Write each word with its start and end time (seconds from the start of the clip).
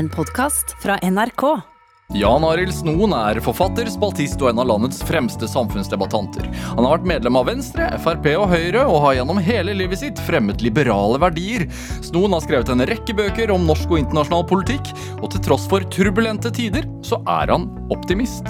En 0.00 0.08
podkast 0.08 0.76
fra 0.82 0.98
NRK. 1.02 1.42
Jan 2.14 2.44
Arild 2.48 2.72
Snoen 2.72 3.12
er 3.12 3.36
forfatter, 3.44 3.84
spaltist 3.92 4.40
og 4.40 4.48
en 4.48 4.62
av 4.62 4.70
landets 4.70 5.02
fremste 5.04 5.44
samfunnsdebattanter. 5.44 6.46
Han 6.70 6.86
har 6.86 6.94
vært 6.94 7.08
medlem 7.10 7.36
av 7.36 7.44
Venstre, 7.50 7.90
Frp 8.00 8.30
og 8.30 8.46
Høyre, 8.48 8.86
og 8.88 8.96
har 9.04 9.18
gjennom 9.18 9.42
hele 9.44 9.74
livet 9.76 10.00
sitt 10.00 10.22
fremmet 10.24 10.64
liberale 10.64 11.20
verdier. 11.20 11.66
Snoen 12.00 12.32
har 12.32 12.40
skrevet 12.46 12.72
en 12.72 12.86
rekke 12.88 13.18
bøker 13.20 13.52
om 13.52 13.68
norsk 13.68 13.92
og 13.92 14.00
internasjonal 14.00 14.48
politikk, 14.48 14.88
og 15.20 15.28
til 15.34 15.44
tross 15.50 15.68
for 15.68 15.84
turbulente 15.92 16.48
tider, 16.48 16.88
så 17.04 17.20
er 17.36 17.52
han 17.52 17.68
optimist. 17.92 18.48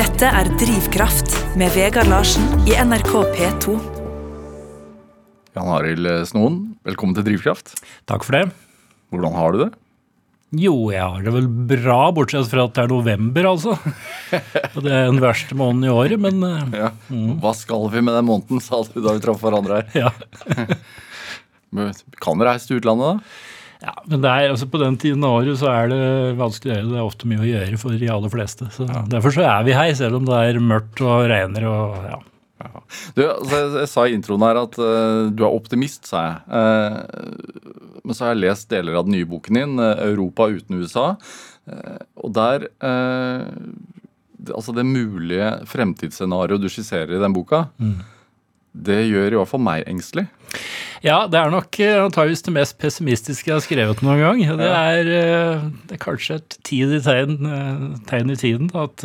Dette 0.00 0.32
er 0.40 0.54
Drivkraft 0.56 1.36
med 1.60 1.76
Vegard 1.76 2.08
Larsen 2.08 2.48
i 2.64 2.80
NRK 2.80 3.16
P2. 3.36 3.89
Jan 5.56 5.66
Arild 5.74 6.06
Snoen, 6.30 6.58
velkommen 6.86 7.16
til 7.16 7.24
Drivkraft. 7.26 7.72
Takk 8.10 8.22
for 8.26 8.36
det. 8.38 8.44
Hvordan 9.10 9.34
har 9.34 9.54
du 9.54 9.62
det? 9.64 9.70
Jo, 10.60 10.74
jeg 10.90 11.02
har 11.02 11.22
det 11.22 11.32
vel 11.34 11.46
bra, 11.70 11.98
bortsett 12.14 12.48
fra 12.50 12.64
at 12.66 12.74
det 12.74 12.84
er 12.84 12.90
november, 12.90 13.48
altså. 13.52 13.74
Og 14.74 14.80
det 14.86 14.94
er 14.94 15.06
den 15.10 15.20
verste 15.22 15.54
måneden 15.58 15.86
i 15.86 15.92
året, 15.94 16.22
men 16.22 16.38
mm. 16.42 16.74
Ja. 16.74 16.90
Hva 17.42 17.52
skal 17.58 17.86
vi 17.92 18.02
med 18.02 18.14
den 18.18 18.26
måneden, 18.30 18.62
sa 18.62 18.80
du 18.86 18.98
da 19.02 19.14
vi 19.14 19.22
traff 19.26 19.42
hverandre 19.42 19.82
her. 19.92 20.06
ja. 20.06 20.76
Men 21.70 21.92
Kan 22.18 22.42
reise 22.42 22.66
til 22.66 22.80
utlandet, 22.80 23.20
da? 23.20 23.44
ja. 23.86 23.92
Men 24.10 24.24
er, 24.26 24.48
altså, 24.50 24.66
på 24.70 24.80
den 24.82 24.96
tiden 24.98 25.22
av 25.26 25.36
året 25.38 25.58
så 25.60 25.68
er 25.70 25.90
det 25.92 26.00
vanskelig 26.40 26.72
å 26.72 26.74
gjøre. 26.80 26.88
Det 26.90 26.98
er 26.98 27.06
ofte 27.06 27.30
mye 27.30 27.44
å 27.44 27.46
gjøre 27.50 27.78
for 27.78 28.00
de 28.02 28.10
aller 28.10 28.32
fleste. 28.32 28.66
Så 28.74 28.88
Derfor 29.10 29.34
så 29.34 29.46
er 29.46 29.62
vi 29.68 29.76
her, 29.78 29.92
selv 29.98 30.18
om 30.18 30.26
det 30.26 30.40
er 30.48 30.58
mørkt 30.62 31.02
og 31.06 31.28
regner 31.30 31.68
og 31.70 31.94
ja. 32.10 32.18
Du, 33.16 33.22
altså, 33.24 33.54
jeg, 33.54 33.70
jeg 33.82 33.90
sa 33.90 34.04
i 34.06 34.14
introen 34.16 34.44
her 34.44 34.60
at 34.60 34.78
uh, 34.80 35.30
du 35.32 35.44
er 35.46 35.54
optimist, 35.54 36.08
sa 36.10 36.24
jeg. 36.26 36.36
Uh, 36.50 38.00
men 38.04 38.16
så 38.16 38.26
har 38.26 38.34
jeg 38.34 38.44
lest 38.44 38.70
deler 38.72 38.98
av 38.98 39.06
den 39.06 39.16
nye 39.18 39.28
boken 39.28 39.58
din, 39.58 39.74
eh, 39.82 40.04
'Europa 40.06 40.48
uten 40.50 40.80
USA'. 40.80 41.10
Uh, 41.70 42.00
og 42.24 42.32
der 42.34 42.66
det, 44.40 44.54
Altså, 44.56 44.72
det 44.72 44.86
mulige 44.88 45.66
fremtidsscenarioet 45.68 46.62
du 46.62 46.68
skisserer 46.72 47.12
i 47.12 47.20
den 47.20 47.34
boka, 47.36 47.66
det 48.72 49.02
gjør 49.10 49.34
i 49.34 49.36
hvert 49.36 49.50
fall 49.50 49.60
meg 49.60 49.84
engstelig. 49.84 50.24
Ja, 51.04 51.26
det 51.28 51.36
er 51.36 51.52
nok 51.52 51.76
antageligvis 51.76 52.46
det 52.46 52.54
mest 52.56 52.78
pessimistiske 52.80 53.50
jeg 53.50 53.58
har 53.58 53.60
skrevet 53.60 54.00
noen 54.00 54.22
gang. 54.22 54.40
Det 54.56 54.70
er, 54.70 55.04
det 55.84 55.98
er 55.98 56.00
kanskje 56.00 56.40
et 56.40 56.56
tid 56.64 56.96
i 56.96 57.02
tegn, 57.04 57.36
tegn 58.08 58.32
i 58.32 58.38
tiden 58.40 58.72
at 58.72 59.04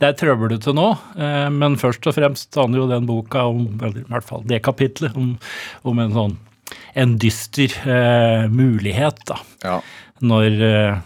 det 0.00 0.08
er 0.08 0.18
trøblete 0.20 0.74
nå, 0.76 0.86
eh, 1.16 1.48
men 1.54 1.78
først 1.80 2.06
og 2.10 2.16
fremst 2.16 2.56
handler 2.58 2.84
jo 2.84 2.92
den 2.92 3.08
boka 3.08 3.46
om, 3.50 3.66
eller 3.80 4.02
i 4.02 4.08
hvert 4.10 4.28
fall 4.28 4.46
det 4.48 4.62
kapitlet, 4.66 5.16
om, 5.18 5.34
om 5.88 6.02
en 6.02 6.16
sånn 6.16 6.38
en 6.94 7.16
dyster 7.18 7.72
eh, 7.82 8.48
mulighet, 8.50 9.22
da. 9.26 9.38
Ja. 9.64 9.76
Når 10.22 10.64
eh, 10.66 10.98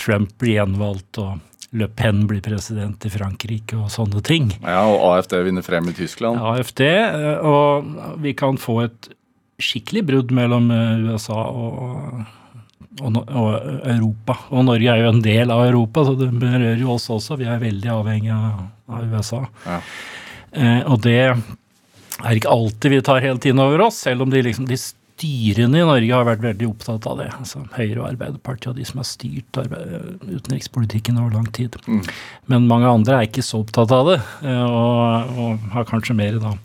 Trump 0.00 0.32
blir 0.40 0.58
gjenvalgt 0.58 1.20
og 1.22 1.38
Le 1.76 1.88
Pen 1.92 2.24
blir 2.30 2.40
president 2.44 3.04
i 3.04 3.10
Frankrike 3.12 3.76
og 3.76 3.90
sånne 3.92 4.22
ting. 4.24 4.50
ja, 4.62 4.84
Og 4.86 5.02
AFD 5.10 5.36
vinner 5.44 5.64
frem 5.66 5.90
i 5.90 5.96
Tyskland. 5.96 6.40
AFD, 6.40 6.82
eh, 6.86 7.44
og 7.44 8.18
vi 8.22 8.32
kan 8.38 8.60
få 8.60 8.80
et 8.86 9.10
skikkelig 9.62 10.04
brudd 10.08 10.34
mellom 10.36 10.70
eh, 10.72 11.06
USA 11.10 11.46
og, 11.48 12.24
og, 13.00 13.16
og 13.22 13.48
Europa. 13.84 14.38
Og 14.52 14.66
Norge 14.68 14.92
er 14.92 15.04
jo 15.04 15.12
en 15.12 15.22
del 15.24 15.52
av 15.52 15.64
Europa, 15.66 16.04
så 16.06 16.16
det 16.18 16.30
berører 16.32 16.80
jo 16.80 16.94
oss 16.96 17.08
også. 17.12 17.38
Vi 17.40 17.48
er 17.48 17.62
veldig 17.62 17.92
avhengig 17.92 18.32
av, 18.34 18.66
av 18.88 19.16
USA. 19.16 19.42
Ja. 19.66 19.80
Eh, 20.56 20.82
og 20.86 21.00
det 21.04 21.18
er 21.26 22.38
ikke 22.38 22.52
alltid 22.52 22.96
vi 22.96 23.02
tar 23.04 23.24
helt 23.24 23.48
inn 23.48 23.60
over 23.62 23.88
oss, 23.88 24.00
selv 24.06 24.24
om 24.24 24.32
de, 24.32 24.44
liksom, 24.46 24.68
de 24.68 24.78
styrende 24.80 25.80
i 25.80 25.86
Norge 25.86 26.12
har 26.12 26.28
vært 26.28 26.44
veldig 26.44 26.68
opptatt 26.68 27.08
av 27.08 27.20
det. 27.20 27.30
Altså 27.36 27.62
Høyre 27.76 28.02
og 28.02 28.08
Arbeiderpartiet 28.10 28.70
og 28.72 28.78
de 28.80 28.86
som 28.88 29.00
har 29.00 29.08
styrt 29.08 29.60
utenrikspolitikken 29.60 31.20
over 31.20 31.38
lang 31.38 31.48
tid. 31.56 31.76
Men 32.50 32.68
mange 32.70 32.90
andre 32.90 33.20
er 33.20 33.28
ikke 33.28 33.44
så 33.44 33.62
opptatt 33.64 33.92
av 33.96 34.12
det, 34.12 34.20
eh, 34.44 34.64
og, 34.64 35.36
og 35.36 35.68
har 35.76 35.88
kanskje 35.88 36.16
mer 36.16 36.40
da 36.42 36.56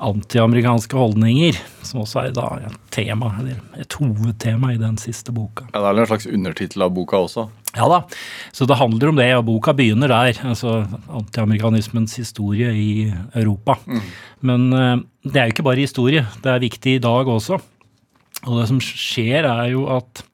antiamerikanske 0.00 0.96
holdninger, 0.96 1.58
som 1.86 2.00
også 2.02 2.22
er 2.22 2.30
et 2.32 2.76
tema, 2.94 3.30
eller 3.40 3.58
et 3.80 3.96
hovedtema 4.00 4.72
i 4.74 4.78
den 4.80 4.96
siste 5.00 5.32
boka. 5.36 5.66
Ja, 5.74 5.80
Det 5.80 5.90
er 5.90 6.00
en 6.00 6.10
slags 6.10 6.26
undertittel 6.30 6.82
av 6.86 6.94
boka 6.96 7.20
også. 7.26 7.48
Ja 7.76 7.86
da, 7.86 8.00
så 8.52 8.66
det 8.66 8.80
handler 8.80 9.12
om 9.12 9.16
det, 9.20 9.28
og 9.36 9.44
boka 9.46 9.72
begynner 9.76 10.08
der. 10.10 10.40
altså 10.42 10.86
Antiamerikanismens 11.08 12.16
historie 12.18 12.72
i 12.74 13.12
Europa. 13.34 13.76
Men 14.40 14.72
eh, 14.72 14.96
det 15.24 15.36
er 15.36 15.46
jo 15.50 15.54
ikke 15.54 15.68
bare 15.68 15.84
historie, 15.84 16.26
det 16.42 16.50
er 16.50 16.64
viktig 16.64 16.96
i 16.96 17.04
dag 17.04 17.28
også. 17.28 17.60
Og 18.48 18.60
det 18.60 18.68
som 18.70 18.80
skjer, 18.80 19.44
er 19.44 19.70
jo 19.74 19.84
at 19.92 20.24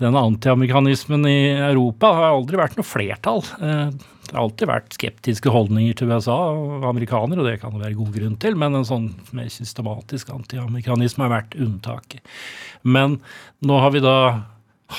denne 0.00 0.20
antiamerikanismen 0.30 1.24
i 1.28 1.38
Europa 1.56 2.12
har 2.16 2.34
aldri 2.34 2.56
vært 2.60 2.76
noe 2.78 2.86
flertall. 2.88 3.42
Det 4.30 4.36
har 4.38 4.44
alltid 4.46 4.68
vært 4.70 4.94
skeptiske 4.94 5.50
holdninger 5.50 5.96
til 5.98 6.12
USA 6.14 6.36
og 6.54 6.84
amerikanere, 6.86 7.42
og 7.42 7.48
det 7.48 7.56
kan 7.58 7.72
det 7.74 7.82
være 7.82 7.98
god 7.98 8.12
grunn 8.14 8.36
til, 8.38 8.54
men 8.62 8.78
en 8.78 8.86
sånn 8.86 9.08
mer 9.34 9.48
systematisk 9.50 10.30
antiamerikanisme 10.30 11.26
har 11.26 11.32
vært 11.32 11.56
unntaket. 11.58 12.22
Men 12.86 13.18
nå 13.66 13.80
har 13.82 13.90
vi 13.90 14.04
da 14.04 14.14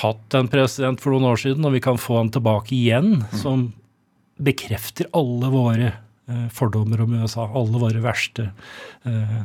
hatt 0.02 0.36
en 0.36 0.52
president 0.52 1.00
for 1.00 1.16
noen 1.16 1.30
år 1.30 1.40
siden, 1.40 1.64
og 1.64 1.72
vi 1.72 1.80
kan 1.80 1.96
få 2.00 2.20
han 2.20 2.32
tilbake 2.34 2.76
igjen, 2.76 3.22
som 3.40 3.70
bekrefter 4.36 5.08
alle 5.16 5.48
våre 5.52 5.88
eh, 5.88 6.46
fordommer 6.52 7.00
om 7.00 7.16
USA, 7.16 7.48
alle 7.48 7.80
våre 7.80 8.04
verste 8.04 8.50
eh, 9.08 9.38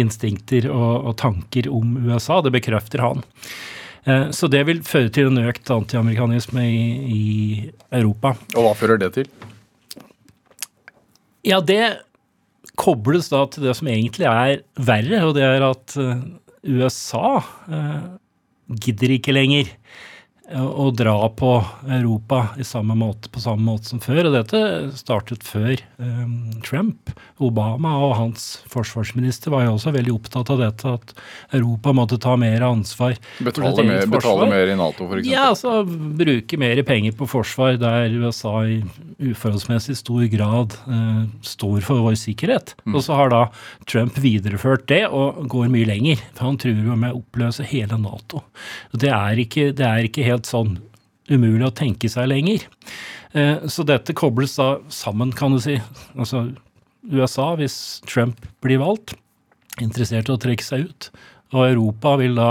instinkter 0.00 0.70
og 0.72 1.12
tanker 1.20 1.68
om 1.68 1.98
USA. 2.08 2.40
Det 2.40 2.56
bekrefter 2.56 3.04
han. 3.04 3.24
Eh, 4.06 4.30
så 4.30 4.48
det 4.50 4.62
vil 4.68 4.82
føre 4.86 5.10
til 5.12 5.32
en 5.32 5.42
økt 5.42 5.70
antiamerikanisme 5.74 6.62
i, 6.62 6.82
i 7.10 7.22
Europa. 7.90 8.36
Og 8.54 8.68
hva 8.68 8.74
fører 8.78 9.00
det 9.02 9.12
til? 9.18 9.30
Ja, 11.46 11.60
det 11.62 11.82
kobles 12.78 13.30
da 13.32 13.44
til 13.50 13.66
det 13.66 13.74
som 13.78 13.88
egentlig 13.90 14.28
er 14.28 14.60
verre, 14.76 15.22
og 15.26 15.34
det 15.38 15.46
er 15.46 15.64
at 15.66 15.96
eh, 16.00 16.22
USA 16.66 17.38
eh, 17.70 18.06
gidder 18.82 19.16
ikke 19.16 19.34
lenger 19.34 19.70
å 20.54 20.90
dra 20.94 21.16
på 21.34 21.50
Europa 21.90 22.52
i 22.58 22.64
samme 22.64 22.94
måte, 22.94 23.28
på 23.32 23.40
samme 23.42 23.66
måte 23.66 23.90
som 23.90 24.00
før. 24.02 24.28
Og 24.28 24.36
dette 24.36 24.60
startet 24.94 25.42
før 25.46 25.74
um, 25.98 26.52
Trump. 26.66 27.10
Obama 27.42 27.96
og 28.06 28.14
hans 28.16 28.44
forsvarsminister 28.70 29.50
var 29.52 29.66
jo 29.66 29.74
også 29.74 29.92
veldig 29.96 30.14
opptatt 30.14 30.52
av 30.54 30.62
dette, 30.62 30.92
at 31.00 31.56
Europa 31.56 31.92
måtte 31.96 32.18
ta 32.22 32.36
mer 32.38 32.62
ansvar. 32.64 33.16
Betale 33.42 33.84
mer, 33.88 34.06
betale 34.10 34.46
mer 34.52 34.70
i 34.70 34.76
Nato, 34.78 35.08
f.eks.? 35.10 35.26
Ja, 35.28 35.48
altså 35.50 35.82
bruke 35.86 36.60
mer 36.62 36.80
penger 36.86 37.16
på 37.18 37.28
forsvar 37.30 37.80
der 37.82 38.14
USA 38.14 38.54
i 38.70 38.78
uforholdsmessig 39.18 39.98
stor 39.98 40.24
grad 40.30 40.78
uh, 40.86 41.26
står 41.44 41.82
for 41.86 42.06
vår 42.06 42.16
sikkerhet. 42.22 42.76
Og 42.92 43.00
så 43.04 43.18
har 43.18 43.34
da 43.34 43.42
Trump 43.90 44.14
videreført 44.22 44.86
det 44.92 45.02
og 45.10 45.42
går 45.50 45.68
mye 45.74 45.90
lenger. 45.90 46.22
Han 46.38 46.60
truer 46.60 46.86
jo 46.86 46.96
med 46.96 47.12
å 47.12 47.20
oppløse 47.24 47.66
hele 47.66 47.98
Nato. 47.98 48.44
Det 48.94 49.10
er 49.10 49.42
ikke, 49.42 49.72
det 49.76 49.86
er 49.90 50.06
ikke 50.06 50.24
helt 50.26 50.35
sånn 50.44 50.76
umulig 51.32 51.64
å 51.66 51.74
tenke 51.74 52.10
seg 52.12 52.28
lenger. 52.28 52.66
Eh, 53.32 53.64
så 53.72 53.86
dette 53.86 54.14
kobles 54.16 54.58
da 54.60 54.76
sammen, 54.92 55.32
kan 55.32 55.56
du 55.56 55.60
si. 55.62 55.78
Altså 56.14 56.50
USA, 57.08 57.54
hvis 57.58 58.02
Trump 58.06 58.44
blir 58.64 58.82
valgt, 58.82 59.14
interessert 59.82 60.28
i 60.28 60.34
å 60.34 60.40
trekke 60.40 60.64
seg 60.64 60.88
ut. 60.90 61.10
Og 61.54 61.68
Europa 61.68 62.16
vil 62.20 62.36
da 62.38 62.50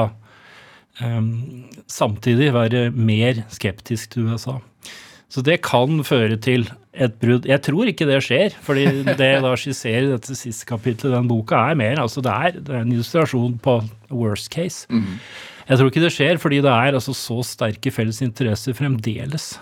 um, 1.01 1.66
samtidig 1.91 2.53
være 2.56 2.88
mer 2.95 3.44
skeptisk 3.53 4.13
til 4.13 4.31
USA. 4.31 4.59
Så 5.31 5.44
det 5.44 5.59
kan 5.66 6.00
føre 6.07 6.38
til 6.40 6.68
et 6.95 7.18
brudd. 7.19 7.47
Jeg 7.50 7.59
tror 7.66 7.90
ikke 7.91 8.07
det 8.07 8.22
skjer, 8.24 8.56
fordi 8.63 8.85
det 9.19 9.31
jeg 9.34 9.44
da 9.44 9.56
skisserer 9.59 10.07
i 10.07 10.13
dette 10.13 10.38
siste 10.38 10.68
kapitlet 10.69 11.09
i 11.09 11.16
den 11.18 11.28
boka, 11.31 11.59
er 11.72 11.79
mer 11.79 12.00
altså 12.00 12.24
det 12.24 12.31
er, 12.31 12.62
det 12.62 12.72
er 12.72 12.85
en 12.85 12.94
illustrasjon 12.94 13.57
på 13.66 13.81
worst 14.13 14.51
case. 14.53 14.88
Jeg 15.65 15.79
tror 15.79 15.89
ikke 15.89 16.03
det 16.03 16.13
skjer, 16.13 16.41
fordi 16.41 16.62
det 16.62 16.71
er 16.71 16.97
altså 16.97 17.15
så 17.17 17.39
sterke 17.45 17.94
felles 17.94 18.21
interesser 18.21 18.77
fremdeles 18.77 19.56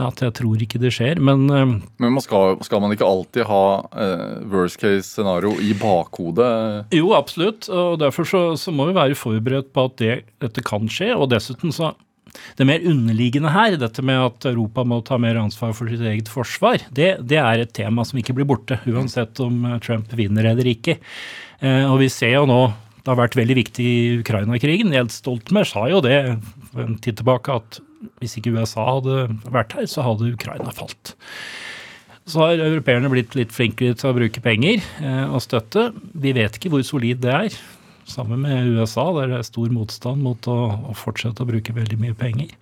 at 0.00 0.20
jeg 0.22 0.34
tror 0.38 0.62
ikke 0.62 0.80
det 0.80 0.92
skjer. 0.94 1.20
Men 1.22 1.48
ehm, 1.52 1.72
Men 2.00 2.14
man 2.16 2.24
skal, 2.24 2.58
skal 2.64 2.82
man 2.82 2.94
ikke 2.94 3.06
alltid 3.06 3.46
ha 3.48 3.64
eh, 3.92 4.44
worst 4.50 4.80
case 4.80 5.08
scenario 5.08 5.56
i 5.60 5.72
bakhodet? 5.78 6.86
Jo, 6.94 7.12
absolutt. 7.16 7.68
Og 7.68 7.98
derfor 8.00 8.28
så, 8.28 8.44
så 8.60 8.72
må 8.74 8.88
vi 8.90 8.96
være 8.96 9.18
forberedt 9.18 9.72
på 9.74 9.88
at 9.90 9.98
det, 10.00 10.14
dette 10.42 10.64
kan 10.66 10.88
skje. 10.90 11.12
Og 11.16 11.30
dessuten 11.32 11.74
så 11.74 11.94
Det 12.54 12.62
mer 12.62 12.84
underliggende 12.86 13.50
her, 13.50 13.74
dette 13.74 14.02
med 14.06 14.14
at 14.22 14.44
Europa 14.46 14.84
må 14.86 15.00
ta 15.02 15.16
mer 15.18 15.34
ansvar 15.40 15.72
for 15.74 15.90
sitt 15.90 16.04
eget 16.06 16.28
forsvar, 16.30 16.78
det, 16.94 17.08
det 17.26 17.40
er 17.42 17.58
et 17.58 17.72
tema 17.74 18.04
som 18.06 18.20
ikke 18.20 18.36
blir 18.36 18.46
borte, 18.46 18.78
uansett 18.86 19.40
om 19.42 19.64
eh, 19.66 19.80
Trump 19.82 20.14
vinner 20.14 20.52
eller 20.52 20.70
ikke. 20.70 21.00
Eh, 21.58 21.82
og 21.90 21.98
vi 22.04 22.06
ser 22.12 22.36
jo 22.36 22.44
nå 22.46 22.60
det 23.00 23.10
har 23.10 23.18
vært 23.18 23.38
veldig 23.38 23.56
viktig 23.58 23.86
i 23.86 24.18
Ukraina-krigen. 24.20 24.92
Jens 24.94 25.20
Stoltenberg 25.22 25.68
sa 25.70 25.86
jo 25.90 26.02
det 26.04 26.18
for 26.70 26.84
en 26.84 26.98
tid 27.02 27.20
tilbake, 27.20 27.56
at 27.56 27.80
hvis 28.20 28.36
ikke 28.38 28.54
USA 28.56 28.86
hadde 28.96 29.26
vært 29.52 29.74
her, 29.76 29.88
så 29.88 30.04
hadde 30.04 30.32
Ukraina 30.34 30.72
falt. 30.76 31.14
Så 32.28 32.44
har 32.44 32.62
europeerne 32.62 33.10
blitt 33.12 33.34
litt 33.36 33.52
flinkere 33.54 33.96
til 33.98 34.10
å 34.10 34.16
bruke 34.16 34.42
penger 34.44 34.80
eh, 35.00 35.26
og 35.26 35.42
støtte. 35.44 35.88
Vi 36.12 36.34
vet 36.36 36.56
ikke 36.56 36.72
hvor 36.72 36.84
solid 36.86 37.22
det 37.24 37.32
er. 37.34 37.58
Sammen 38.10 38.42
med 38.44 38.68
USA, 38.74 39.06
der 39.16 39.30
det 39.30 39.40
er 39.40 39.46
stor 39.46 39.72
motstand 39.72 40.22
mot 40.24 40.46
å, 40.50 40.58
å, 40.90 40.94
fortsette 40.98 41.44
å 41.44 41.48
bruke 41.48 41.74
veldig 41.76 41.98
mye 42.00 42.16
penger. 42.18 42.52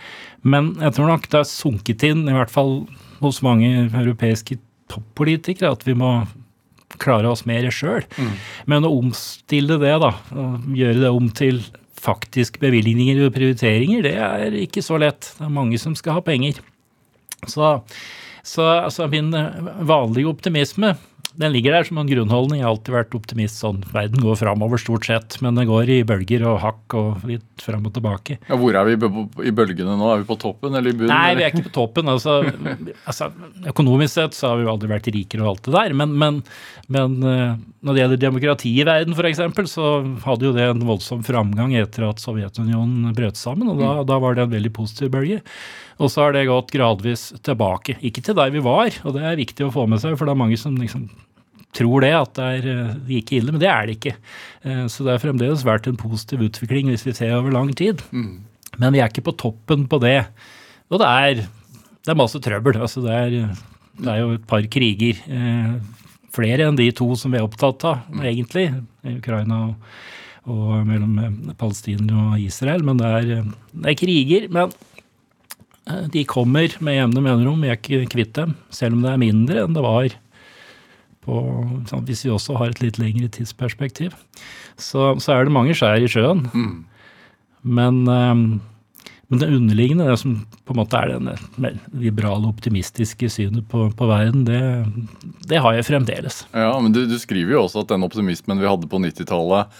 Men 0.42 0.74
jeg 0.82 0.96
tror 0.96 1.10
nok 1.12 1.28
det 1.32 1.40
er 1.40 1.48
sunket 1.50 2.04
inn, 2.08 2.26
i 2.28 2.36
hvert 2.36 2.52
fall 2.52 2.82
hos 3.22 3.40
mange 3.44 3.70
europeiske 3.86 4.58
toppolitikere, 4.92 5.72
at 5.74 5.86
vi 5.88 5.96
må 5.98 6.12
klare 6.96 7.28
oss 7.30 7.44
mer 7.48 7.68
sjøl. 7.74 8.06
Mm. 8.16 8.32
Men 8.70 8.86
å 8.88 8.94
omstille 9.00 9.78
det, 9.82 9.94
da, 10.02 10.12
gjøre 10.74 11.02
det 11.02 11.12
om 11.12 11.28
til 11.36 11.60
faktisk 11.98 12.60
bevilgninger 12.62 13.24
og 13.26 13.34
prioriteringer, 13.34 14.06
det 14.06 14.14
er 14.22 14.56
ikke 14.62 14.84
så 14.86 15.00
lett. 15.02 15.32
Det 15.36 15.46
er 15.46 15.54
mange 15.54 15.80
som 15.82 15.96
skal 15.98 16.18
ha 16.18 16.24
penger. 16.24 16.60
Så, 17.46 17.74
så 18.46 18.66
altså 18.86 19.08
min 19.10 19.32
vanlige 19.86 20.30
optimisme 20.30 20.94
den 21.38 21.52
ligger 21.54 21.76
der 21.76 21.86
som 21.86 22.00
en 22.00 22.08
grunnholdning. 22.08 22.58
Jeg 22.58 22.66
har 22.66 22.72
alltid 22.74 22.94
vært 22.96 23.14
optimist 23.14 23.60
sånn. 23.62 23.78
Verden 23.94 24.24
går 24.24 24.40
framover 24.40 24.80
stort 24.82 25.06
sett, 25.06 25.36
men 25.44 25.54
det 25.54 25.68
går 25.68 25.92
i 25.94 25.98
bølger 26.06 26.42
og 26.50 26.56
hakk 26.64 26.96
og 26.98 27.28
litt 27.30 27.62
fram 27.62 27.86
og 27.86 27.94
tilbake. 27.94 28.40
Ja, 28.48 28.58
hvor 28.58 28.74
er 28.74 28.88
vi 28.88 28.96
i 29.46 29.52
bølgene 29.54 29.94
nå? 30.00 30.08
Er 30.10 30.24
vi 30.24 30.26
på 30.26 30.38
toppen 30.42 30.74
eller 30.74 30.90
i 30.90 30.96
bunnen? 30.96 31.12
Nei, 31.12 31.36
vi 31.38 31.46
er 31.46 31.52
ikke 31.52 31.68
på 31.68 31.74
toppen. 31.76 32.10
Altså, 32.10 32.40
altså, 33.04 33.30
økonomisk 33.70 34.16
sett 34.16 34.34
så 34.34 34.50
har 34.50 34.58
vi 34.58 34.66
jo 34.66 34.72
aldri 34.72 34.90
vært 34.90 35.10
rikere 35.14 35.44
og 35.44 35.52
alt 35.52 35.68
det 35.68 35.76
der. 35.76 35.94
Men, 36.00 36.16
men, 36.18 36.40
men 36.90 37.14
eh, 37.22 37.54
når 37.86 37.94
det 37.94 38.02
gjelder 38.02 38.22
demokrati 38.24 38.74
i 38.74 38.88
verden 38.88 39.14
f.eks., 39.14 39.70
så 39.70 39.92
hadde 40.24 40.50
jo 40.50 40.56
det 40.58 40.66
en 40.72 40.82
voldsom 40.90 41.22
framgang 41.26 41.76
etter 41.78 42.08
at 42.08 42.24
Sovjetunionen 42.24 43.14
brøt 43.14 43.38
sammen. 43.38 43.70
og 43.70 43.78
da, 43.78 43.92
mm. 44.00 44.08
da 44.10 44.18
var 44.26 44.34
det 44.34 44.48
en 44.48 44.56
veldig 44.56 44.74
positiv 44.74 45.14
bølge. 45.14 45.38
Og 46.02 46.10
så 46.10 46.26
har 46.26 46.34
det 46.34 46.48
gått 46.50 46.74
gradvis 46.74 47.28
tilbake. 47.46 47.94
Ikke 48.02 48.26
til 48.26 48.34
der 48.38 48.50
vi 48.54 48.62
var, 48.64 48.90
og 49.06 49.14
det 49.14 49.22
er 49.22 49.38
viktig 49.38 49.66
å 49.66 49.72
få 49.74 49.86
med 49.90 50.02
seg, 50.02 50.18
for 50.18 50.26
det 50.26 50.34
er 50.34 50.42
mange 50.42 50.58
som 50.58 50.74
liksom 50.78 51.06
tror 51.76 52.04
det, 52.04 52.12
at 52.16 52.34
det 52.38 52.46
er 52.58 52.68
eh, 52.72 52.92
like 53.08 53.36
ille, 53.36 53.52
men 53.52 53.62
det 53.62 53.68
er 53.70 53.88
det 53.88 53.98
ikke. 53.98 54.14
Eh, 54.64 54.84
så 54.90 55.04
det 55.04 55.14
har 55.14 55.24
fremdeles 55.24 55.66
vært 55.66 55.88
en 55.90 56.00
positiv 56.00 56.44
utvikling 56.48 56.92
hvis 56.92 57.06
vi 57.06 57.16
ser 57.16 57.36
over 57.36 57.54
lang 57.54 57.72
tid. 57.76 58.02
Mm. 58.10 58.40
Men 58.78 58.94
vi 58.94 59.02
er 59.02 59.10
ikke 59.10 59.26
på 59.28 59.36
toppen 59.40 59.86
på 59.90 60.00
det. 60.02 60.20
Og 60.88 61.02
det 61.02 61.08
er, 61.08 61.42
det 62.04 62.12
er 62.12 62.18
masse 62.18 62.40
trøbbel. 62.42 62.80
Altså 62.80 63.04
det, 63.04 63.14
er, 63.14 63.54
det 64.00 64.12
er 64.12 64.20
jo 64.22 64.34
et 64.38 64.46
par 64.48 64.64
kriger. 64.72 65.20
Eh, 65.28 65.72
flere 66.34 66.68
enn 66.68 66.78
de 66.78 66.90
to 66.96 67.10
som 67.18 67.34
vi 67.34 67.40
er 67.40 67.46
opptatt 67.46 67.84
av, 67.88 68.04
mm. 68.08 68.22
egentlig. 68.32 68.68
Ukraina 69.18 69.62
og, 69.68 69.96
og 70.48 70.76
mellom 70.88 71.18
Palestina 71.58 72.30
og 72.30 72.44
Israel. 72.44 72.84
Men 72.86 73.00
det 73.00 73.16
er, 73.20 73.50
det 73.74 73.92
er 73.92 73.98
kriger. 73.98 74.48
Men 74.54 74.72
de 76.12 76.24
kommer 76.28 76.72
med 76.84 76.96
jevne 76.96 77.24
mellomrom. 77.24 77.60
Vi 77.64 77.72
er 77.72 77.78
ikke 77.80 78.08
kvitt 78.12 78.34
dem, 78.36 78.56
selv 78.72 78.96
om 78.96 79.04
det 79.04 79.12
er 79.12 79.20
mindre 79.20 79.62
enn 79.64 79.76
det 79.76 79.84
var 79.84 80.16
på, 81.24 81.42
hvis 82.06 82.24
vi 82.26 82.32
også 82.34 82.56
har 82.60 82.72
et 82.72 82.82
litt 82.82 82.98
lengre 83.00 83.28
tidsperspektiv, 83.32 84.16
så, 84.78 85.12
så 85.20 85.34
er 85.34 85.46
det 85.46 85.54
mange 85.54 85.76
skjær 85.76 86.02
i 86.02 86.10
sjøen. 86.10 86.46
Mm. 86.52 86.74
Men, 87.78 88.00
um, 88.06 88.44
men, 89.28 89.42
det 89.42 89.50
underliggende, 89.50 90.06
det 90.08 90.20
som 90.22 90.38
på 90.64 90.74
en 90.74 90.80
måte 90.80 91.00
er 91.00 91.14
det 91.16 91.74
liberale, 91.92 92.48
optimistiske 92.48 93.30
synet 93.32 93.66
på, 93.70 93.88
på 93.96 94.08
verden, 94.08 94.46
det, 94.48 94.62
det, 95.50 95.60
har 95.64 95.76
jeg 95.76 95.88
fremdeles. 95.90 96.44
Ja, 96.54 96.72
men 96.80 96.94
du, 96.94 97.04
du, 97.10 97.18
skriver 97.20 97.56
jo 97.56 97.64
også 97.66 97.84
at 97.84 97.92
den 97.92 98.06
optimismen 98.06 98.62
vi 98.62 98.70
hadde 98.70 98.90
på 98.90 99.02
90-tallet, 99.02 99.78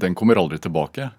den 0.00 0.16
kommer 0.16 0.40
aldri 0.40 0.56
tilbake. 0.64 1.10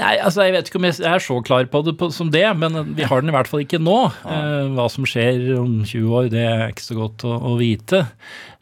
Nei, 0.00 0.14
altså 0.22 0.46
Jeg 0.46 0.54
vet 0.54 0.70
ikke 0.70 0.80
om 0.80 0.86
jeg 0.88 1.04
er 1.06 1.22
så 1.22 1.36
klar 1.44 1.66
på 1.70 1.82
det 1.86 1.94
på, 2.00 2.08
som 2.14 2.30
det, 2.32 2.46
men 2.58 2.94
vi 2.96 3.06
har 3.06 3.20
den 3.20 3.32
i 3.32 3.34
hvert 3.34 3.50
fall 3.50 3.64
ikke 3.64 3.82
nå. 3.82 3.98
Eh, 4.24 4.70
hva 4.76 4.86
som 4.92 5.06
skjer 5.08 5.52
om 5.58 5.80
20 5.84 6.16
år, 6.16 6.30
det 6.32 6.44
er 6.46 6.66
ikke 6.72 6.86
så 6.86 6.96
godt 6.98 7.26
å, 7.28 7.36
å 7.52 7.54
vite. 7.60 8.04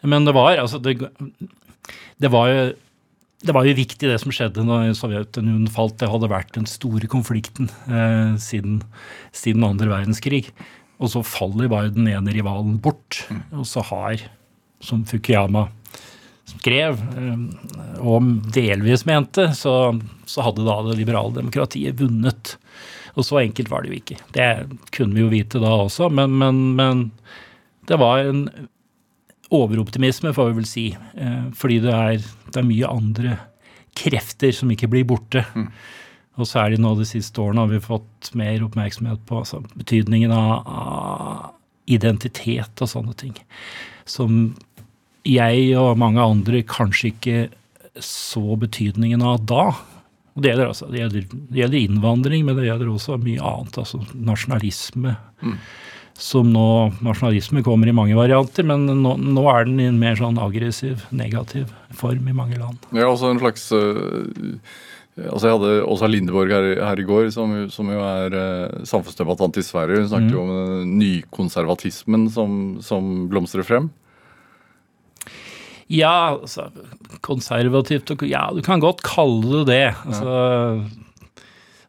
Men 0.03 0.27
det 0.27 0.35
var 0.37 0.59
altså 0.59 0.81
det, 0.83 0.99
det, 0.99 2.31
var 2.33 2.51
jo 2.51 2.63
det 3.47 3.55
var 3.55 3.69
jo 3.69 3.77
viktig, 3.79 4.11
det 4.11 4.19
som 4.23 4.35
skjedde 4.35 4.67
når 4.67 4.91
Sovjetunionen 4.99 5.71
falt. 5.71 5.99
Det 6.01 6.11
hadde 6.11 6.33
vært 6.33 6.55
den 6.57 6.67
store 6.71 7.11
konflikten 7.11 7.71
eh, 7.87 8.35
siden, 8.43 8.83
siden 9.31 9.67
andre 9.67 9.91
verdenskrig. 9.93 10.49
Og 10.99 11.13
så 11.13 11.23
faller 11.23 11.71
bare 11.71 11.95
den 11.95 12.09
ene 12.11 12.35
rivalen 12.35 12.81
bort. 12.83 13.23
Mm. 13.31 13.45
Og 13.63 13.69
så 13.71 13.85
har, 13.93 14.27
som 14.83 15.07
Fukuyama 15.07 15.69
skrev, 16.49 17.03
eh, 17.19 17.99
og 17.99 18.31
delvis 18.55 19.05
mente, 19.09 19.51
så, 19.57 19.75
så 20.29 20.47
hadde 20.47 20.67
da 20.67 20.81
det 20.87 20.99
liberale 21.01 21.37
demokratiet 21.37 21.99
vunnet. 22.01 22.57
Og 23.19 23.27
så 23.27 23.43
enkelt 23.43 23.71
var 23.73 23.83
det 23.83 23.93
jo 23.93 24.01
ikke. 24.01 24.19
Det 24.35 24.49
kunne 24.95 25.17
vi 25.17 25.25
jo 25.25 25.33
vite 25.33 25.63
da 25.63 25.75
også, 25.85 26.11
men, 26.15 26.37
men, 26.41 26.65
men 26.79 27.07
det 27.91 27.99
var 28.01 28.23
en 28.23 28.47
overoptimisme, 29.55 30.35
får 30.37 30.51
vi 30.51 30.59
vel 30.61 30.69
si. 30.69 30.89
Eh, 31.17 31.47
fordi 31.57 31.81
det 31.85 31.95
er, 31.95 32.27
det 32.49 32.61
er 32.61 32.69
mye 32.69 32.91
andre 32.91 33.39
krefter 33.99 34.53
som 34.55 34.71
ikke 34.73 34.91
blir 34.93 35.07
borte. 35.09 35.45
Mm. 35.57 35.71
Og 36.39 36.47
særlig 36.47 36.79
nå 36.79 36.95
de 36.99 37.07
siste 37.09 37.43
årene 37.43 37.65
har 37.65 37.73
vi 37.73 37.83
fått 37.83 38.31
mer 38.39 38.63
oppmerksomhet 38.67 39.25
på 39.27 39.41
altså, 39.41 39.63
betydningen 39.75 40.35
av, 40.35 40.53
av, 40.69 41.47
identitet 41.89 42.83
og 42.85 42.91
sånne 42.91 43.15
ting. 43.19 43.33
Som 44.09 44.53
jeg 45.27 45.73
og 45.79 45.99
mange 46.01 46.23
andre 46.23 46.63
kanskje 46.67 47.13
ikke 47.13 47.39
så 48.05 48.57
betydningen 48.61 49.23
av 49.27 49.43
da. 49.49 49.71
Det 50.39 50.53
gjelder, 50.53 50.71
altså, 50.71 50.87
det, 50.93 51.01
gjelder, 51.03 51.29
det 51.51 51.63
gjelder, 51.63 51.79
innvandring, 51.81 52.45
men 52.47 52.59
det 52.59 52.69
gjelder 52.69 52.93
også 52.93 53.19
mye 53.23 53.43
annet. 53.43 53.79
altså 53.83 54.03
Nasjonalisme. 54.15 55.17
Mm. 55.43 55.57
Som 56.19 56.53
nå, 56.55 56.69
Nasjonalisme 57.03 57.65
kommer 57.67 57.91
i 57.91 57.95
mange 57.95 58.15
varianter, 58.19 58.67
men 58.67 58.87
nå, 58.87 59.17
nå, 59.19 59.49
er 59.51 59.67
den 59.67 59.83
i 59.83 59.89
en 59.91 59.99
mer 59.99 60.19
sånn 60.19 60.39
aggressiv, 60.43 61.03
negativ 61.11 61.73
form 61.99 62.31
i 62.31 62.37
mange 62.37 62.59
land. 62.61 62.87
Ja, 62.95 63.11
også 63.11 63.33
en 63.33 63.43
slags 63.43 63.67
Øh, 65.19 65.27
altså 65.33 65.49
Jeg 65.49 65.57
hadde 65.57 65.87
Åsa 65.91 66.09
Lindeborg 66.11 66.53
her, 66.55 66.67
her 66.85 67.01
i 67.01 67.07
går, 67.07 67.31
som, 67.35 67.55
som 67.73 67.91
jo 67.93 68.03
er 68.05 68.35
øh, 68.39 68.85
samfunnsdebattant 68.87 69.59
i 69.59 69.67
Sverige. 69.67 70.03
Hun 70.03 70.11
snakket 70.13 70.31
mm. 70.31 70.37
jo 70.37 70.45
om 70.45 70.93
nykonservatismen 70.99 72.29
som, 72.31 72.53
som 72.85 73.27
blomstrer 73.31 73.67
frem. 73.67 73.91
Ja, 75.89 76.37
altså, 76.37 76.69
konservativt 77.25 78.13
Ja, 78.29 78.49
du 78.53 78.61
kan 78.65 78.83
godt 78.83 79.01
kalle 79.07 79.65
det 79.65 79.69
det. 79.73 79.85
Altså, 80.05 80.35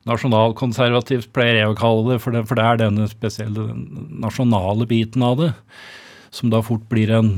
Nasjonalkonservativt 0.07 1.33
pleier 1.35 1.59
jeg 1.59 1.71
å 1.73 1.77
kalle 1.77 2.13
det 2.13 2.21
for, 2.23 2.33
det, 2.33 2.45
for 2.47 2.57
det 2.57 2.65
er 2.65 2.79
denne 2.79 3.07
spesielle 3.11 3.67
den 3.67 3.83
nasjonale 4.23 4.87
biten 4.89 5.25
av 5.25 5.35
det, 5.41 5.49
som 6.33 6.49
da 6.53 6.63
fort 6.65 6.87
blir 6.89 7.11
en 7.13 7.33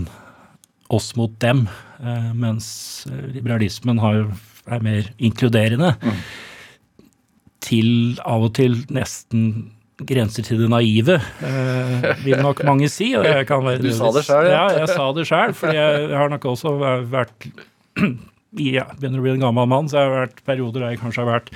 oss 0.91 1.09
mot 1.17 1.33
dem, 1.41 1.65
eh, 2.03 2.31
mens 2.37 2.69
liberalismen 3.33 3.99
har, 4.03 4.25
er 4.69 4.85
mer 4.85 5.09
inkluderende. 5.17 5.95
Mm. 6.03 6.23
Til 7.65 7.91
av 8.27 8.47
og 8.47 8.56
til 8.59 8.77
nesten 8.94 9.71
grenser 10.07 10.45
til 10.45 10.61
det 10.61 10.69
naive, 10.71 11.19
eh, 11.45 12.09
vil 12.25 12.41
nok 12.41 12.63
mange 12.67 12.89
si. 12.91 13.11
og 13.17 13.25
jeg 13.27 13.47
kan 13.49 13.63
være, 13.65 13.81
Du 13.83 13.91
sa 13.95 14.11
det 14.15 14.25
sjøl, 14.27 14.49
ja. 14.49 14.65
ja. 14.71 14.81
Jeg 14.81 14.91
sa 14.95 15.07
det 15.17 15.27
sjøl, 15.29 15.55
for 15.57 15.77
jeg 15.77 16.11
har 16.17 16.33
nok 16.33 16.49
også 16.53 16.75
vært 17.11 17.49
ja, 18.75 18.85
Begynner 18.97 19.21
å 19.21 19.25
bli 19.25 19.35
en 19.37 19.47
gammel 19.47 19.69
mann, 19.71 19.89
så 19.91 20.01
jeg 20.01 20.09
har 20.09 20.19
vært 20.25 20.43
perioder 20.47 20.85
der 20.85 20.95
jeg 20.95 21.01
kanskje 21.03 21.25
har 21.25 21.33
vært 21.39 21.53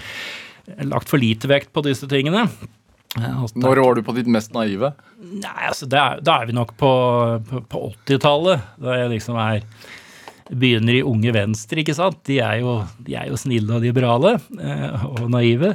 lagt 0.89 1.11
for 1.11 1.21
lite 1.21 1.49
vekt 1.51 1.71
på 1.75 1.83
disse 1.85 2.07
tingene. 2.09 2.47
Når 3.15 3.79
var 3.79 3.95
du 3.95 4.01
på 4.03 4.15
ditt 4.17 4.27
mest 4.27 4.51
naive? 4.55 4.91
Nei, 5.21 5.67
altså, 5.69 5.87
Da 5.87 6.17
er 6.19 6.49
vi 6.49 6.55
nok 6.57 6.73
på, 6.79 6.89
på, 7.47 7.61
på 7.71 7.83
80-tallet. 8.07 8.65
Da 8.81 8.97
jeg 8.99 9.13
liksom 9.13 9.37
er 9.39 9.61
begynner 10.49 10.99
i 10.99 11.03
Unge 11.05 11.31
Venstre, 11.33 11.81
ikke 11.81 11.95
sant. 11.97 12.19
De 12.27 12.37
er 12.43 12.59
jo, 12.61 12.75
de 13.05 13.15
er 13.17 13.31
jo 13.31 13.39
snille 13.39 13.77
og 13.77 13.81
liberale 13.81 14.35
eh, 14.61 15.05
og 15.07 15.23
naive. 15.33 15.71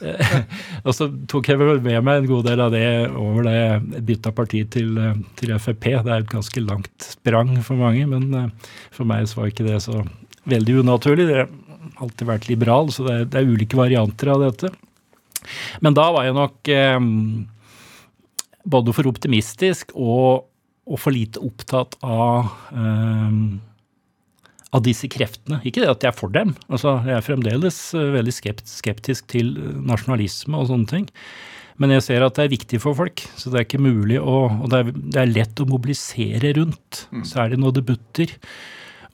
Eh, 0.00 0.36
og 0.86 0.96
så 0.96 1.10
tok 1.28 1.50
jeg 1.52 1.60
vel 1.60 1.82
med 1.84 2.00
meg 2.06 2.22
en 2.22 2.30
god 2.30 2.48
del 2.48 2.62
av 2.64 2.72
det 2.72 2.86
over 3.12 3.48
da 3.48 3.54
jeg 3.56 4.04
bytta 4.08 4.32
parti 4.36 4.62
til, 4.72 4.94
eh, 5.02 5.20
til, 5.36 5.52
Frp. 5.60 5.90
Det 6.06 6.14
er 6.14 6.24
et 6.24 6.32
ganske 6.32 6.64
langt 6.64 7.10
sprang 7.12 7.52
for 7.66 7.80
mange, 7.80 8.08
men 8.08 8.54
for 8.94 9.08
meg 9.08 9.28
så 9.28 9.42
var 9.42 9.52
ikke 9.52 9.68
det 9.68 9.82
så 9.84 10.00
veldig 10.48 10.80
unaturlig. 10.80 11.28
Det 11.28 11.42
har 11.42 11.52
alltid 12.00 12.28
vært 12.28 12.50
liberal, 12.50 12.90
så 12.94 13.06
det 13.06 13.14
er, 13.14 13.30
det 13.30 13.40
er 13.42 13.52
ulike 13.52 13.78
varianter 13.78 14.32
av 14.32 14.46
dette. 14.46 14.72
Men 15.84 15.96
da 15.96 16.08
var 16.14 16.26
jeg 16.26 16.36
nok 16.36 16.72
eh, 16.72 16.98
både 18.66 18.96
for 18.96 19.12
optimistisk 19.12 19.92
og, 19.94 20.46
og 20.86 21.00
for 21.02 21.14
lite 21.14 21.42
opptatt 21.44 21.98
av 22.04 22.50
eh, 22.72 23.40
av 24.74 24.82
disse 24.84 25.08
kreftene. 25.10 25.60
Ikke 25.66 25.82
det 25.82 25.90
at 25.90 26.04
jeg 26.04 26.12
er 26.12 26.16
for 26.16 26.32
dem. 26.32 26.54
Altså, 26.66 26.96
jeg 27.06 27.16
er 27.18 27.26
fremdeles 27.26 27.80
eh, 27.96 28.14
veldig 28.16 28.34
skeptisk 28.34 29.28
til 29.32 29.52
eh, 29.60 29.76
nasjonalisme 29.86 30.58
og 30.58 30.70
sånne 30.70 30.90
ting. 30.90 31.10
Men 31.80 31.92
jeg 31.92 32.06
ser 32.06 32.24
at 32.24 32.38
det 32.38 32.46
er 32.46 32.54
viktig 32.54 32.80
for 32.80 32.96
folk, 32.96 33.20
så 33.36 33.52
det 33.52 33.58
er 33.60 33.66
ikke 33.66 33.82
mulig 33.84 34.16
å 34.16 34.46
Og 34.48 34.70
det 34.72 34.78
er, 34.78 34.94
det 34.96 35.20
er 35.20 35.34
lett 35.34 35.60
å 35.60 35.68
mobilisere 35.68 36.54
rundt, 36.56 37.04
mm. 37.12 37.26
særlig 37.28 37.60
når 37.60 37.76
det 37.76 37.84
butter. 37.92 38.34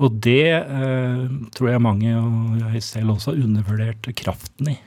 Og 0.02 0.16
det 0.24 0.54
eh, 0.54 1.26
tror 1.54 1.72
jeg 1.72 1.84
mange, 1.84 2.14
og 2.16 2.62
jeg 2.62 2.86
selv 2.86 3.16
også, 3.16 3.34
har 3.34 3.44
undervurdert 3.44 4.10
kraften 4.18 4.72
i. 4.74 4.78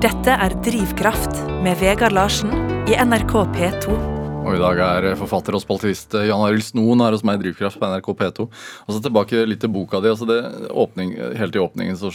Dette 0.00 0.32
er 0.32 0.56
Drivkraft 0.64 1.44
med 1.64 1.76
Vegard 1.82 2.16
Larsen 2.16 2.52
i 2.88 2.96
NRK 2.96 3.40
P2. 3.56 4.15
Og 4.46 4.54
i 4.54 4.60
dag 4.62 4.78
er 4.78 5.16
forfatter 5.18 5.56
og 5.58 5.62
spaltist 5.64 6.12
Jan 6.14 6.44
Arild 6.46 6.62
Snoen 6.62 7.00
her 7.02 7.14
hos 7.16 7.24
meg 7.26 7.40
i 7.40 7.42
Drivkraft 7.42 7.80
på 7.80 7.88
NRK 7.90 8.10
P2. 8.20 8.44
Og 8.46 8.90
så 8.94 9.00
tilbake 9.02 9.40
litt 9.48 9.58
til 9.64 9.72
boka 9.74 9.98
di. 9.98 10.12
altså 10.12 10.28
det 10.28 10.38
åpning, 10.70 11.16
Helt 11.40 11.56
i 11.56 11.62
åpningen 11.62 11.98
så 11.98 12.12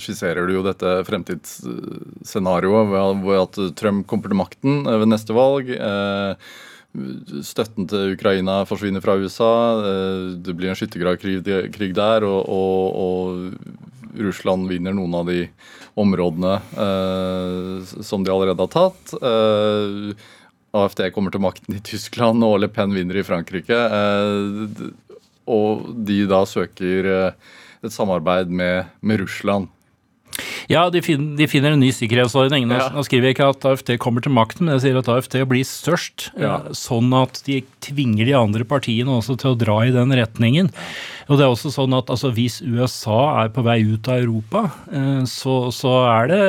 skisserer 0.00 0.48
du 0.48 0.54
jo 0.56 0.64
dette 0.64 1.04
fremtidsscenarioet 1.08 2.88
ved 3.26 3.42
at 3.42 3.60
Trump 3.76 4.06
kommer 4.08 4.32
til 4.32 4.40
makten 4.40 4.88
ved 4.88 5.04
neste 5.10 5.36
valg. 5.36 5.68
Eh, 5.76 6.32
støtten 7.44 7.84
til 7.92 8.14
Ukraina 8.14 8.62
forsvinner 8.64 9.04
fra 9.04 9.18
USA. 9.20 9.52
Eh, 9.76 10.32
det 10.40 10.56
blir 10.56 10.72
en 10.72 10.80
skyttergravkrig 10.80 11.92
der. 11.92 12.24
Og, 12.24 12.40
og, 12.48 12.96
og 12.96 14.16
Russland 14.16 14.64
vinner 14.72 14.96
noen 14.96 15.20
av 15.20 15.28
de 15.28 15.44
områdene 16.00 16.56
eh, 16.56 18.00
som 18.00 18.24
de 18.24 18.32
allerede 18.32 18.64
har 18.64 18.72
tatt. 18.72 19.12
Eh, 19.20 20.16
AFD 20.74 21.08
kommer 21.14 21.34
til 21.34 21.42
makten 21.44 21.76
i 21.76 21.82
Tyskland 21.84 22.44
og 22.44 22.58
Le 22.62 22.70
Pen 22.72 22.94
vinner 22.96 23.20
i 23.20 23.26
Frankrike. 23.26 23.76
Eh, 23.76 24.90
og 25.46 25.88
de 26.08 26.24
da 26.28 26.42
søker 26.48 27.12
eh, 27.12 27.56
et 27.86 27.94
samarbeid 27.94 28.50
med, 28.50 28.92
med 29.00 29.22
Russland. 29.22 29.72
Ja, 30.68 30.82
de, 30.90 31.00
finner, 31.00 31.36
de 31.38 31.46
finner 31.48 31.72
en 31.72 31.80
ny 31.80 31.92
sikkerhetsordning. 31.94 32.66
Nå, 32.68 32.76
ja. 32.76 33.04
skriver 33.06 33.30
jeg 33.30 33.36
ikke 33.36 33.50
at 33.54 33.66
AFD 33.70 33.92
kommer 34.02 34.24
til 34.24 34.34
makten, 34.36 34.66
men 34.66 34.74
jeg 34.74 34.88
sier 34.88 34.98
at 34.98 35.08
AFD 35.08 35.38
blir 35.48 35.64
størst. 35.64 36.30
Eh, 36.34 36.42
ja. 36.44 36.58
Sånn 36.76 37.14
at 37.16 37.40
de 37.46 37.62
tvinger 37.86 38.28
de 38.28 38.34
andre 38.36 38.66
partiene 38.68 39.14
også 39.14 39.38
til 39.40 39.54
å 39.54 39.60
dra 39.60 39.78
i 39.86 39.94
den 39.94 40.12
retningen. 40.18 40.72
Og 41.30 41.38
det 41.38 41.46
er 41.46 41.54
også 41.54 41.72
sånn 41.74 41.94
at 41.96 42.10
altså, 42.12 42.32
Hvis 42.34 42.60
USA 42.62 43.20
er 43.44 43.54
på 43.54 43.64
vei 43.66 43.80
ut 43.86 44.10
av 44.10 44.20
Europa, 44.22 44.66
så, 45.26 45.56
så 45.74 45.94
er 46.06 46.30
det 46.30 46.42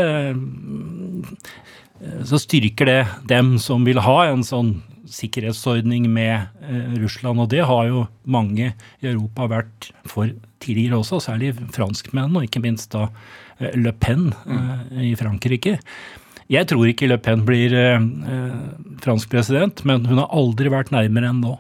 så 2.28 2.40
styrker 2.42 2.90
det 2.90 3.02
dem 3.30 3.56
som 3.62 3.86
vil 3.88 4.02
ha 4.06 4.20
en 4.28 4.44
sånn 4.46 4.76
sikkerhetsordning 5.12 6.08
med 6.12 6.48
eh, 6.62 6.94
Russland. 7.02 7.40
Og 7.42 7.50
det 7.52 7.64
har 7.68 7.88
jo 7.90 8.06
mange 8.28 8.74
i 9.02 9.10
Europa 9.10 9.48
vært 9.52 9.90
for 10.08 10.32
tidligere 10.64 11.02
også, 11.02 11.22
særlig 11.24 11.54
franskmennene, 11.76 12.42
og 12.42 12.48
ikke 12.48 12.64
minst 12.64 12.92
da 12.96 13.08
eh, 13.60 13.74
Le 13.78 13.94
Pen 13.96 14.32
eh, 14.46 15.12
i 15.12 15.14
Frankrike. 15.20 15.78
Jeg 16.48 16.70
tror 16.70 16.88
ikke 16.88 17.10
Le 17.10 17.20
Pen 17.20 17.46
blir 17.48 17.74
eh, 17.76 17.98
eh, 18.00 18.60
fransk 19.04 19.32
president, 19.32 19.84
men 19.88 20.06
hun 20.08 20.22
har 20.22 20.32
aldri 20.36 20.72
vært 20.74 20.94
nærmere 20.96 21.32
enn 21.34 21.42
nå. 21.44 21.58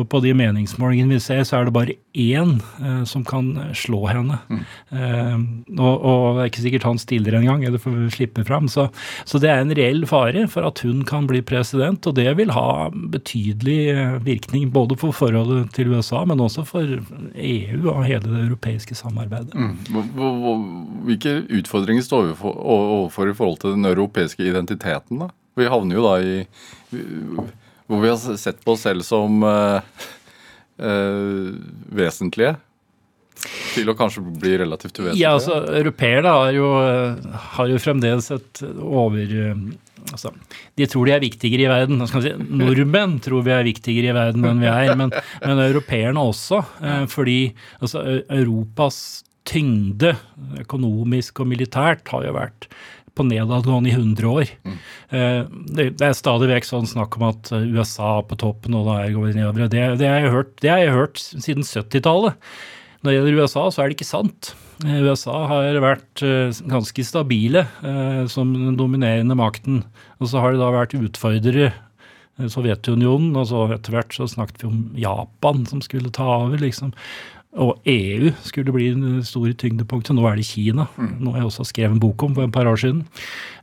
Og 0.00 0.06
på 0.08 0.22
de 0.24 0.32
meningsmålingene 0.36 1.18
vi 1.18 1.20
ser, 1.20 1.42
så 1.44 1.58
er 1.58 1.68
det 1.68 1.74
bare 1.76 1.96
én 2.16 2.54
eh, 2.80 3.02
som 3.08 3.24
kan 3.28 3.50
slå 3.76 4.00
henne. 4.08 4.38
Mm. 4.48 4.62
Eh, 4.96 5.34
og, 5.76 5.92
og, 5.92 6.38
det 6.38 6.44
er 6.44 6.50
ikke 6.50 6.64
sikkert 6.64 6.86
han 6.88 7.00
stiller 7.00 7.36
engang, 7.36 7.64
eller 7.66 7.82
får 7.82 7.98
slippe 8.16 8.44
fram. 8.48 8.70
Så, 8.72 8.86
så, 9.28 9.40
det 9.42 9.50
er 9.52 9.60
en 9.60 9.74
reell 9.76 10.06
fare 10.08 10.46
for 10.52 10.64
at 10.68 10.80
hun 10.86 11.04
kan 11.08 11.28
bli 11.28 11.42
president, 11.44 12.08
og 12.08 12.16
det 12.16 12.30
vil 12.40 12.54
ha 12.56 12.88
betydelig 12.92 13.78
eh, 13.92 14.16
virkning 14.24 14.70
både 14.72 14.96
for 15.00 15.16
forholdet 15.16 15.74
til 15.76 15.92
USA, 15.92 16.24
men 16.28 16.40
også 16.40 16.64
for 16.68 16.96
EU 17.36 17.92
og 17.92 18.04
hele 18.08 18.24
det 18.24 18.46
europeiske 18.46 18.96
samarbeidet. 18.96 19.52
Mm. 19.52 19.76
Hvilke 21.08 21.36
utfordringer 21.60 22.08
står 22.08 22.30
vi 22.30 22.38
overfor 22.48 23.28
i 23.28 23.36
forhold 23.36 23.60
til 23.60 23.76
den 23.76 23.92
europeiske 23.92 24.44
identiteten? 24.48 25.20
da? 25.20 25.32
Vi 25.60 25.68
havner 25.68 25.98
jo 25.98 26.06
da 26.06 26.14
i 26.24 26.44
hvor 27.86 28.02
vi 28.02 28.10
har 28.12 28.36
sett 28.40 28.60
på 28.64 28.74
oss 28.76 28.84
selv 28.86 29.06
som 29.06 29.42
uh, 29.46 29.80
uh, 30.82 31.54
vesentlige. 31.92 32.56
Til 33.72 33.88
å 33.90 33.96
kanskje 33.98 34.22
bli 34.22 34.54
relativt 34.60 34.94
uvesentlige? 35.00 35.22
Ja, 35.22 35.32
altså, 35.34 35.56
Europeere 35.74 36.30
har, 36.30 36.58
har 37.56 37.70
jo 37.72 37.80
fremdeles 37.82 38.28
et 38.30 38.60
over 38.62 39.32
altså, 40.10 40.32
De 40.78 40.86
tror 40.90 41.08
de 41.08 41.14
er 41.16 41.24
viktigere 41.24 41.66
i 41.66 41.70
verden. 41.70 42.04
Si, 42.10 42.32
nordmenn 42.62 43.18
tror 43.24 43.44
vi 43.46 43.54
er 43.54 43.66
viktigere 43.66 44.12
i 44.12 44.16
verden 44.16 44.46
enn 44.48 44.62
vi 44.62 44.70
er, 44.70 44.94
men, 44.98 45.12
men 45.44 45.64
europeerne 45.66 46.22
også. 46.32 46.62
Eh, 46.82 47.04
fordi 47.10 47.38
altså, 47.80 48.04
Europas 48.32 48.98
tyngde, 49.48 50.14
økonomisk 50.62 51.42
og 51.42 51.50
militært, 51.50 52.06
har 52.12 52.26
jo 52.28 52.34
vært 52.36 52.68
på 53.16 53.26
nedadgående 53.28 53.90
i 53.90 53.94
100 53.94 54.28
år. 54.30 54.50
Mm. 54.64 54.76
Det, 55.12 55.86
det, 56.00 56.06
er 56.06 56.16
stadig 56.16 56.48
vekk 56.48 56.68
sånn 56.68 56.88
snakk 56.88 57.18
om 57.18 57.26
at 57.28 57.52
eh, 57.52 57.68
USA 57.74 58.18
er 58.18 58.28
på 58.28 58.38
toppen 58.40 58.76
og 58.78 58.88
da 58.88 59.02
er 59.02 59.14
går 59.16 59.34
nedover. 59.36 59.68
Det, 59.68 59.84
det, 60.00 60.08
har 60.08 60.24
jeg 60.24 60.34
hørt, 60.34 60.52
det 60.64 60.72
har 60.72 60.82
jeg 60.82 60.96
hørt 60.96 61.22
siden 61.22 61.66
70-tallet. 61.68 62.40
Når 63.02 63.10
det 63.10 63.16
gjelder 63.16 63.38
USA, 63.42 63.64
så 63.68 63.82
er 63.82 63.90
det 63.90 63.98
ikke 63.98 64.08
sant. 64.08 64.52
Eh, 64.86 64.98
USA 65.04 65.38
har 65.50 65.80
vært 65.84 66.24
ganske 66.72 67.06
stabile 67.06 67.66
som 68.32 68.54
den 68.56 68.78
dominerende 68.80 69.36
makten. 69.38 69.82
Og 70.20 70.32
så 70.32 70.42
har 70.42 70.54
det 70.54 70.62
da 70.62 70.72
vært 70.74 70.96
utfordrere. 70.98 71.72
Sovjetunionen, 72.48 73.34
og 73.36 73.44
så 73.50 73.66
etter 73.74 73.92
hvert 73.92 74.14
så 74.16 74.24
snakket 74.26 74.62
vi 74.62 74.68
om 74.70 74.78
Japan 74.98 75.66
som 75.68 75.82
skulle 75.84 76.10
ta 76.16 76.24
over. 76.40 76.56
liksom. 76.58 76.94
Og 77.52 77.82
EU 77.84 78.30
skulle 78.46 78.72
bli 78.72 78.86
det 78.96 79.26
store 79.28 79.52
tyngdepunktet. 79.60 80.14
Nå 80.16 80.24
er 80.24 80.38
det 80.40 80.46
Kina, 80.48 80.86
mm. 80.96 81.18
noe 81.20 81.36
jeg 81.36 81.48
også 81.50 81.66
skrev 81.68 81.92
en 81.92 82.00
bok 82.00 82.22
om 82.24 82.36
for 82.36 82.48
et 82.48 82.54
par 82.54 82.68
år 82.68 82.78
siden. 82.80 83.02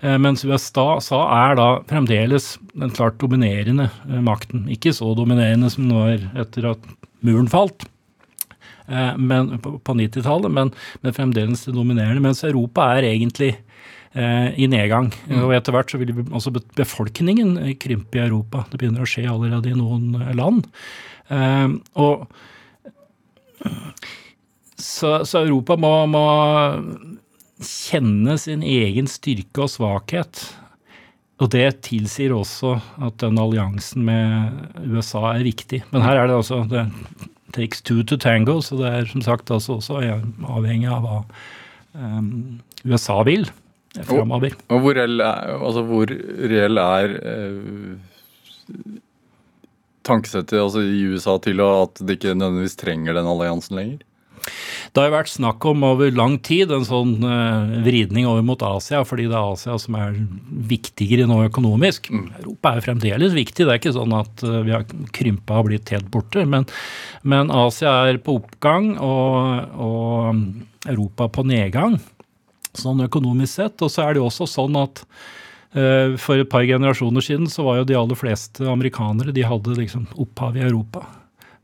Eh, 0.05 0.17
mens 0.22 0.46
USA 0.46 1.00
er 1.01 1.58
da 1.58 1.69
fremdeles 1.89 2.51
den 2.75 2.93
klart 2.93 3.17
dominerende 3.22 3.88
eh, 4.05 4.19
makten. 4.22 4.67
Ikke 4.69 4.93
så 4.93 5.10
dominerende 5.17 5.72
som 5.74 5.88
den 5.88 5.98
var 5.98 6.43
etter 6.43 6.67
at 6.75 6.86
muren 7.25 7.50
falt 7.50 7.88
eh, 8.86 9.17
men, 9.17 9.55
på 9.58 9.98
90-tallet, 9.98 10.53
men, 10.53 10.69
men, 11.01 11.17
fremdeles 11.17 11.65
det 11.65 11.74
dominerende. 11.74 12.22
Mens 12.27 12.46
Europa 12.46 12.91
er 12.98 13.10
egentlig 13.10 13.55
i 14.10 14.65
nedgang. 14.65 15.12
Mm. 15.29 15.43
Og 15.46 15.51
etter 15.53 15.75
hvert 15.75 15.91
så 15.93 16.00
vil 16.01 16.15
også 16.34 16.50
befolkningen 16.74 17.51
krympe 17.77 18.17
i 18.17 18.24
Europa. 18.24 18.63
Det 18.72 18.79
begynner 18.81 19.05
å 19.05 19.10
skje 19.10 19.27
allerede 19.29 19.69
i 19.69 19.77
noen 19.77 20.15
land. 20.34 20.65
Og 22.01 22.24
så, 24.79 25.19
så 25.27 25.43
Europa 25.43 25.77
må, 25.79 25.93
må, 26.11 26.25
kjenne 27.59 28.37
sin 28.39 28.63
egen 28.63 29.09
styrke 29.11 29.65
og 29.65 29.71
svakhet. 29.73 30.45
Og 31.39 31.51
det 31.51 31.81
tilsier 31.87 32.31
også 32.35 32.77
at 33.03 33.19
den 33.23 33.39
alliansen 33.39 34.05
med 34.07 34.85
USA 34.87 35.33
er 35.33 35.43
viktig. 35.47 35.81
Men 35.91 36.03
her 36.03 36.21
er 36.21 36.31
det 36.31 36.37
altså 36.39 36.63
det 36.71 36.85
takes 37.55 37.81
two 37.81 38.03
to 38.03 38.15
tango, 38.19 38.59
så 38.61 38.77
det 38.79 38.91
er 38.91 39.09
som 39.09 39.23
sagt 39.25 39.51
altså 39.51 39.79
også 39.79 39.99
avhengig 39.99 40.89
av 40.91 41.03
hva 41.03 41.17
um, 41.97 42.59
USA 42.85 43.21
vil 43.27 43.47
framover. 44.05 44.55
Og, 44.67 44.75
og, 44.75 44.83
hvor 44.83 44.99
reell 44.99 45.23
er, 45.25 45.55
altså 45.57 45.83
hvor 45.87 46.11
reell 46.51 46.83
er 46.83 47.15
uh, 47.17 47.95
tankesettet 50.09 50.59
altså 50.59 50.83
i 50.83 51.05
USA 51.13 51.37
til 51.43 51.61
at 51.63 52.01
de 52.01 52.17
ikke 52.17 52.35
nødvendigvis 52.35 52.79
trenger 52.79 53.17
den 53.17 53.29
alliansen 53.29 53.79
lenger? 53.79 54.05
Det 54.89 55.01
har 55.01 55.09
jo 55.09 55.15
vært 55.15 55.31
snakk 55.31 55.65
om 55.69 55.83
over 55.85 56.11
lang 56.15 56.37
tid 56.45 56.71
en 56.73 56.85
sånn 56.87 57.17
uh, 57.21 57.79
vridning 57.85 58.27
over 58.29 58.45
mot 58.45 58.61
Asia, 58.65 59.03
fordi 59.05 59.27
det 59.29 59.37
er 59.37 59.53
Asia 59.53 59.77
som 59.81 59.97
er 59.99 60.15
viktigere 60.69 61.27
nå 61.29 61.41
økonomisk. 61.49 62.09
Mm. 62.09 62.27
Europa 62.41 62.71
er 62.71 62.79
jo 62.79 62.85
fremdeles 62.87 63.35
viktig, 63.37 63.65
det 63.65 63.73
er 63.73 63.81
ikke 63.81 63.95
sånn 63.95 64.15
at 64.17 64.45
uh, 64.47 64.61
vi 64.65 64.73
har 64.73 64.87
krympa 65.15 65.59
og 65.61 65.69
blitt 65.69 65.93
helt 65.93 66.09
borte. 66.13 66.45
Men, 66.49 66.65
men 67.21 67.53
Asia 67.53 67.99
er 68.09 68.21
på 68.23 68.39
oppgang 68.41 68.95
og, 68.97 69.75
og 69.77 70.89
Europa 70.89 71.29
på 71.37 71.45
nedgang, 71.49 71.99
sånn 72.77 73.05
økonomisk 73.05 73.61
sett. 73.61 73.85
Og 73.85 73.93
så 73.93 74.07
er 74.07 74.15
det 74.15 74.23
jo 74.23 74.29
også 74.31 74.49
sånn 74.49 74.79
at 74.79 75.03
for 75.69 76.41
et 76.41 76.49
par 76.49 76.63
generasjoner 76.65 77.21
siden 77.21 77.45
så 77.45 77.61
var 77.61 77.75
jo 77.77 77.83
de 77.85 77.97
aller 77.97 78.17
fleste 78.17 78.65
amerikanere 78.65 79.33
de 79.35 79.43
hadde 79.45 79.75
liksom 79.77 80.07
opphav 80.17 80.57
i 80.57 80.63
Europa. 80.65 81.03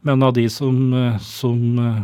Men 0.05 0.23
av 0.23 0.33
de 0.33 0.49
som, 0.49 0.93
eh, 0.93 1.17
som 1.17 1.79
eh, 1.79 2.01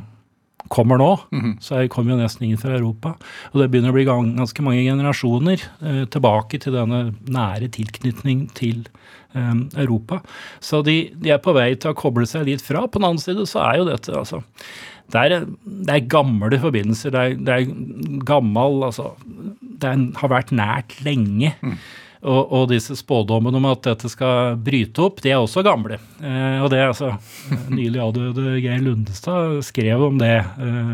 kommer 0.67 0.97
nå, 0.97 1.19
mm 1.31 1.41
-hmm. 1.43 1.59
så 1.59 1.87
kommer 1.87 2.11
jo 2.11 2.17
nesten 2.17 2.45
ingen 2.45 2.57
fra 2.57 2.73
Europa. 2.73 3.15
Og 3.51 3.61
det 3.61 3.69
begynner 3.69 3.89
å 3.89 3.93
bli 3.93 4.05
ganske 4.05 4.61
mange 4.61 4.83
generasjoner 4.83 5.61
eh, 5.81 6.05
tilbake 6.05 6.59
til 6.59 6.73
denne 6.73 7.13
nære 7.27 7.69
tilknytning 7.69 8.49
til 8.53 8.87
eh, 9.35 9.53
Europa. 9.77 10.21
Så 10.59 10.81
de, 10.81 11.11
de, 11.15 11.29
er 11.29 11.37
på 11.37 11.53
vei 11.53 11.75
til 11.75 11.91
å 11.91 11.93
koble 11.93 12.25
seg 12.25 12.45
litt 12.45 12.61
fra. 12.61 12.87
På 12.87 12.99
den 12.99 13.05
annen 13.05 13.19
side 13.19 13.45
så 13.45 13.59
er 13.59 13.77
jo 13.77 13.85
dette 13.85 14.17
altså 14.17 14.41
det 15.11 15.19
er, 15.19 15.45
det 15.65 15.93
er 15.95 16.07
gamle 16.07 16.59
forbindelser. 16.59 17.11
Det 17.11 17.19
er, 17.19 17.33
det 17.35 17.53
er 17.53 18.23
gammel 18.25 18.83
Altså, 18.83 19.11
det 19.83 19.91
har 20.21 20.31
vært 20.31 20.53
nært 20.55 20.97
lenge. 21.05 21.53
Mm. 21.61 21.75
Og, 22.21 22.51
og, 22.53 22.67
disse 22.69 22.93
spådommene 22.99 23.57
om 23.57 23.65
at 23.71 23.81
dette 23.87 24.09
skal 24.11 24.59
bryte 24.61 25.01
opp, 25.01 25.23
de 25.23 25.31
er 25.33 25.41
også 25.41 25.63
gamle. 25.65 25.97
Eh, 26.21 26.59
og 26.61 26.69
det 26.69 26.77
er 26.77 26.91
altså 26.91 27.15
Nylig 27.73 28.01
avdøde 28.03 28.59
Geir 28.61 28.83
Lundestad 28.85 29.57
skrev 29.65 30.05
om 30.05 30.21
det 30.21 30.35
eh, 30.37 30.93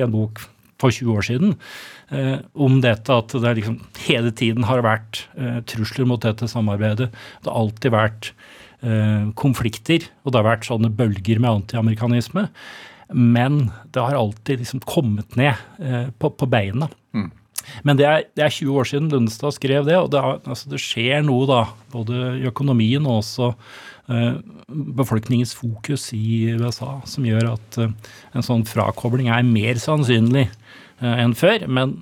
i 0.00 0.04
en 0.04 0.14
bok 0.14 0.40
for 0.80 0.94
20 0.94 1.12
år 1.12 1.26
siden. 1.28 1.52
Eh, 2.12 2.38
om 2.56 2.80
dette 2.84 3.18
at 3.20 3.36
det 3.44 3.52
liksom 3.58 3.78
hele 4.06 4.32
tiden 4.36 4.64
har 4.68 4.84
vært 4.84 5.26
eh, 5.36 5.60
trusler 5.68 6.08
mot 6.08 6.24
dette 6.24 6.48
samarbeidet. 6.50 7.10
Det 7.12 7.52
har 7.52 7.60
alltid 7.66 7.94
vært 7.94 8.32
eh, 8.80 9.28
konflikter, 9.38 10.08
og 10.24 10.32
det 10.32 10.40
har 10.40 10.48
vært 10.54 10.70
sånne 10.70 10.92
bølger 10.96 11.42
med 11.42 11.62
antiamerikanisme. 11.62 12.48
Men 13.12 13.66
det 13.92 14.00
har 14.00 14.16
alltid 14.16 14.64
liksom 14.64 14.80
kommet 14.88 15.36
ned 15.36 15.52
eh, 15.84 16.08
på, 16.16 16.32
på 16.32 16.48
beina. 16.48 16.88
Men 17.86 17.98
det 18.00 18.06
er, 18.08 18.26
det 18.36 18.44
er 18.46 18.54
20 18.54 18.80
år 18.80 18.90
siden 18.90 19.10
Lundestad 19.12 19.56
skrev 19.56 19.86
det, 19.88 19.96
og 19.98 20.10
det, 20.12 20.20
er, 20.20 20.42
altså 20.44 20.72
det 20.72 20.82
skjer 20.82 21.24
noe 21.26 21.48
da, 21.50 21.62
både 21.94 22.36
i 22.40 22.46
økonomien 22.50 23.06
og 23.06 23.20
også 23.20 23.52
eh, 24.12 24.40
befolkningens 24.98 25.54
fokus 25.58 26.10
i 26.16 26.52
USA, 26.58 26.98
som 27.08 27.28
gjør 27.28 27.54
at 27.54 27.80
eh, 27.82 27.94
en 28.36 28.46
sånn 28.46 28.66
frakobling 28.68 29.30
er 29.32 29.46
mer 29.46 29.80
sannsynlig 29.82 30.48
eh, 30.48 31.14
enn 31.14 31.36
før. 31.38 31.66
Men 31.68 31.96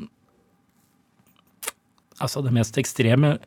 altså 2.21 2.45
det 2.45 2.55
mest 2.57 2.79
ekstreme 2.81 3.39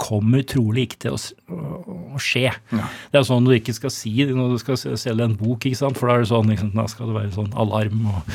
kommer 0.00 0.44
trolig 0.48 0.86
ikke 0.88 1.02
til 1.04 1.16
å, 1.16 1.20
å, 1.52 1.96
å 2.16 2.20
skje. 2.22 2.48
Det 2.72 3.20
er 3.20 3.26
sånn 3.26 3.46
du 3.46 3.52
ikke 3.52 3.74
skal 3.76 3.92
si 3.92 4.14
når 4.24 4.54
du 4.54 4.62
skal 4.62 4.78
selge 4.80 5.26
en 5.26 5.36
bok, 5.36 5.66
ikke 5.66 5.80
sant? 5.82 5.98
for 6.00 6.08
da 6.08 6.16
er 6.16 6.24
det 6.24 6.30
sånn, 6.32 6.52
liksom, 6.54 6.72
da 6.78 6.86
skal 6.90 7.10
det 7.10 7.18
være 7.18 7.34
sånn 7.36 7.52
alarm 7.60 8.06
og 8.08 8.30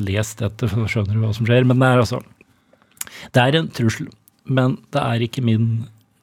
les 0.00 0.34
dette, 0.38 0.68
for 0.68 0.84
da 0.84 0.90
skjønner 0.90 1.16
du 1.16 1.24
hva 1.24 1.32
som 1.36 1.48
skjer. 1.48 1.66
Men 1.68 1.80
det 1.80 1.88
er 1.88 2.04
altså 2.04 2.20
Det 3.34 3.42
er 3.42 3.58
en 3.58 3.70
trussel, 3.76 4.08
men 4.44 4.78
det 4.94 5.02
er 5.02 5.26
ikke 5.26 5.44
min 5.44 5.68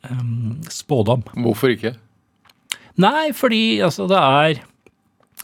um, 0.10 0.58
spådom. 0.72 1.26
Hvorfor 1.46 1.74
ikke? 1.74 1.96
Nei, 2.98 3.30
fordi 3.38 3.80
altså 3.86 4.08
det 4.10 4.18
er 4.18 4.64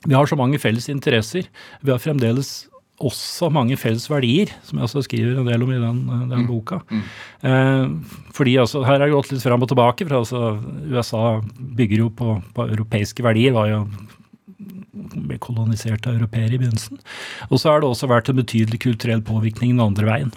Vi 0.03 0.15
har 0.17 0.27
så 0.27 0.36
mange 0.36 0.60
felles 0.60 0.89
interesser. 0.91 1.45
Vi 1.81 1.91
har 1.91 2.01
fremdeles 2.01 2.65
også 3.03 3.50
mange 3.53 3.77
felles 3.79 4.05
verdier, 4.12 4.51
som 4.67 4.77
jeg 4.77 4.88
også 4.88 5.03
skriver 5.05 5.39
en 5.39 5.48
del 5.48 5.63
om 5.63 5.72
i 5.72 5.79
den, 5.79 6.01
den 6.29 6.48
boka. 6.48 6.81
Eh, 7.41 7.88
fordi 8.36 8.57
altså, 8.62 8.83
her 8.83 9.00
har 9.00 9.07
jeg 9.07 9.15
gått 9.15 9.31
litt 9.31 9.45
fram 9.45 9.63
og 9.63 9.72
tilbake. 9.72 10.07
for 10.07 10.19
altså, 10.19 10.41
USA 10.91 11.24
bygger 11.77 12.05
jo 12.05 12.10
på, 12.10 12.36
på 12.55 12.67
europeiske 12.75 13.24
verdier. 13.24 13.55
var 13.55 13.72
jo 13.72 13.79
ble 15.13 15.39
kolonisert 15.43 16.07
av 16.07 16.17
europeere 16.17 16.55
i 16.55 16.62
begynnelsen. 16.62 17.01
Og 17.50 17.60
så 17.60 17.72
har 17.72 17.81
det 17.81 17.89
også 17.89 18.10
vært 18.12 18.31
en 18.31 18.39
betydelig 18.39 18.79
kulturell 18.86 19.24
påvirkning 19.25 19.75
den 19.75 19.83
andre 19.83 20.10
veien. 20.10 20.33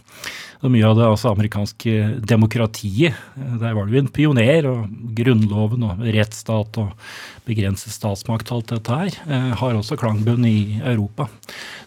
Og 0.65 0.73
mye 0.73 0.87
av 0.89 0.97
det 0.97 1.07
altså 1.07 1.31
amerikanske 1.33 1.95
demokratiet, 2.27 3.17
eh, 3.37 3.57
der 3.61 3.77
var 3.77 3.91
jo 3.91 4.01
en 4.01 4.09
pioner, 4.13 4.69
og 4.71 4.87
grunnloven 5.19 5.85
og 5.87 6.05
rettsstat 6.17 6.81
og 6.83 6.95
begrenset 7.47 7.95
statsmakt 7.95 8.51
og 8.51 8.61
alt 8.61 8.73
dette 8.75 9.01
her, 9.01 9.19
eh, 9.27 9.51
har 9.61 9.77
også 9.77 9.99
klangbunn 10.01 10.47
i 10.49 10.81
Europa. 10.83 11.29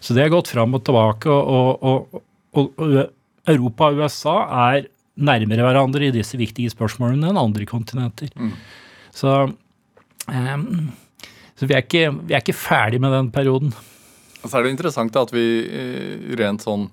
Så 0.00 0.14
det 0.14 0.22
har 0.22 0.34
gått 0.36 0.52
fram 0.54 0.74
og 0.74 0.84
tilbake, 0.84 1.28
og, 1.28 1.82
og, 1.82 2.22
og, 2.54 2.72
og 2.78 3.10
Europa 3.50 3.90
og 3.90 4.02
USA 4.04 4.36
er 4.70 4.88
nærmere 5.20 5.66
hverandre 5.66 6.08
i 6.08 6.14
disse 6.14 6.38
viktige 6.40 6.72
spørsmålene 6.72 7.30
enn 7.30 7.40
andre 7.40 7.66
kontinenter. 7.68 8.30
Så, 9.12 9.52
em, 10.30 10.92
så 11.60 11.66
vi, 11.68 11.76
er 11.76 11.84
ikke, 11.84 12.06
vi 12.24 12.32
er 12.32 12.40
ikke 12.40 12.56
ferdig 12.56 13.02
med 13.04 13.12
den 13.12 13.26
perioden. 13.34 13.74
Så 14.40 14.54
er 14.56 14.64
det 14.64 14.72
interessant 14.72 15.16
at 15.20 15.32
vi 15.34 15.44
eh, 15.68 16.30
rent 16.40 16.64
sånn 16.64 16.86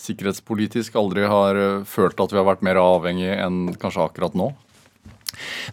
sikkerhetspolitisk 0.00 0.96
aldri 0.96 1.26
har 1.28 1.58
eh, 1.60 1.82
følt 1.84 2.22
at 2.24 2.32
vi 2.32 2.40
har 2.40 2.46
vært 2.48 2.64
mer 2.64 2.80
avhengig 2.80 3.28
enn 3.34 3.74
kanskje 3.82 4.06
akkurat 4.06 4.38
nå. 4.38 4.48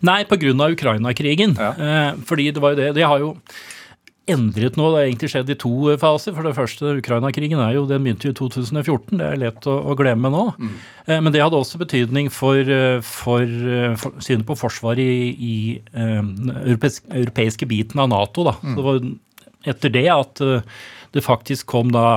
Nei, 0.03 0.20
pga. 0.27 0.51
Ukraina-krigen. 0.67 1.56
Ja. 1.56 1.72
Eh, 1.72 2.20
fordi 2.27 2.51
det 2.51 2.63
var 2.63 2.75
jo 2.75 2.82
det 2.82 2.91
Det 3.00 3.08
har 3.08 3.24
jo 3.24 3.32
endret 4.32 4.78
nå. 4.78 4.90
Det 4.92 5.00
har 5.00 5.08
egentlig 5.08 5.30
skjedd 5.34 5.52
i 5.54 5.58
to 5.60 5.74
eh, 5.92 6.00
faser. 6.02 6.36
For 6.36 6.48
det 6.48 6.56
første, 6.58 6.96
Ukraina-krigen 7.02 7.62
er 7.64 7.76
jo, 7.78 7.86
den 7.90 8.06
begynte 8.06 8.30
jo 8.30 8.36
i 8.36 8.40
2014. 8.40 9.18
Det 9.20 9.28
er 9.28 9.42
lett 9.42 9.70
å, 9.70 9.78
å 9.92 9.98
glemme 10.00 10.32
nå. 10.34 10.46
Mm. 10.58 10.76
men 11.24 11.32
det 11.32 11.40
hadde 11.44 11.60
også 11.60 11.80
betydning 11.80 12.32
for, 12.34 12.60
eh, 12.60 13.00
for, 13.06 13.44
eh, 13.44 13.96
for 14.00 14.18
synet 14.24 14.48
på 14.48 14.58
forsvaret 14.60 15.00
i, 15.02 15.80
eh, 15.94 16.20
den 16.20 16.52
europeiske, 16.58 17.08
europeiske 17.12 17.70
biten 17.70 18.04
av 18.04 18.12
Nato. 18.12 18.44
Da. 18.48 18.58
Så 18.62 18.76
det 18.76 18.88
var 18.88 19.00
etter 19.68 19.94
det 19.94 20.08
at 20.14 20.42
eh, 20.44 20.82
det 21.16 21.26
faktisk 21.26 21.70
kom 21.72 21.92
da 21.94 22.08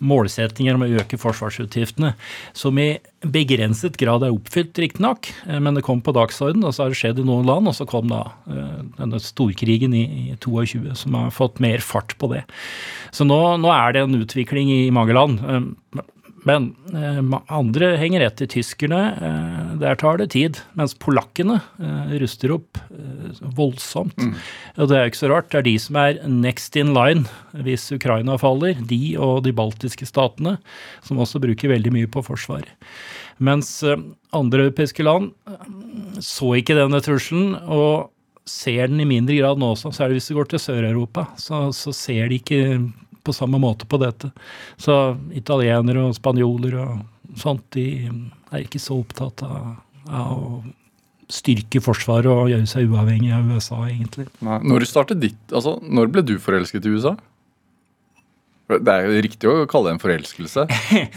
målsettinger 0.00 0.76
om 0.76 0.84
å 0.86 0.90
øke 1.02 1.18
forsvarsutgiftene, 1.20 2.14
som 2.56 2.78
i 2.80 2.98
begrenset 3.20 3.98
grad 4.00 4.24
er 4.24 4.32
oppfylt, 4.32 4.78
riktignok, 4.80 5.28
eh, 5.46 5.60
men 5.60 5.76
det 5.76 5.84
kom 5.86 6.00
på 6.04 6.14
dagsorden, 6.16 6.64
og 6.64 6.72
så 6.74 6.84
har 6.86 6.94
det 6.94 7.00
skjedd 7.00 7.20
i 7.20 7.26
noen 7.28 7.48
land, 7.48 7.68
og 7.68 7.76
så 7.76 7.86
kom 7.88 8.08
da 8.12 8.22
eh, 8.48 8.78
denne 9.00 9.20
storkrigen 9.20 9.96
i, 9.96 10.04
i 10.32 10.38
22, 10.40 10.94
som 10.96 11.18
har 11.18 11.34
fått 11.36 11.60
mer 11.60 11.84
fart 11.84 12.16
på 12.20 12.32
det. 12.32 12.46
Så 13.12 13.26
nå, 13.28 13.38
nå 13.60 13.72
er 13.74 13.96
det 13.96 14.06
en 14.06 14.20
utvikling 14.22 14.72
i 14.72 14.82
mange 14.94 15.16
land. 15.16 15.44
eh, 15.44 16.06
Men 16.48 16.70
andre 17.52 17.96
henger 18.00 18.22
etter. 18.24 18.48
Tyskerne, 18.48 19.69
der 19.80 19.98
tar 19.98 20.20
det 20.20 20.30
tid. 20.34 20.60
Mens 20.78 20.94
polakkene 21.00 21.58
eh, 21.80 22.12
ruster 22.22 22.54
opp 22.54 22.78
eh, 22.90 23.40
voldsomt. 23.56 24.18
Og 24.76 24.90
det 24.90 24.96
er 24.96 25.06
jo 25.06 25.12
ikke 25.12 25.22
så 25.22 25.32
rart. 25.32 25.50
Det 25.52 25.60
er 25.62 25.68
de 25.68 25.74
som 25.82 25.98
er 26.00 26.20
next 26.28 26.78
in 26.80 26.94
line 26.96 27.26
hvis 27.66 27.88
Ukraina 27.96 28.38
faller. 28.40 28.78
De 28.90 29.00
og 29.20 29.42
de 29.46 29.54
baltiske 29.56 30.08
statene, 30.08 30.58
som 31.06 31.20
også 31.22 31.42
bruker 31.42 31.72
veldig 31.72 31.94
mye 31.96 32.10
på 32.10 32.24
forsvar. 32.26 32.68
Mens 33.40 33.72
eh, 33.82 34.00
andre 34.36 34.68
europeiske 34.68 35.04
land 35.06 35.32
eh, 35.48 35.68
så 36.24 36.54
ikke 36.60 36.78
denne 36.78 37.02
trusselen. 37.04 37.54
og 37.66 38.10
ser 38.50 38.88
den 38.88 38.98
i 38.98 39.06
mindre 39.06 39.36
grad 39.36 39.60
nå 39.60 39.68
også, 39.76 39.92
særlig 39.94 40.18
hvis 40.18 40.30
du 40.30 40.34
går 40.34 40.48
til 40.50 40.58
Sør-Europa. 40.58 41.26
Så, 41.38 41.68
så 41.76 41.92
ser 41.94 42.30
de 42.30 42.40
ikke 42.40 42.80
på 43.22 43.34
samme 43.36 43.60
måte 43.62 43.86
på 43.86 44.00
dette. 44.00 44.32
Så 44.80 44.96
italienere 45.36 46.08
og 46.08 46.16
spanjoler 46.16 46.76
og 46.80 47.38
sånt, 47.38 47.66
de 47.76 48.08
er 48.50 48.66
ikke 48.66 48.82
så 48.82 48.98
opptatt 49.00 49.42
av, 49.46 49.80
av 50.10 50.30
å 50.34 50.60
styrke 51.30 51.82
forsvaret 51.84 52.30
og 52.30 52.50
gjøre 52.50 52.68
seg 52.68 52.90
uavhengig 52.90 53.32
av 53.34 53.50
USA, 53.50 53.78
egentlig. 53.86 54.26
Når 54.42 54.86
startet 54.88 55.20
ditt 55.22 55.54
Altså, 55.54 55.76
når 55.82 56.10
ble 56.14 56.24
du 56.26 56.34
forelsket 56.42 56.86
i 56.86 56.94
USA? 56.94 57.14
Det 58.70 58.94
er 58.94 59.06
jo 59.06 59.22
riktig 59.26 59.50
å 59.50 59.66
kalle 59.70 59.90
det 59.90 59.98
en 59.98 60.04
forelskelse. 60.06 60.66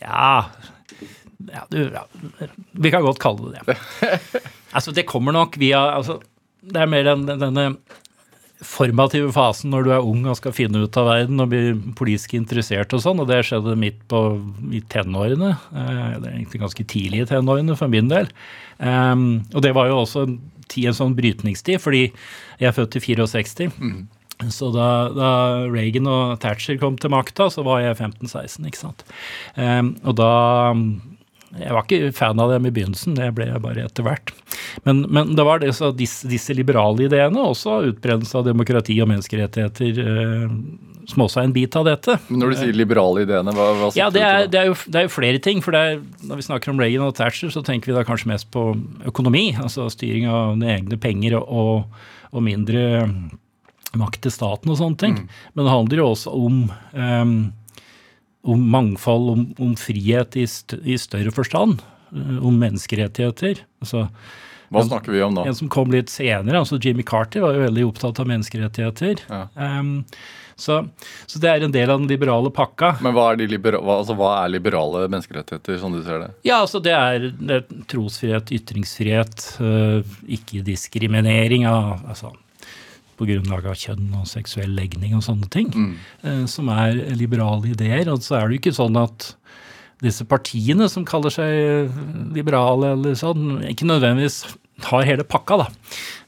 Ja, 0.00 0.46
ja, 1.44 1.66
du, 1.68 1.90
ja 1.92 2.06
Vi 2.72 2.88
kan 2.88 3.04
godt 3.04 3.18
kalle 3.20 3.50
det 3.52 3.66
det. 3.68 3.74
Altså, 4.72 4.94
det 4.96 5.04
kommer 5.04 5.34
nok 5.36 5.58
via 5.60 5.82
altså, 5.92 6.22
Det 6.64 6.80
er 6.80 6.88
mer 6.88 7.04
den, 7.04 7.26
denne 7.28 7.66
formative 8.66 9.32
fasen 9.32 9.72
når 9.72 9.86
du 9.86 9.90
er 9.94 10.04
ung 10.04 10.26
og 10.28 10.36
skal 10.38 10.52
finne 10.52 10.82
ut 10.84 10.96
av 11.00 11.08
verden 11.08 11.40
og 11.40 11.50
bli 11.52 11.74
politisk 11.96 12.34
interessert 12.36 12.92
og 12.96 13.02
sånn, 13.04 13.22
og 13.22 13.28
det 13.30 13.40
skjedde 13.48 13.76
midt 13.80 14.00
på 14.10 14.20
i 14.76 14.82
tenårene. 14.92 15.54
Eh, 15.72 16.20
Det 16.20 16.28
er 16.28 16.34
egentlig 16.36 16.60
ganske 16.60 16.84
tidlig 16.84 17.22
i 17.22 17.28
tenårene 17.30 17.76
for 17.78 17.88
min 17.88 18.08
del. 18.12 18.28
Um, 18.78 19.42
og 19.54 19.62
det 19.64 19.74
var 19.76 19.88
jo 19.88 20.00
også 20.02 20.26
en, 20.26 20.38
tid, 20.68 20.86
en 20.90 20.96
sånn 20.96 21.16
brytningstid, 21.16 21.80
fordi 21.80 22.06
jeg 22.60 22.68
er 22.68 22.76
født 22.76 22.96
i 22.96 23.04
64. 23.04 23.70
Så 24.48 24.70
da, 24.72 24.88
da 25.12 25.30
Reagan 25.68 26.06
og 26.08 26.38
Thatcher 26.40 26.78
kom 26.80 26.96
til 26.96 27.12
makta, 27.12 27.50
så 27.52 27.64
var 27.66 27.82
jeg 27.84 27.98
15-16, 27.98 28.64
ikke 28.70 28.80
sant. 28.80 29.04
Um, 29.56 29.94
og 30.04 30.16
da 30.16 30.30
Jeg 31.58 31.74
var 31.74 31.82
ikke 31.82 32.12
fan 32.14 32.38
av 32.42 32.52
dem 32.52 32.68
i 32.68 32.70
begynnelsen, 32.74 33.16
det 33.18 33.32
ble 33.34 33.48
jeg 33.48 33.62
bare 33.64 33.86
etter 33.88 34.06
hvert. 34.06 34.30
Men, 34.86 35.02
men 35.10 35.32
det 35.34 35.46
var 35.46 35.58
det, 35.62 35.72
så 35.74 35.90
disse, 35.96 36.28
disse 36.30 36.54
liberale 36.54 37.08
ideene, 37.08 37.42
også 37.42 37.80
utbredelse 37.88 38.38
av 38.38 38.46
demokrati 38.46 38.94
og 39.02 39.10
menneskerettigheter, 39.10 39.98
eh, 40.04 40.44
er 41.10 41.42
en 41.42 41.56
bit 41.56 41.74
av 41.74 41.88
dette. 41.88 42.14
Men 42.28 42.44
når 42.44 42.52
du 42.52 42.58
sier 42.60 42.76
liberale 42.76 43.24
ideene, 43.26 43.54
hva, 43.56 43.66
hva 43.80 43.90
Ja, 43.98 44.06
det 44.14 44.22
er, 44.22 44.46
det, 44.46 44.60
er 44.60 44.70
jo, 44.70 44.76
det 44.86 45.00
er 45.00 45.08
jo 45.08 45.14
flere 45.16 45.42
ting. 45.42 45.58
for 45.64 45.74
er, 45.74 45.98
Når 46.22 46.38
vi 46.38 46.46
snakker 46.46 46.70
om 46.70 46.78
Reagan 46.78 47.08
og 47.08 47.16
Thatcher, 47.18 47.50
så 47.50 47.64
tenker 47.66 47.90
vi 47.90 47.98
da 47.98 48.06
kanskje 48.06 48.30
mest 48.30 48.50
på 48.54 48.70
økonomi. 49.10 49.50
Altså 49.58 49.88
styring 49.90 50.28
av 50.30 50.54
dine 50.54 50.76
egne 50.76 51.00
penger 51.02 51.40
og, 51.40 51.90
og 52.30 52.46
mindre 52.46 53.10
makt 53.98 54.22
til 54.22 54.34
staten 54.34 54.70
og 54.70 54.78
sånne 54.78 55.00
ting. 55.00 55.16
Men 55.54 55.66
det 55.66 55.72
handler 55.72 56.02
jo 56.02 56.10
også 56.12 56.34
om, 56.36 56.60
em, 56.94 57.34
om 58.42 58.62
mangfold, 58.72 59.30
om, 59.34 59.46
om 59.60 59.74
frihet 59.76 60.36
i, 60.40 60.46
st 60.48 60.78
i 60.84 60.96
større 60.98 61.30
forstand. 61.34 61.82
eh, 62.14 62.38
Om 62.46 62.56
menneskerettigheter. 62.58 63.64
Altså, 63.84 64.06
Hva 64.70 64.84
snakker 64.86 65.12
vi 65.12 65.22
om 65.26 65.34
da? 65.34 65.44
en 65.50 65.54
som 65.58 65.68
kom 65.68 65.90
litt 65.90 66.08
senere, 66.08 66.60
altså 66.62 66.78
Jimmy 66.80 67.02
Carter, 67.02 67.42
var 67.42 67.56
jo 67.58 67.64
veldig 67.66 67.86
opptatt 67.90 68.20
av 68.22 68.28
menneskerettigheter. 68.30 69.24
Ja. 69.28 69.48
Um, 69.58 70.04
så, 70.60 70.76
så 71.26 71.40
det 71.40 71.48
er 71.48 71.64
en 71.64 71.72
del 71.72 71.88
av 71.90 71.98
den 72.02 72.08
liberale 72.10 72.50
pakka. 72.52 72.92
Men 73.00 73.14
hva 73.16 73.30
er, 73.32 73.40
libera 73.48 73.78
hva, 73.80 73.96
altså, 74.02 74.12
hva 74.18 74.44
er 74.44 74.52
liberale 74.52 75.06
menneskerettigheter, 75.08 75.78
sånn 75.80 75.96
du 75.96 76.02
ser 76.04 76.20
det? 76.20 76.28
Ja, 76.44 76.58
altså 76.60 76.82
det 76.84 76.92
er, 76.92 77.30
det 77.40 77.56
er 77.62 77.80
trosfrihet, 77.88 78.52
ytringsfrihet, 78.58 79.46
øh, 79.64 80.04
ikke-diskriminering 80.38 81.66
av 81.68 82.04
altså, 82.12 82.34
på 83.20 83.28
grunnlag 83.28 83.68
av 83.68 83.76
kjønn 83.76 84.14
og 84.16 84.28
seksuell 84.30 84.72
legning 84.76 85.12
og 85.18 85.24
sånne 85.26 85.50
ting, 85.52 85.68
eh, 86.24 86.46
som 86.48 86.70
er 86.72 86.96
liberale 87.20 87.74
ideer. 87.74 88.08
Og 88.08 88.24
så 88.24 88.38
er 88.38 88.48
det 88.48 88.56
jo 88.56 88.62
ikke 88.64 88.78
sånn 88.80 88.96
at 89.00 89.34
disse 90.00 90.24
partiene 90.24 90.88
som 90.88 91.04
kaller 91.04 91.32
seg 91.34 91.92
liberale 92.32 92.94
eller 92.96 93.18
sånn, 93.20 93.60
ikke 93.68 93.88
nødvendigvis 93.90 94.46
har 94.88 95.04
hele 95.04 95.26
pakka, 95.28 95.60
da. 95.60 95.66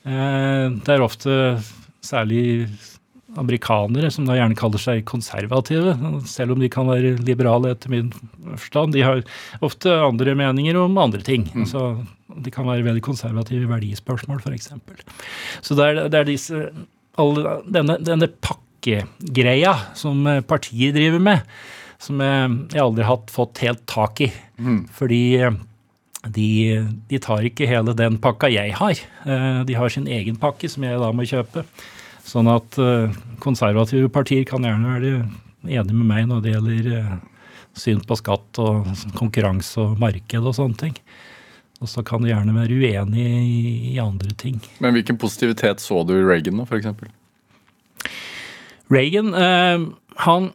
Eh, 0.04 0.66
det 0.84 0.92
er 0.92 1.04
ofte 1.04 1.38
særlig 2.04 2.68
amerikanere 3.40 4.10
som 4.12 4.26
da 4.28 4.34
gjerne 4.36 4.56
kaller 4.58 4.80
seg 4.82 5.04
konservative, 5.08 5.94
selv 6.28 6.52
om 6.54 6.60
de 6.60 6.68
kan 6.72 6.86
være 6.90 7.14
liberale 7.24 7.70
etter 7.72 7.88
min 7.92 8.10
forstand. 8.58 8.92
De 8.96 9.02
har 9.06 9.22
ofte 9.64 9.88
andre 10.04 10.34
meninger 10.38 10.76
om 10.80 10.98
andre 11.00 11.22
ting. 11.24 11.46
Altså, 11.56 11.96
de 12.42 12.50
kan 12.52 12.66
være 12.68 12.84
veldig 12.86 13.02
konservative 13.04 13.64
i 13.64 13.70
verdispørsmål, 13.70 14.40
f.eks. 14.44 14.70
Så 15.64 15.76
det 15.78 15.86
er, 15.90 16.02
det 16.12 16.20
er 16.20 16.28
disse, 16.28 16.62
alle, 17.20 17.56
denne, 17.72 17.96
denne 18.04 18.28
pakkegreia 18.44 19.74
som 19.98 20.24
partiet 20.48 20.94
driver 20.96 21.20
med, 21.22 21.42
som 22.02 22.20
jeg, 22.24 22.54
jeg 22.74 22.82
aldri 22.82 23.04
har 23.06 23.20
fått 23.30 23.60
helt 23.62 23.84
tak 23.90 24.24
i. 24.26 24.30
Fordi 24.96 25.22
eh, 25.38 25.56
de, 26.34 26.48
de 27.10 27.18
tar 27.22 27.44
ikke 27.48 27.66
hele 27.70 27.94
den 27.98 28.16
pakka 28.22 28.50
jeg 28.52 28.74
har. 28.78 28.98
Eh, 29.26 29.62
De 29.68 29.74
har 29.78 29.88
sin 29.90 30.06
egen 30.10 30.36
pakke 30.42 30.68
som 30.70 30.82
jeg 30.86 30.98
da 31.00 31.12
må 31.14 31.24
kjøpe. 31.26 31.64
Sånn 32.22 32.48
at 32.50 32.78
eh, 32.78 33.14
konservative 33.42 34.10
partier 34.14 34.46
kan 34.48 34.64
gjerne 34.64 34.94
være 34.94 35.12
enige 35.66 35.96
med 35.96 36.08
meg 36.08 36.28
når 36.30 36.42
det 36.44 36.54
gjelder 36.54 36.90
eh, 36.98 37.12
syn 37.78 38.02
på 38.06 38.18
skatt 38.20 38.60
og 38.62 38.88
konkurranse 39.18 39.80
og 39.82 40.00
marked 40.00 40.46
og 40.46 40.56
sånne 40.56 40.78
ting. 40.84 40.96
Og 41.82 41.90
så 41.90 42.04
kan 42.06 42.22
de 42.22 42.30
gjerne 42.30 42.54
være 42.54 42.78
uenige 42.78 43.40
i, 43.42 43.62
i 43.94 43.98
andre 44.02 44.30
ting. 44.38 44.60
Men 44.78 44.94
hvilken 44.94 45.18
positivitet 45.18 45.82
så 45.82 46.04
du 46.06 46.14
i 46.14 46.22
Reagan, 46.22 46.62
da, 46.62 46.66
f.eks.? 46.68 48.10
Reagan, 48.92 49.32
eh, 49.34 49.88
han, 50.22 50.52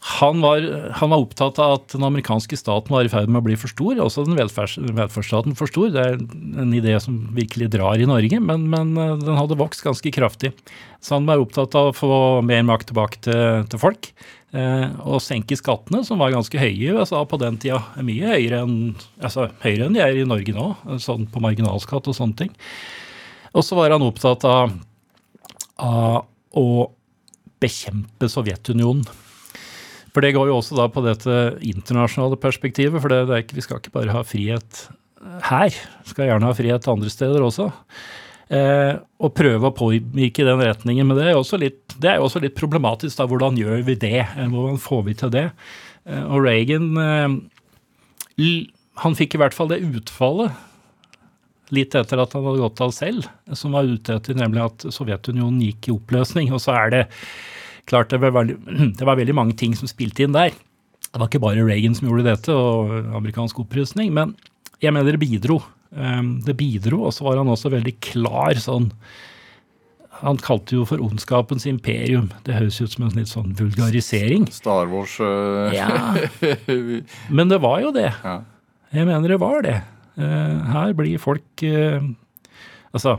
han, 0.00 0.40
var, 0.40 0.64
han 0.96 1.10
var 1.12 1.20
opptatt 1.20 1.58
av 1.60 1.74
at 1.76 1.92
den 1.92 2.04
amerikanske 2.06 2.56
staten 2.56 2.94
var 2.94 3.04
i 3.04 3.10
ferd 3.12 3.28
med 3.28 3.42
å 3.42 3.44
bli 3.44 3.56
for 3.60 3.68
stor. 3.68 3.98
Også 4.00 4.24
den 4.24 4.38
velferds, 4.38 4.78
velferdsstaten 4.80 5.56
for 5.58 5.68
stor. 5.68 5.90
Det 5.92 6.04
er 6.06 6.16
en 6.62 6.72
idé 6.76 6.94
som 7.04 7.18
virkelig 7.36 7.68
drar 7.74 8.00
i 8.00 8.08
Norge, 8.08 8.40
men, 8.40 8.64
men 8.72 8.94
eh, 8.96 9.18
den 9.20 9.36
hadde 9.36 9.58
vokst 9.60 9.84
ganske 9.84 10.12
kraftig. 10.16 10.54
Så 11.04 11.18
han 11.18 11.28
var 11.28 11.44
opptatt 11.44 11.76
av 11.76 11.90
å 11.90 11.96
få 11.96 12.12
mer 12.48 12.64
makt 12.64 12.94
tilbake 12.94 13.20
til, 13.28 13.68
til 13.68 13.82
folk. 13.82 14.08
Eh, 14.56 14.88
og 15.04 15.20
senke 15.20 15.60
skattene, 15.60 16.00
som 16.08 16.24
var 16.24 16.32
ganske 16.32 16.64
høye 16.64 16.96
USA 16.96 17.20
på 17.28 17.42
den 17.44 17.60
tida. 17.60 17.84
Mye 18.00 18.32
høyere 18.32 18.64
enn, 18.64 18.78
altså, 19.20 19.50
høyere 19.60 19.90
enn 19.90 20.00
de 20.00 20.06
er 20.06 20.16
i 20.16 20.26
Norge 20.28 20.56
nå, 20.56 20.72
sånn 20.96 21.28
på 21.28 21.44
marginalskatt 21.44 22.08
og 22.08 22.16
sånne 22.16 22.46
ting. 22.46 22.56
Og 23.52 23.68
så 23.68 23.76
var 23.76 23.92
han 23.92 24.08
opptatt 24.08 24.48
av, 24.48 24.72
av 25.76 26.22
å 26.56 26.70
bekjempe 27.60 28.32
Sovjetunionen. 28.32 29.04
For 30.10 30.24
det 30.24 30.32
går 30.34 30.50
jo 30.50 30.56
også 30.58 30.78
da 30.78 30.88
på 30.90 31.02
dette 31.04 31.36
internasjonale 31.66 32.38
perspektivet. 32.40 32.98
For 33.02 33.12
det, 33.12 33.26
det 33.30 33.44
ikke, 33.44 33.58
vi 33.58 33.66
skal 33.66 33.82
ikke 33.82 33.94
bare 33.94 34.16
ha 34.16 34.24
frihet 34.26 34.86
her, 35.50 35.68
vi 35.70 36.14
skal 36.14 36.30
gjerne 36.30 36.48
ha 36.48 36.56
frihet 36.56 36.88
andre 36.88 37.12
steder 37.12 37.44
også. 37.44 37.68
Eh, 38.50 38.96
og 39.22 39.34
prøve 39.38 39.68
å 39.68 39.76
påvirke 39.76 40.46
den 40.46 40.62
retningen. 40.64 41.06
Men 41.06 41.18
det 41.18 41.28
er 41.28 41.36
jo 41.36 41.44
også 41.44 41.60
litt, 41.60 41.94
også 42.00 42.42
litt 42.42 42.56
problematisk. 42.58 43.20
da, 43.20 43.28
Hvordan 43.30 43.58
gjør 43.60 43.84
vi 43.86 43.98
det? 44.00 44.24
Eh, 44.24 44.48
Hvordan 44.50 44.80
får 44.82 45.04
vi 45.06 45.14
til 45.20 45.32
det? 45.36 45.46
Eh, 46.08 46.24
og 46.24 46.42
Reagan 46.46 46.90
eh, 47.04 48.58
han 49.04 49.16
fikk 49.16 49.36
i 49.36 49.40
hvert 49.42 49.54
fall 49.56 49.70
det 49.70 49.84
utfallet 49.84 50.66
litt 51.70 51.94
etter 51.94 52.18
at 52.18 52.32
han 52.34 52.42
hadde 52.42 52.64
gått 52.64 52.80
av 52.82 52.90
selv, 52.90 53.28
som 53.54 53.76
var 53.76 53.86
ute 53.86 54.16
etter 54.16 54.34
nemlig 54.34 54.64
at 54.64 54.86
Sovjetunionen 54.90 55.60
gikk 55.62 55.86
i 55.86 55.94
oppløsning. 55.94 56.50
Og 56.56 56.58
så 56.64 56.74
er 56.74 56.94
det 56.94 57.02
klart 57.90 58.12
det 58.12 58.20
var, 58.22 58.34
veldig, 58.38 58.56
det 58.98 59.06
var 59.08 59.18
veldig 59.20 59.36
mange 59.36 59.56
ting 59.58 59.74
som 59.78 59.90
spilte 59.90 60.24
inn 60.24 60.36
der. 60.36 60.54
Det 61.10 61.18
var 61.18 61.26
ikke 61.30 61.42
bare 61.42 61.66
Reagan 61.66 61.96
som 61.98 62.06
gjorde 62.08 62.28
dette, 62.28 62.54
og 62.54 62.92
amerikansk 63.18 63.58
opprustning, 63.64 64.12
men 64.14 64.36
jeg 64.80 64.94
mener 64.94 65.16
det 65.16 65.22
bidro. 65.22 65.60
Um, 65.90 66.38
Det 66.46 66.54
bidro, 66.54 67.02
og 67.08 67.14
så 67.16 67.26
var 67.26 67.40
han 67.40 67.50
også 67.50 67.72
veldig 67.72 67.96
klar 67.98 68.54
sånn 68.62 68.92
Han 70.20 70.38
kalte 70.38 70.76
jo 70.76 70.84
for 70.86 71.02
ondskapens 71.02 71.64
imperium. 71.66 72.28
Det 72.46 72.54
høres 72.54 72.78
ut 72.78 72.92
som 72.92 73.06
en 73.08 73.16
litt 73.16 73.30
sånn 73.30 73.54
vulgarisering. 73.58 74.44
Star 74.52 74.86
Wars 74.92 75.16
uh... 75.18 75.72
Ja, 75.74 76.12
men 77.36 77.50
det 77.50 77.58
var 77.64 77.80
jo 77.82 77.90
det. 77.96 78.10
Ja. 78.22 78.36
Jeg 78.92 79.08
mener 79.08 79.32
det 79.32 79.40
var 79.40 79.64
det. 79.64 79.78
Eh, 80.20 80.70
her 80.74 80.92
blir 80.98 81.20
folk 81.22 81.62
eh, 81.64 82.02
Altså, 82.92 83.16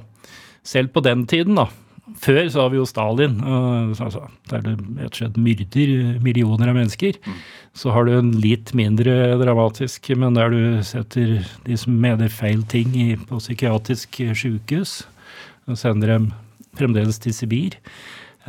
selv 0.67 0.91
på 0.93 1.01
den 1.01 1.25
tiden, 1.31 1.55
da. 1.57 1.69
Før 2.17 2.39
så 2.49 2.63
har 2.63 2.71
vi 2.73 2.79
jo 2.79 2.85
Stalin, 2.89 3.37
altså, 3.45 4.23
der 4.49 4.63
det 4.65 4.73
rett 4.97 5.13
og 5.13 5.19
slett 5.19 5.37
myrder 5.39 5.91
millioner 6.25 6.71
av 6.71 6.75
mennesker. 6.75 7.19
Så 7.77 7.93
har 7.93 8.07
du 8.07 8.15
en 8.17 8.31
litt 8.41 8.73
mindre 8.75 9.37
dramatisk, 9.39 10.09
men 10.19 10.33
der 10.35 10.49
du 10.51 10.81
setter 10.83 11.37
de 11.67 11.77
som 11.79 11.95
mener 12.01 12.27
feil 12.33 12.63
ting 12.67 12.91
i, 12.97 13.13
på 13.15 13.39
psykiatrisk 13.39 14.17
sykehus, 14.35 15.03
og 15.69 15.77
sender 15.79 16.15
dem 16.15 16.31
fremdeles 16.75 17.21
til 17.21 17.35
Sibir. 17.37 17.77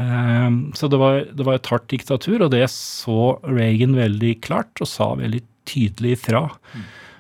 Eh, 0.01 0.51
Så 0.75 0.89
det 0.89 0.99
var, 0.99 1.21
det 1.31 1.45
var 1.47 1.61
et 1.61 1.71
hardt 1.71 1.89
diktatur, 1.93 2.41
og 2.43 2.51
det 2.57 2.65
så 2.73 3.37
Reagan 3.45 3.95
veldig 3.95 4.41
klart 4.43 4.73
og 4.81 4.89
sa 4.91 5.13
veldig 5.21 5.43
tydelig 5.69 6.17
ifra. 6.19 6.49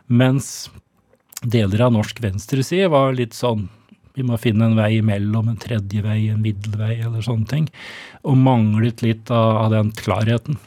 Mens 0.08 0.70
deler 1.44 1.86
av 1.86 1.92
norsk 1.94 2.18
venstreside 2.24 2.88
var 2.90 3.14
litt 3.14 3.36
sånn 3.36 3.68
vi 4.14 4.22
må 4.28 4.36
finne 4.40 4.66
en 4.68 4.76
vei 4.76 4.98
imellom, 4.98 5.48
en 5.48 5.56
tredje 5.60 6.02
vei, 6.04 6.18
en 6.32 6.42
middelvei 6.44 6.98
eller 7.00 7.24
sånne 7.24 7.48
ting. 7.48 7.68
Og 8.28 8.36
manglet 8.36 9.00
litt 9.04 9.30
av, 9.32 9.56
av 9.64 9.70
den 9.72 9.92
klarheten. 9.96 10.58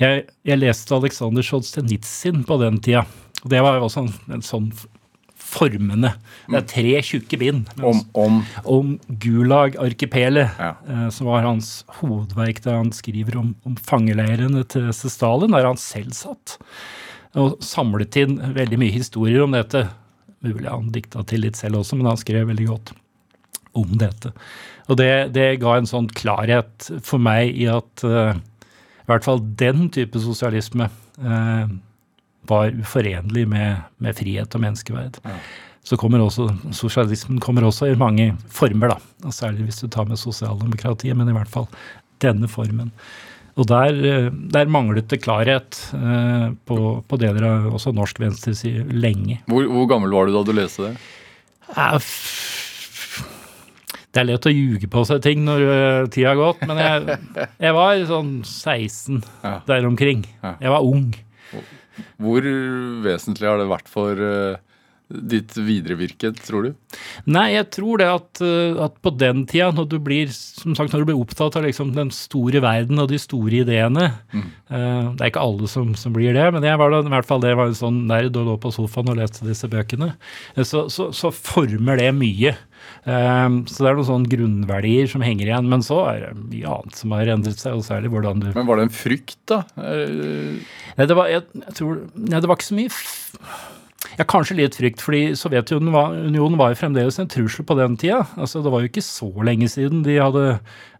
Jeg, 0.00 0.26
jeg 0.44 0.60
leste 0.60 0.96
Aleksandr 0.96 1.44
Solzjenitsyn 1.46 2.42
på 2.44 2.58
den 2.60 2.80
tida. 2.84 3.06
og 3.44 3.48
Det 3.52 3.62
var 3.64 3.78
jo 3.78 3.86
også 3.86 4.02
en, 4.04 4.12
en 4.36 4.42
sånn 4.44 4.72
formende 5.44 6.10
Det 6.48 6.56
er 6.58 6.66
tre 6.66 6.92
tjukke 7.04 7.38
bind 7.38 7.68
Om, 7.78 7.98
om 8.18 8.38
om 8.64 8.92
Gulag-arkipelet, 9.22 10.50
Ja. 10.58 10.70
eh, 10.88 11.08
som 11.14 11.26
var 11.28 11.44
hans 11.46 11.84
hovedverk 12.00 12.62
da 12.64 12.78
han 12.78 12.90
skriver 12.92 13.36
om, 13.38 13.54
om 13.64 13.76
fangeleirene 13.76 14.64
til 14.68 14.88
Stalin, 14.92 15.52
der 15.54 15.66
han 15.68 15.76
selv 15.80 16.12
satt. 16.16 16.56
Og 17.38 17.58
samlet 17.64 18.16
inn 18.20 18.36
veldig 18.54 18.78
mye 18.80 18.94
historier 18.94 19.42
om 19.44 19.54
dette. 19.54 19.88
Mulig 20.44 20.68
han 20.68 20.92
dikta 20.94 21.24
til 21.28 21.44
litt 21.46 21.58
selv 21.58 21.80
også, 21.80 21.98
men 21.98 22.10
han 22.10 22.20
skrev 22.20 22.48
veldig 22.50 22.68
godt 22.68 22.94
om 23.74 23.96
dette. 23.98 24.32
Og 24.90 24.98
det, 25.00 25.10
det 25.34 25.56
ga 25.62 25.78
en 25.78 25.88
sånn 25.88 26.10
klarhet 26.14 26.90
for 27.02 27.22
meg 27.22 27.56
i 27.56 27.66
at 27.72 28.04
uh, 28.06 28.36
i 28.36 29.08
hvert 29.10 29.26
fall 29.26 29.42
den 29.58 29.88
type 29.94 30.20
sosialisme 30.22 30.88
uh, 31.24 31.66
var 32.48 32.74
uforenlig 32.76 33.46
med, 33.48 33.84
med 34.04 34.16
frihet 34.18 34.54
og 34.54 34.64
menneskeverd. 34.64 35.20
Så 35.84 35.98
kommer 36.00 36.22
også, 36.24 36.48
Sosialismen 36.72 37.40
kommer 37.44 37.66
også 37.66 37.90
i 37.90 37.98
mange 37.98 38.30
former, 38.52 38.94
da. 38.94 39.12
og 39.24 39.36
særlig 39.36 39.66
hvis 39.68 39.82
du 39.82 39.88
tar 39.92 40.08
med 40.08 40.20
sosialdemokratiet, 40.20 41.16
men 41.16 41.28
i 41.28 41.36
hvert 41.36 41.50
fall 41.52 41.68
denne 42.24 42.48
formen. 42.48 42.92
Og 43.54 43.68
der, 43.70 43.98
eh, 44.10 44.28
der 44.50 44.66
manglet 44.72 45.06
det 45.12 45.20
klarhet 45.22 45.78
eh, 45.94 46.46
på, 46.66 46.78
på 47.06 47.18
deler 47.22 47.44
av 47.46 47.68
også 47.78 47.92
norsk 47.94 48.18
venstreside 48.22 48.82
lenge. 48.90 49.40
hvor, 49.46 49.68
hvor 49.70 49.86
gammel 49.92 50.10
var 50.16 50.26
du 50.26 50.34
da 50.34 50.42
du 50.48 50.52
leste 50.56 50.88
det? 50.88 50.94
Det 54.14 54.22
er 54.22 54.28
lett 54.28 54.46
å 54.46 54.52
ljuge 54.52 54.86
på 54.90 55.02
seg 55.08 55.22
ting 55.24 55.42
når 55.46 55.62
eh, 55.66 56.08
tida 56.14 56.32
har 56.32 56.38
gått, 56.38 56.60
men 56.70 56.78
jeg, 56.82 57.18
jeg 57.66 57.74
var 57.74 58.02
sånn 58.10 58.34
16 58.46 59.22
Ja. 59.42 59.56
der 59.70 59.86
omkring. 59.88 60.22
Ja. 60.42 60.54
Jeg 60.62 60.74
var 60.74 60.86
ung. 60.86 61.08
Hvor 62.18 62.46
vesentlig 63.06 63.46
har 63.48 63.58
det 63.62 63.70
vært 63.70 63.90
for 63.90 64.18
øh, 64.18 64.56
ditt 65.12 65.52
videre 65.60 65.98
virke, 66.00 66.30
tror 66.38 66.64
du? 66.64 66.98
Nei, 67.28 67.50
jeg 67.52 67.66
tror 67.76 68.00
det 68.00 68.06
at, 68.08 68.40
eh, 68.42 68.78
at 68.86 68.94
på 69.04 69.10
den 69.20 69.42
tida, 69.50 69.66
når 69.76 69.88
du 69.92 69.98
blir 70.02 70.30
som 70.32 70.72
sagt, 70.74 70.94
når 70.94 71.04
du 71.04 71.08
blir 71.10 71.20
opptatt 71.20 71.58
av 71.60 71.66
liksom 71.66 71.90
den 71.94 72.08
store 72.14 72.62
verden 72.64 72.98
og 73.02 73.10
de 73.12 73.18
store 73.20 73.60
ideene 73.60 74.06
eh, 74.32 75.04
Det 75.12 75.20
er 75.20 75.28
ikke 75.30 75.44
alle 75.44 75.68
som, 75.70 75.92
som 75.98 76.14
blir 76.16 76.32
det, 76.34 76.46
men 76.56 76.64
jeg 76.66 76.80
var 76.80 76.90
da, 76.94 77.02
i 77.04 77.12
hvert 77.12 77.28
fall 77.28 77.44
det 77.44 77.52
var 77.60 77.68
en 77.70 77.76
sånn 77.78 78.00
nerd 78.08 78.38
og 78.40 78.48
lå 78.48 78.56
på 78.64 78.72
sofaen 78.74 79.12
og 79.12 79.20
leste 79.20 79.44
disse 79.46 79.68
bøkene. 79.70 80.14
Eh, 80.56 80.64
Så, 80.64 80.86
så, 80.88 81.10
så 81.12 81.30
former 81.34 82.00
det 82.00 82.08
mye. 82.16 82.54
Så 83.04 83.78
det 83.84 83.88
er 83.88 83.96
noen 83.96 84.06
sånne 84.08 84.28
grunnverdier 84.32 85.06
som 85.08 85.22
henger 85.24 85.48
igjen. 85.48 85.68
Men 85.72 85.84
så 85.84 86.00
er 86.10 86.18
det 86.24 86.32
mye 86.50 86.72
annet 86.78 86.98
som 86.98 87.12
har 87.16 87.30
endret 87.32 87.60
seg, 87.60 87.76
og 87.76 87.84
særlig 87.86 88.10
hvordan 88.12 88.40
du 88.42 88.50
Men 88.56 88.66
var 88.68 88.80
det 88.80 88.88
en 88.88 88.92
frykt, 88.96 89.38
da? 89.48 89.60
Nei, 89.76 91.06
det 91.08 91.16
var, 91.16 91.28
jeg, 91.32 91.44
jeg 91.60 91.76
tror, 91.78 92.02
nei, 92.16 92.40
det 92.40 92.48
var 92.50 92.58
ikke 92.60 92.70
så 92.72 92.76
mye 92.80 92.92
ja, 94.18 94.26
Kanskje 94.28 94.56
litt 94.58 94.76
frykt, 94.78 95.02
fordi 95.04 95.34
Sovjetunionen 95.38 95.94
var, 95.94 96.14
unionen 96.28 96.58
var 96.60 96.72
jo 96.72 96.80
fremdeles 96.80 97.18
en 97.20 97.30
trussel 97.30 97.66
på 97.66 97.76
den 97.78 97.96
tida. 98.00 98.22
Altså, 98.38 98.62
det 98.64 98.72
var 98.72 98.84
jo 98.84 98.90
ikke 98.90 99.04
så 99.04 99.30
lenge 99.46 99.68
siden 99.72 100.04
de 100.06 100.18
hadde 100.20 100.44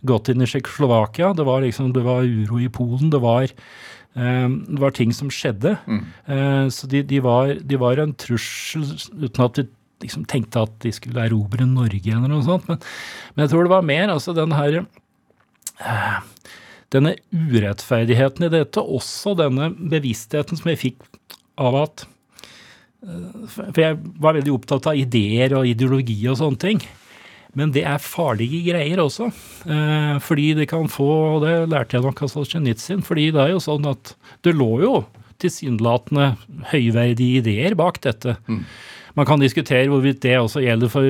gått 0.07 0.31
inn 0.33 0.45
i 0.45 0.49
Tsjekkoslovakia. 0.51 1.33
Det 1.39 1.47
var 1.49 1.65
liksom, 1.65 1.93
det 1.97 2.05
var 2.07 2.27
uro 2.27 2.61
i 2.63 2.71
Polen. 2.73 3.13
Det 3.15 3.23
var, 3.23 3.47
eh, 3.47 4.49
det 4.49 4.83
var 4.83 4.97
ting 4.97 5.15
som 5.15 5.33
skjedde. 5.33 5.77
Eh, 6.27 6.67
så 6.75 6.91
de, 6.91 7.05
de, 7.07 7.23
var, 7.25 7.55
de 7.61 7.81
var 7.81 8.03
en 8.03 8.15
trussel 8.19 8.87
uten 9.23 9.47
at 9.47 9.61
de 9.61 9.69
liksom 10.05 10.27
tenkte 10.29 10.67
at 10.67 10.75
de 10.85 10.93
skulle 10.93 11.23
erobre 11.23 11.65
Norge 11.69 12.13
eller 12.13 12.29
noe 12.29 12.45
sånt. 12.45 12.67
Men, 12.69 12.83
men 13.35 13.47
jeg 13.47 13.55
tror 13.55 13.65
det 13.65 13.77
var 13.77 13.87
mer 13.87 14.13
altså 14.13 14.35
den 14.37 14.53
her 14.57 14.83
denne 16.95 17.17
urettferdigheten 17.33 18.47
i 18.47 18.53
dette, 18.53 18.83
også 18.83 19.35
denne 19.39 19.71
bevisstheten 19.75 20.59
som 20.59 20.71
jeg 20.71 20.83
fikk 20.83 21.07
av 21.61 21.79
at 21.81 22.05
eh, 22.05 22.14
For 23.55 23.81
jeg 23.81 23.99
var 24.21 24.37
veldig 24.39 24.55
opptatt 24.55 24.87
av 24.91 24.99
ideer 24.99 25.57
og 25.59 25.69
ideologi 25.69 26.19
og 26.31 26.39
sånne 26.41 26.63
ting. 26.63 26.81
Men 27.55 27.71
det 27.75 27.85
er 27.87 28.03
farlige 28.03 28.63
greier 28.67 29.03
også. 29.03 29.29
Eh, 29.71 30.17
fordi 30.25 30.49
det 30.59 30.69
kan 30.71 30.89
få 30.91 31.11
Og 31.35 31.45
det 31.45 31.55
lærte 31.71 31.97
jeg 31.97 32.05
nok 32.05 32.25
av 32.25 32.33
Solzjenitsyn. 32.33 33.05
Fordi 33.07 33.31
det 33.35 33.45
er 33.45 33.55
jo 33.55 33.63
sånn 33.63 33.87
at 33.91 34.17
det 34.43 34.57
lå 34.57 34.73
jo 34.83 34.97
tilsynelatende 35.43 36.35
høyverdige 36.73 37.43
ideer 37.43 37.75
bak 37.79 38.01
dette. 38.03 38.37
Man 39.15 39.27
kan 39.29 39.43
diskutere 39.43 39.87
hvorvidt 39.91 40.23
det 40.25 40.39
også 40.41 40.63
gjelder 40.65 40.91
for 40.91 41.07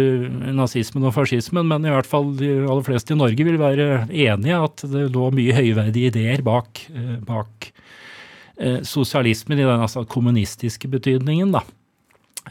nazismen 0.53 1.07
og 1.09 1.15
fascismen, 1.17 1.69
men 1.71 1.87
i 1.87 1.93
hvert 1.93 2.09
fall 2.09 2.35
de 2.37 2.51
aller 2.65 2.85
fleste 2.85 3.15
i 3.15 3.17
Norge 3.17 3.47
vil 3.47 3.61
være 3.61 3.87
enige 4.09 4.59
at 4.67 4.85
det 4.93 5.07
lå 5.15 5.31
mye 5.33 5.57
høyverdige 5.57 6.13
ideer 6.13 6.45
bak, 6.45 6.83
eh, 6.93 7.15
bak 7.25 7.71
eh, 8.59 8.83
sosialismen 8.85 9.61
i 9.61 9.65
den 9.65 9.87
altså, 9.87 10.05
kommunistiske 10.05 10.91
betydningen. 10.93 11.57
da. 11.57 11.65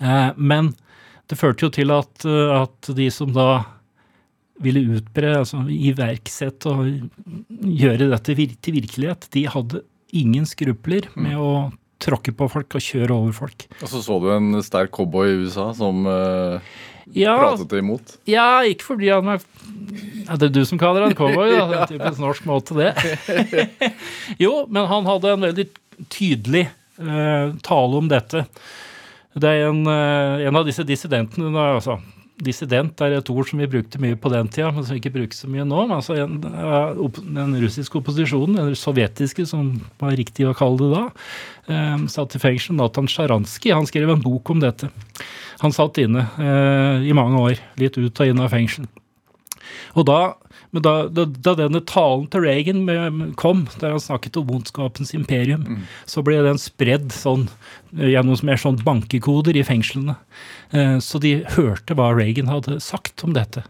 Eh, 0.01 0.31
men 0.37 0.73
det 1.29 1.39
førte 1.39 1.67
jo 1.67 1.71
til 1.73 1.93
at, 1.93 2.25
eh, 2.27 2.55
at 2.61 2.91
de 2.97 3.09
som 3.13 3.33
da 3.35 3.63
ville 4.63 4.83
utbre, 4.97 5.33
altså 5.41 5.63
iverksette 5.67 6.69
og 6.69 6.89
gjøre 7.49 8.11
dette 8.13 8.35
til 8.63 8.77
virkelighet, 8.77 9.27
de 9.33 9.47
hadde 9.49 9.81
ingen 10.13 10.45
skrupler 10.47 11.09
med 11.17 11.39
å 11.41 11.53
tråkke 12.03 12.33
på 12.35 12.47
folk 12.51 12.77
og 12.77 12.83
kjøre 12.83 13.15
over 13.15 13.35
folk. 13.35 13.65
Og 13.81 13.89
så 13.89 14.01
så 14.03 14.17
du 14.21 14.29
en 14.33 14.59
sterk 14.65 14.91
cowboy 14.95 15.31
i 15.31 15.37
USA 15.45 15.69
som 15.77 16.03
uh, 16.05 16.59
Ja, 17.15 17.35
pratet 17.39 17.75
imot. 17.79 18.17
ja, 18.29 18.63
ikke 18.67 18.91
fordi 18.91 19.09
han 19.11 19.33
er 19.35 19.41
ja, 19.41 20.37
Det 20.39 20.49
er 20.49 20.53
du 20.55 20.61
som 20.67 20.79
kaller 20.81 21.07
han 21.07 21.17
cowboy, 21.17 21.51
da. 21.55 21.65
Det 21.69 21.79
er 21.79 21.91
typisk 21.95 22.23
norsk 22.23 22.47
måte, 22.49 22.77
det. 22.77 22.93
jo, 24.43 24.53
men 24.69 24.87
han 24.91 25.09
hadde 25.09 25.33
en 25.33 25.47
veldig 25.47 25.67
tydelig 26.13 26.67
uh, 26.99 27.55
tale 27.65 28.01
om 28.03 28.11
dette. 28.11 28.45
Det 29.33 29.49
er 29.49 29.69
en, 29.69 29.85
eh, 29.89 30.47
en 30.47 30.59
av 30.59 30.67
disse 30.67 30.85
dissidentene 30.85 31.49
altså, 31.57 31.97
Dissident 32.43 32.99
er 33.05 33.13
et 33.13 33.29
ord 33.29 33.45
som 33.47 33.59
vi 33.61 33.69
brukte 33.69 33.99
mye 34.01 34.17
på 34.19 34.31
den 34.33 34.47
tida, 34.51 34.71
men 34.73 34.83
som 34.83 34.95
vi 34.95 35.01
ikke 35.03 35.13
bruker 35.13 35.37
så 35.37 35.47
mye 35.51 35.65
nå. 35.67 35.83
Men 35.85 35.99
altså 35.99 36.15
en, 36.17 36.39
den 36.41 37.53
russiske 37.61 37.99
opposisjonen, 37.99 38.57
eller 38.57 38.77
sovjetiske 38.79 39.45
som 39.49 39.69
var 40.01 40.15
riktig 40.17 40.47
å 40.49 40.55
kalle 40.57 40.81
det 40.81 40.89
da, 40.95 41.03
eh, 41.69 42.05
satt 42.11 42.35
i 42.35 42.41
fengsel. 42.41 42.75
Natan 42.79 43.09
Sjaransky 43.11 43.71
han 43.71 43.87
skrev 43.89 44.09
en 44.09 44.25
bok 44.25 44.49
om 44.49 44.63
dette. 44.63 44.89
Han 45.61 45.75
satt 45.75 46.01
inne 46.01 46.25
eh, 46.41 47.05
i 47.07 47.15
mange 47.15 47.39
år, 47.39 47.61
litt 47.79 48.01
ut 48.01 48.09
og 48.25 48.33
inn 48.33 48.41
av 48.41 48.51
fengsel. 48.51 48.89
Og 49.93 50.09
da, 50.09 50.33
men 50.73 50.81
da, 50.81 50.93
da, 51.07 51.23
da 51.25 51.53
denne 51.59 51.79
talen 51.85 52.25
til 52.33 52.41
Reagan 52.41 53.33
kom, 53.39 53.67
der 53.79 53.93
han 53.93 54.01
snakket 54.01 54.39
om 54.41 54.49
ondskapens 54.57 55.13
imperium, 55.13 55.67
så 56.09 56.23
ble 56.25 56.39
den 56.43 56.57
spredd 56.61 57.11
sånn, 57.13 57.47
eh, 57.97 58.09
gjennom 58.15 58.41
mer 58.43 58.57
sånn 58.57 58.81
bankekoder 58.83 59.55
i 59.55 59.63
fengslene. 59.63 60.15
Eh, 60.73 60.97
Så 60.97 61.21
de 61.21 61.43
hørte 61.55 61.93
hva 61.95 62.09
Reagan 62.17 62.49
hadde 62.49 62.79
sagt 62.81 63.23
om 63.23 63.33
dette. 63.37 63.63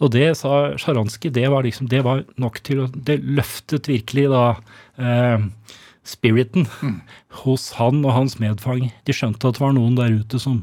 Og 0.00 0.12
det 0.12 0.36
sa 0.38 0.76
Sjaransky, 0.80 1.28
det 1.32 1.48
var 1.52 1.64
liksom, 1.64 1.88
det 1.88 2.04
var 2.04 2.22
nok 2.40 2.62
til 2.64 2.84
å 2.84 2.86
Det 2.92 3.18
løftet 3.24 3.88
virkelig 3.88 4.28
da 4.32 4.44
eh, 4.98 5.38
spiriten 6.04 6.66
hos 7.42 7.72
han 7.76 8.04
og 8.04 8.12
hans 8.16 8.38
medfanger. 8.40 8.92
De 9.04 9.12
skjønte 9.12 9.48
at 9.48 9.58
det 9.58 9.60
var 9.64 9.72
noen 9.76 9.96
der 9.98 10.16
ute 10.22 10.40
som, 10.40 10.62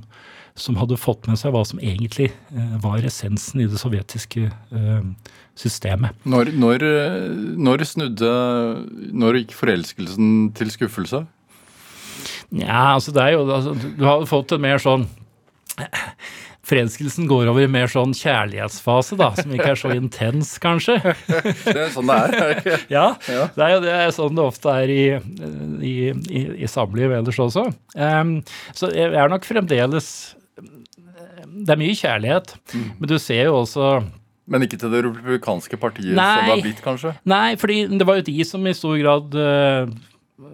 som 0.58 0.78
hadde 0.82 0.98
fått 0.98 1.28
med 1.30 1.38
seg 1.40 1.54
hva 1.54 1.62
som 1.68 1.80
egentlig 1.80 2.32
eh, 2.52 2.76
var 2.84 3.06
essensen 3.06 3.62
i 3.62 3.68
det 3.70 3.78
sovjetiske 3.82 4.48
eh, 4.50 5.04
systemet. 5.58 6.18
Når, 6.26 6.52
når, 6.58 6.86
eh, 6.88 7.28
når 7.62 7.86
snudde 7.86 8.32
Når 9.14 9.42
gikk 9.44 9.54
forelskelsen 9.58 10.32
til 10.58 10.74
skuffelse? 10.74 11.24
Ja, 12.58 12.96
altså 12.96 13.14
det 13.14 13.22
er 13.24 13.36
jo 13.36 13.46
altså, 13.46 13.76
Du 13.98 14.04
har 14.08 14.26
fått 14.30 14.54
en 14.56 14.64
mer 14.66 14.82
sånn 14.82 15.06
Forelskelsen 16.68 17.30
går 17.30 17.48
over 17.48 17.64
i 17.64 17.70
mer 17.72 17.88
sånn 17.88 18.12
kjærlighetsfase, 18.18 19.16
da, 19.20 19.30
som 19.38 19.54
ikke 19.56 19.70
er 19.72 19.80
så 19.80 19.92
intens, 19.96 20.50
kanskje. 20.60 20.98
Det 21.64 21.76
er 21.78 21.94
sånn 21.94 22.10
det 22.10 22.18
er. 22.18 22.34
er 22.42 22.52
ikke? 22.58 22.80
Ja, 22.92 23.06
Ja. 23.32 23.46
det 23.56 23.64
er 23.64 23.72
jo 23.72 23.78
det 23.86 23.94
er 23.94 24.12
sånn 24.18 24.36
det 24.36 24.44
ofte 24.44 24.74
er 24.74 24.92
i, 24.92 25.06
i, 25.88 25.94
i, 26.28 26.42
i 26.66 26.68
samliv 26.68 27.14
ellers 27.22 27.40
også. 27.46 27.70
Um, 27.96 28.34
så 28.76 28.90
jeg 28.92 29.16
er 29.16 29.32
nok 29.32 29.48
fremdeles 29.48 30.10
Det 31.66 31.74
er 31.74 31.82
mye 31.82 31.98
kjærlighet, 31.98 32.56
men 33.00 33.10
du 33.10 33.18
ser 33.22 33.48
jo 33.50 33.62
også 33.64 33.98
Men 34.48 34.64
ikke 34.64 34.80
til 34.80 34.94
det 34.94 35.04
republikanske 35.04 35.80
partiet 35.82 36.16
Nei. 36.16 36.28
som 36.28 36.46
det 36.46 36.54
har 36.54 36.64
blitt, 36.64 36.84
kanskje? 36.86 37.16
Nei, 37.28 37.58
fordi 37.60 37.82
det 38.00 38.08
var 38.08 38.22
jo 38.22 38.28
de 38.30 38.38
som 38.48 38.68
i 38.68 38.76
stor 38.78 38.96
grad 39.02 39.36
uh, 39.36 39.92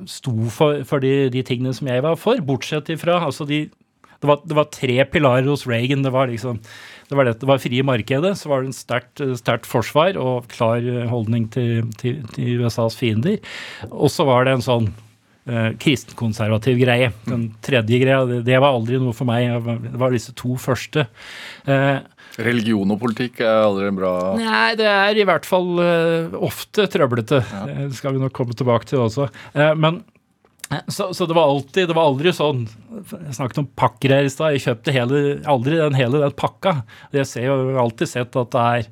sto 0.09 0.33
for, 0.49 0.81
for 0.87 1.03
de, 1.03 1.29
de 1.33 1.43
tingene 1.45 1.75
som 1.75 1.89
jeg 1.91 2.01
var 2.05 2.17
for, 2.17 2.41
bortsett 2.41 2.89
ifra 2.93 3.19
altså 3.21 3.45
de, 3.45 3.67
det, 3.69 4.29
var, 4.29 4.41
det 4.47 4.57
var 4.57 4.71
tre 4.73 4.97
pilarer 5.11 5.49
hos 5.51 5.67
Reagan. 5.67 6.05
Det 6.05 6.13
var 6.15 6.31
liksom 6.31 6.61
det 7.09 7.17
var, 7.19 7.27
det, 7.27 7.35
det 7.43 7.47
var 7.49 7.61
frie 7.61 7.83
markedet, 7.85 8.33
så 8.39 8.49
var 8.49 8.63
det 8.63 8.71
en 8.71 9.35
sterkt, 9.37 9.67
forsvar 9.69 10.17
og 10.17 10.47
klar 10.49 10.81
holdning 11.11 11.49
til, 11.53 11.83
til, 11.99 12.23
til 12.33 12.63
USAs 12.63 12.95
fiender. 12.97 13.37
Og 13.91 14.09
så 14.09 14.25
var 14.25 14.47
det 14.47 14.55
en 14.57 14.65
sånn 14.65 14.87
eh, 15.49 15.69
kristenkonservativ 15.79 16.79
greie. 16.81 17.11
Den 17.27 17.49
tredje 17.63 17.99
greia, 18.01 18.23
det, 18.29 18.41
det 18.47 18.59
var 18.61 18.75
aldri 18.75 18.99
noe 19.01 19.15
for 19.15 19.29
meg. 19.29 19.51
Det 19.83 19.99
var 20.01 20.15
disse 20.15 20.33
to 20.39 20.55
første. 20.61 21.07
Eh, 21.65 21.99
Religion 22.41 22.89
og 22.89 22.97
politikk 23.01 23.43
er 23.45 23.67
aldri 23.67 23.89
en 23.91 23.97
bra 23.99 24.13
Nei, 24.39 24.71
det 24.79 24.87
er 24.89 25.19
i 25.21 25.25
hvert 25.27 25.45
fall 25.45 25.77
eh, 25.83 26.33
ofte 26.33 26.87
trøblete. 26.89 27.43
Det 27.67 27.91
skal 27.99 28.15
vi 28.15 28.23
nok 28.23 28.33
komme 28.33 28.57
tilbake 28.57 28.89
til 28.89 29.03
også. 29.03 29.27
Eh, 29.53 29.73
men 29.77 29.99
eh, 30.71 30.81
så, 30.87 31.11
så 31.13 31.27
det 31.29 31.37
var 31.37 31.51
alltid 31.51 31.91
Det 31.91 31.97
var 31.97 32.09
aldri 32.09 32.33
sånn 32.33 32.63
Jeg 33.03 33.37
snakket 33.37 33.61
om 33.61 33.69
pakker 33.77 34.15
her 34.17 34.25
i 34.25 34.33
stad. 34.33 34.55
Jeg 34.55 34.65
kjøpte 34.65 34.95
hele, 34.95 35.21
aldri 35.45 35.77
den 35.77 35.99
hele 35.99 36.23
den 36.23 36.33
pakka. 36.39 36.79
Jeg 37.13 37.29
ser 37.29 37.47
jo 37.51 37.59
har 37.75 37.83
alltid 37.85 38.09
sett 38.15 38.41
at 38.41 38.53
det 38.55 38.65
er, 38.79 38.91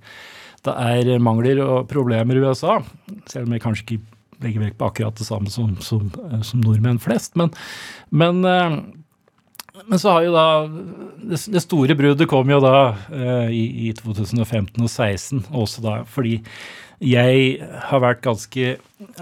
det 0.70 0.78
er 1.18 1.26
mangler 1.26 1.64
og 1.66 1.90
problemer 1.90 2.38
i 2.38 2.46
USA. 2.46 2.78
Selv 3.26 3.50
om 3.50 3.58
jeg 3.58 3.66
kanskje 3.66 3.88
ikke 3.88 4.11
legger 4.44 4.66
vekt 4.66 4.80
på 4.80 4.90
akkurat 4.90 5.18
det 5.18 5.28
samme 5.28 5.52
som, 5.54 5.76
som, 5.84 6.10
eh, 6.30 6.42
som 6.48 6.64
nordmenn 6.64 7.02
flest. 7.02 7.38
Men, 7.40 7.54
men 8.10 8.44
eh, 8.46 8.82
men 9.88 10.00
så 10.00 10.12
har 10.12 10.26
jo 10.26 10.34
da 10.36 10.48
Det, 11.32 11.62
store 11.64 11.96
bruddet 11.98 12.30
kom 12.30 12.50
jo 12.52 12.60
da 12.64 12.76
eh, 13.08 13.52
i, 13.56 13.64
i 13.88 13.94
2015 13.98 14.76
og 14.82 14.90
2016, 14.90 15.46
også 15.56 15.84
da 15.86 15.96
fordi 16.10 16.42
jeg 17.02 17.56
har 17.90 18.02
vært 18.04 18.22
ganske 18.22 18.76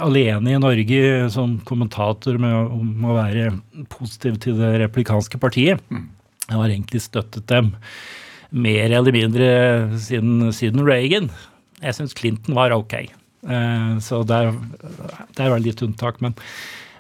alene 0.04 0.52
i 0.52 0.60
Norge 0.60 1.30
som 1.32 1.54
kommentator 1.64 2.36
med 2.42 2.74
om 2.76 3.06
å 3.08 3.16
være 3.16 3.54
positiv 3.94 4.36
til 4.44 4.58
det 4.60 4.74
replikanske 4.82 5.40
partiet. 5.40 5.80
Jeg 5.88 6.58
har 6.58 6.74
egentlig 6.74 7.00
støttet 7.06 7.48
dem 7.48 7.72
mer 8.52 8.92
eller 8.98 9.16
mindre 9.16 9.48
siden, 9.96 10.50
siden 10.52 10.84
Reagan. 10.84 11.32
Jeg 11.80 11.96
syns 11.96 12.18
Clinton 12.20 12.60
var 12.60 12.76
ok. 12.76 12.98
Eh, 13.48 14.00
så 14.04 14.24
der, 14.28 14.54
der 15.38 15.50
var 15.50 15.60
det 15.60 15.68
litt 15.70 15.84
unntak. 15.86 16.20
Men, 16.22 16.36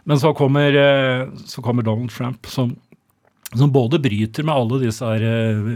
men 0.04 0.22
så, 0.22 0.34
kommer, 0.38 0.76
eh, 0.76 1.26
så 1.46 1.64
kommer 1.66 1.84
Donald 1.84 2.14
Trump, 2.16 2.48
som 2.48 2.78
som 3.58 3.72
både 3.74 3.98
bryter 4.00 4.46
med 4.46 4.54
alle 4.54 4.78
disse 4.84 5.06
her 5.06 5.24
eh, 5.26 5.70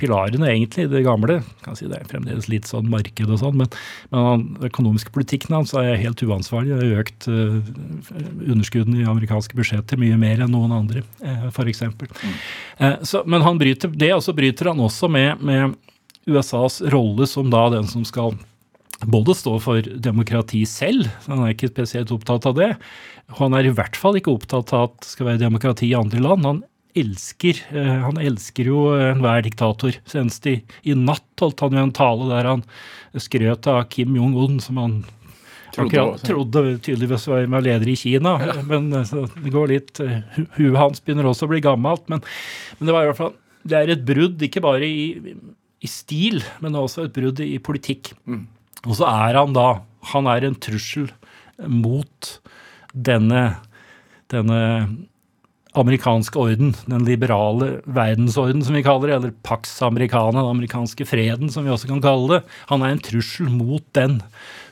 pilarene, 0.00 0.46
egentlig, 0.48 0.86
det 0.88 1.02
gamle. 1.04 1.42
kan 1.60 1.76
si 1.76 1.84
Det 1.84 1.98
er 1.98 2.08
fremdeles 2.08 2.48
litt 2.48 2.68
sånn 2.70 2.88
marked 2.88 3.28
og 3.28 3.36
sånn, 3.42 3.58
men, 3.60 3.68
men 4.08 4.24
den 4.24 4.70
økonomiske 4.70 5.12
politikken 5.12 5.58
hans 5.58 5.74
er 5.76 6.00
helt 6.00 6.22
uansvarlig. 6.24 6.72
Det 6.72 6.88
har 6.88 7.02
økt 7.02 7.28
underskuddene 7.28 9.02
i 9.02 9.10
amerikanske 9.12 9.58
budsjetter 9.58 10.00
mye 10.00 10.16
mer 10.16 10.40
enn 10.40 10.56
noen 10.56 10.72
andre, 10.72 11.04
f.eks. 11.52 11.84
Eh, 11.84 12.96
men 13.28 13.44
han 13.44 13.60
bryter 13.60 13.92
det, 13.92 14.14
og 14.16 14.32
bryter 14.38 14.72
han 14.72 14.80
også 14.80 15.12
med, 15.12 15.44
med 15.44 15.76
USAs 16.24 16.80
rolle 16.94 17.28
som 17.28 17.52
da 17.52 17.66
den 17.76 17.92
som 17.92 18.08
skal 18.08 18.38
både 19.10 19.34
står 19.36 19.62
for 19.64 19.88
demokrati 20.04 20.62
selv, 20.68 21.08
han 21.26 21.42
er 21.44 21.54
ikke 21.54 21.72
spesielt 21.72 22.12
opptatt 22.14 22.46
av 22.50 22.58
det. 22.58 22.74
Han 23.38 23.56
er 23.56 23.68
i 23.68 23.72
hvert 23.74 23.96
fall 23.98 24.18
ikke 24.18 24.34
opptatt 24.34 24.74
av 24.76 24.90
at 24.90 25.00
det 25.02 25.10
skal 25.14 25.30
være 25.30 25.42
demokrati 25.44 25.88
i 25.90 25.96
andre 25.98 26.22
land. 26.22 26.46
Han 26.48 26.62
elsker, 26.98 27.62
eh, 27.72 27.96
han 28.04 28.20
elsker 28.20 28.68
jo 28.68 28.84
enhver 28.98 29.42
diktator. 29.46 29.96
Senest 30.08 30.46
i, 30.50 30.58
i 30.84 30.96
natt 30.98 31.40
holdt 31.40 31.64
han 31.64 31.78
jo 31.78 31.86
en 31.86 31.96
tale 31.96 32.28
der 32.30 32.50
han 32.50 32.64
skrøt 33.20 33.68
av 33.70 33.84
Kim 33.92 34.16
Jong-un, 34.18 34.60
som 34.62 34.80
han 34.82 35.02
Trodde 35.72 35.96
akkurat 35.96 36.24
trodde 36.28 36.62
tydeligvis 36.84 37.22
var 37.30 37.62
leder 37.64 37.88
i 37.88 37.96
Kina. 37.96 38.34
Men 38.68 38.90
eh, 38.92 39.14
det 39.40 39.52
går 39.54 39.70
litt 39.70 40.02
eh, 40.04 40.18
Huet 40.58 40.76
hans 40.76 41.00
begynner 41.00 41.30
også 41.30 41.48
å 41.48 41.52
bli 41.54 41.62
gammelt. 41.64 42.04
Men, 42.12 42.20
men 42.76 42.90
det 42.90 42.96
var 42.96 43.06
i 43.06 43.08
hvert 43.08 43.22
fall 43.22 43.38
det 43.62 43.78
er 43.78 43.92
et 43.94 44.02
brudd, 44.02 44.42
ikke 44.42 44.62
bare 44.62 44.82
i, 44.82 45.34
i 45.82 45.88
stil, 45.90 46.40
men 46.60 46.74
også 46.78 47.06
et 47.06 47.14
brudd 47.14 47.38
i 47.44 47.60
politikk. 47.62 48.10
Og 48.88 48.98
så 48.98 49.06
er 49.06 49.38
han 49.38 49.54
da 49.56 49.82
Han 50.12 50.26
er 50.26 50.42
en 50.42 50.58
trussel 50.58 51.12
mot 51.62 52.38
denne, 52.92 53.42
denne 54.32 54.58
amerikanske 55.78 56.36
orden, 56.36 56.72
den 56.90 57.04
liberale 57.06 57.78
verdensorden 57.86 58.64
som 58.64 58.74
vi 58.76 58.82
kaller 58.84 59.08
det, 59.08 59.14
eller 59.16 59.34
Pax 59.46 59.76
Americana, 59.82 60.42
den 60.42 60.56
amerikanske 60.56 61.06
freden 61.08 61.52
som 61.52 61.64
vi 61.64 61.72
også 61.72 61.88
kan 61.88 62.02
kalle 62.04 62.34
det. 62.34 62.40
Han 62.68 62.84
er 62.84 62.92
en 62.92 63.04
trussel 63.04 63.48
mot 63.52 63.84
den 63.96 64.18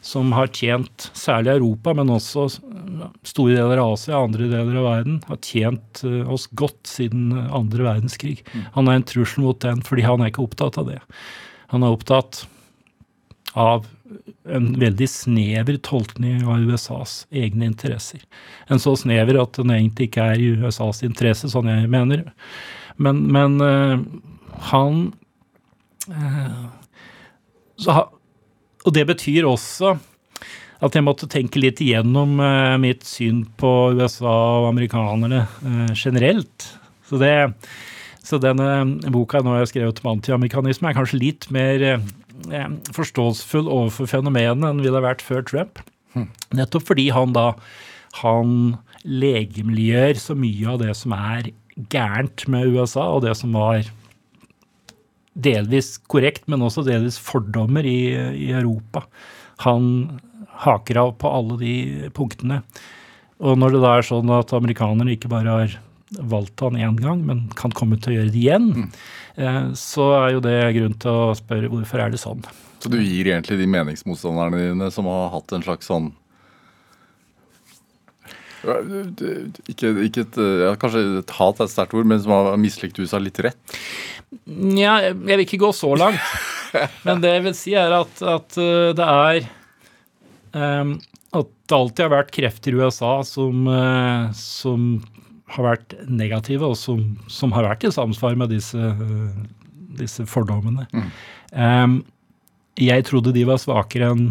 som 0.04 0.34
har 0.36 0.50
tjent 0.52 1.08
særlig 1.16 1.54
Europa, 1.54 1.94
men 1.96 2.12
også 2.12 2.48
store 3.24 3.56
deler 3.56 3.80
av 3.80 3.94
Asia 3.94 4.20
andre 4.20 4.50
deler 4.50 4.80
av 4.80 4.88
verden, 4.90 5.20
har 5.28 5.40
tjent 5.44 6.02
eh, 6.08 6.20
oss 6.28 6.48
godt 6.58 6.90
siden 6.90 7.32
andre 7.48 7.86
verdenskrig. 7.86 8.40
Han 8.76 8.90
er 8.90 9.00
en 9.00 9.08
trussel 9.08 9.46
mot 9.46 9.60
den 9.64 9.84
fordi 9.86 10.04
han 10.08 10.20
er 10.20 10.32
ikke 10.32 10.44
opptatt 10.44 10.80
av 10.80 10.90
det. 10.90 11.00
Han 11.72 11.86
er 11.86 11.96
opptatt 11.96 12.44
av 13.58 13.88
en 14.50 14.66
veldig 14.80 15.06
snever 15.10 15.78
tolkning 15.86 16.42
av 16.48 16.64
USAs 16.66 17.24
egne 17.30 17.68
interesser. 17.70 18.22
En 18.70 18.82
så 18.82 18.96
snever 18.98 19.38
at 19.40 19.58
den 19.58 19.72
egentlig 19.74 20.10
ikke 20.10 20.26
er 20.32 20.42
i 20.42 20.50
USAs 20.58 21.04
interesse, 21.06 21.50
sånn 21.52 21.70
jeg 21.70 21.90
mener. 21.92 22.24
Men, 23.00 23.22
men 23.32 23.58
eh, 23.64 23.98
han 24.70 25.02
eh, 26.10 26.64
ha, 27.88 28.02
Og 28.84 28.96
det 28.96 29.06
betyr 29.08 29.48
også 29.48 29.96
at 30.80 30.96
jeg 30.96 31.04
måtte 31.04 31.28
tenke 31.28 31.60
litt 31.60 31.80
igjennom 31.84 32.38
eh, 32.40 32.76
mitt 32.80 33.04
syn 33.08 33.44
på 33.60 33.92
USA 33.96 34.36
og 34.62 34.70
amerikanerne 34.70 35.44
generelt. 35.92 36.70
Så, 37.08 37.18
det, 37.20 37.34
så 38.24 38.40
denne 38.40 39.10
boka 39.12 39.42
nå 39.44 39.56
jeg 39.56 39.66
har 39.66 39.70
skrevet 39.72 40.02
om 40.02 40.12
antiamerikanisme, 40.14 40.88
er 40.88 40.96
kanskje 40.96 41.20
litt 41.20 41.50
mer 41.52 42.00
forståelsesfull 42.96 43.68
overfor 43.70 44.10
fenomenet 44.10 44.66
enn 44.68 44.84
ville 44.84 45.02
vært 45.04 45.24
før 45.24 45.44
Trump. 45.46 45.82
Nettopp 46.56 46.88
fordi 46.88 47.10
han 47.14 47.34
da 47.36 47.52
han 48.20 48.76
legemliggjør 49.06 50.18
så 50.18 50.34
mye 50.38 50.72
av 50.72 50.80
det 50.82 50.94
som 50.98 51.14
er 51.16 51.52
gærent 51.92 52.46
med 52.50 52.72
USA, 52.74 53.06
og 53.14 53.22
det 53.24 53.36
som 53.38 53.54
var 53.56 53.86
delvis 55.40 55.94
korrekt, 56.10 56.48
men 56.50 56.64
også 56.66 56.84
delvis 56.84 57.20
fordommer 57.22 57.86
i, 57.86 58.10
i 58.34 58.50
Europa. 58.50 59.04
Han 59.64 60.18
haker 60.64 60.98
av 61.00 61.14
på 61.20 61.30
alle 61.30 61.56
de 61.60 61.74
punktene. 62.16 62.60
Og 63.40 63.56
når 63.56 63.76
det 63.76 63.84
da 63.84 63.94
er 63.96 64.04
sånn 64.10 64.32
at 64.34 64.52
amerikanerne 64.56 65.14
ikke 65.14 65.30
bare 65.32 65.54
har 65.54 65.78
valgt 66.18 66.60
han 66.64 66.78
én 66.78 66.96
gang, 66.98 67.22
men 67.26 67.44
kan 67.58 67.74
komme 67.76 67.98
til 68.00 68.12
å 68.12 68.16
gjøre 68.18 68.32
det 68.34 68.40
igjen, 68.40 68.70
mm. 68.74 69.74
så 69.78 70.08
er 70.18 70.32
jo 70.34 70.42
det 70.44 70.56
grunn 70.76 70.96
til 71.02 71.10
å 71.10 71.36
spørre 71.38 71.70
hvorfor 71.70 72.02
er 72.02 72.14
det 72.14 72.22
sånn. 72.22 72.42
Så 72.80 72.90
du 72.90 72.96
gir 72.98 73.28
egentlig 73.28 73.60
de 73.60 73.68
meningsmotstanderne 73.70 74.70
dine 74.70 74.88
som 74.94 75.08
har 75.10 75.30
hatt 75.34 75.54
en 75.54 75.66
slags 75.66 75.90
sånn 75.90 76.10
ikke, 78.60 79.90
ikke 80.04 80.24
et, 80.26 80.38
ja, 80.60 80.74
Kanskje 80.76 81.00
et 81.22 81.30
hat 81.32 81.60
er 81.62 81.64
et 81.64 81.72
sterkt 81.72 81.94
ord, 81.96 82.08
men 82.08 82.20
som 82.20 82.34
har 82.34 82.58
mislikt 82.60 82.98
USA 83.00 83.20
litt 83.22 83.40
rett? 83.40 83.56
Nja, 84.44 84.98
jeg 85.06 85.16
vil 85.24 85.44
ikke 85.46 85.62
gå 85.62 85.70
så 85.76 85.94
langt. 85.96 86.20
Men 87.06 87.22
det 87.22 87.32
jeg 87.32 87.44
vil 87.48 87.54
si, 87.58 87.72
er 87.74 87.90
at, 87.96 88.20
at 88.22 88.58
uh, 88.60 88.92
det 88.94 89.06
er 89.08 89.40
um, 90.54 90.92
At 91.34 91.48
det 91.66 91.74
alltid 91.74 92.04
har 92.04 92.12
vært 92.12 92.30
krefter 92.36 92.76
i 92.76 92.84
USA 92.84 93.14
som, 93.26 93.66
som 94.36 94.84
har 95.50 95.66
vært 95.66 95.96
negative, 96.06 96.68
og 96.68 96.78
som, 96.78 97.02
som, 97.30 97.54
har 97.56 97.66
vært 97.68 97.86
i 97.88 97.92
samsvar 97.94 98.36
med 98.38 98.52
disse, 98.54 98.78
uh, 98.78 99.74
disse 99.98 100.26
fordommene. 100.30 100.86
Mm. 100.94 101.10
Um, 101.54 101.96
jeg 102.80 103.06
trodde 103.08 103.34
de 103.34 103.44
var 103.48 103.60
svakere 103.60 104.12
enn 104.14 104.28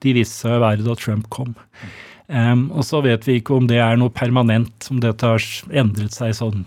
de 0.00 0.14
viste 0.16 0.46
seg 0.46 0.56
å 0.56 0.62
være 0.62 0.86
da 0.86 0.94
Trump 0.96 1.26
kom. 1.34 1.52
Mm. 1.82 1.96
Um, 2.30 2.66
og 2.78 2.86
så 2.86 3.00
vet 3.02 3.26
vi 3.26 3.40
ikke 3.40 3.56
om 3.58 3.66
det 3.66 3.80
er 3.82 3.98
noe 3.98 4.12
permanent, 4.14 4.86
om 4.92 5.00
dette 5.02 5.26
har 5.26 5.46
endret 5.82 6.14
seg 6.14 6.36
sånn 6.38 6.62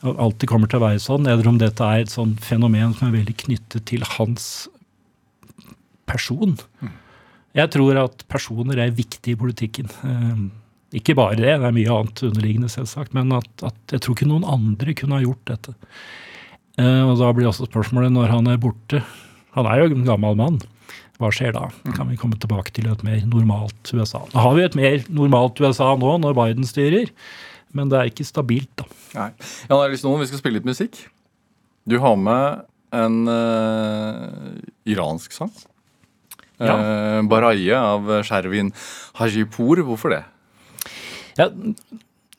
og 0.00 0.16
alltid 0.16 0.48
kommer 0.48 0.70
til 0.70 0.80
å 0.80 0.86
være 0.86 1.00
sånn, 1.02 1.26
eller 1.28 1.48
om 1.50 1.58
dette 1.60 1.84
er 1.84 2.04
et 2.04 2.12
sånn 2.12 2.32
fenomen 2.40 2.94
som 2.96 3.10
er 3.10 3.18
veldig 3.18 3.34
knyttet 3.42 3.84
til 3.90 4.04
hans 4.16 4.46
person. 6.08 6.56
Jeg 7.56 7.72
tror 7.74 7.98
at 8.06 8.24
personer 8.30 8.80
er 8.80 8.94
viktige 8.96 9.34
i 9.34 9.40
politikken. 9.40 9.90
Um, 10.00 10.46
ikke 10.96 11.14
bare 11.18 11.38
det, 11.38 11.52
det 11.62 11.68
er 11.68 11.76
mye 11.76 11.92
annet 11.94 12.22
underliggende, 12.26 12.70
selvsagt, 12.72 13.14
men 13.14 13.30
at, 13.36 13.50
at, 13.62 13.78
jeg 13.92 14.02
tror 14.02 14.16
ikke 14.16 14.30
noen 14.30 14.46
andre 14.48 14.94
kunne 14.98 15.18
ha 15.18 15.22
gjort 15.22 15.52
dette. 15.52 15.74
Uh, 16.80 17.10
og 17.10 17.14
da 17.20 17.30
blir 17.36 17.50
også 17.50 17.68
spørsmålet 17.68 18.14
når 18.14 18.30
han 18.32 18.46
er 18.48 18.60
borte 18.62 19.02
Han 19.52 19.66
er 19.66 19.80
jo 19.82 19.88
en 19.90 20.06
gammel 20.06 20.36
mann. 20.38 20.60
Hva 21.20 21.28
skjer 21.34 21.52
da? 21.52 21.66
Kan 21.96 22.08
vi 22.08 22.16
komme 22.16 22.38
tilbake 22.40 22.72
til 22.72 22.86
et 22.88 23.02
mer 23.04 23.20
normalt 23.28 23.90
USA? 23.92 24.22
Da 24.32 24.44
har 24.46 24.54
vi 24.56 24.64
et 24.64 24.76
mer 24.78 25.02
normalt 25.12 25.58
USA 25.60 25.90
nå, 25.98 26.14
når 26.22 26.36
Biden 26.38 26.66
styrer, 26.66 27.10
men 27.76 27.90
det 27.90 27.98
er 27.98 28.12
ikke 28.12 28.26
stabilt, 28.26 28.70
da. 28.80 28.86
Nei. 29.18 29.30
Jan 29.68 29.82
Erlis 29.82 30.06
Noen, 30.06 30.22
vi 30.22 30.30
skal 30.30 30.40
spille 30.40 30.60
litt 30.60 30.68
musikk. 30.70 31.02
Du 31.90 31.98
har 32.00 32.16
med 32.16 32.62
en 32.96 33.18
uh, 33.28 34.54
iransk 34.88 35.34
sang. 35.34 35.52
Ja. 36.60 36.78
Uh, 36.78 37.20
Baraye 37.28 37.76
av 37.76 38.10
Shervin 38.26 38.72
Hajipour. 39.20 39.82
Hvorfor 39.90 40.14
det? 40.14 40.24
Ja, 41.38 41.50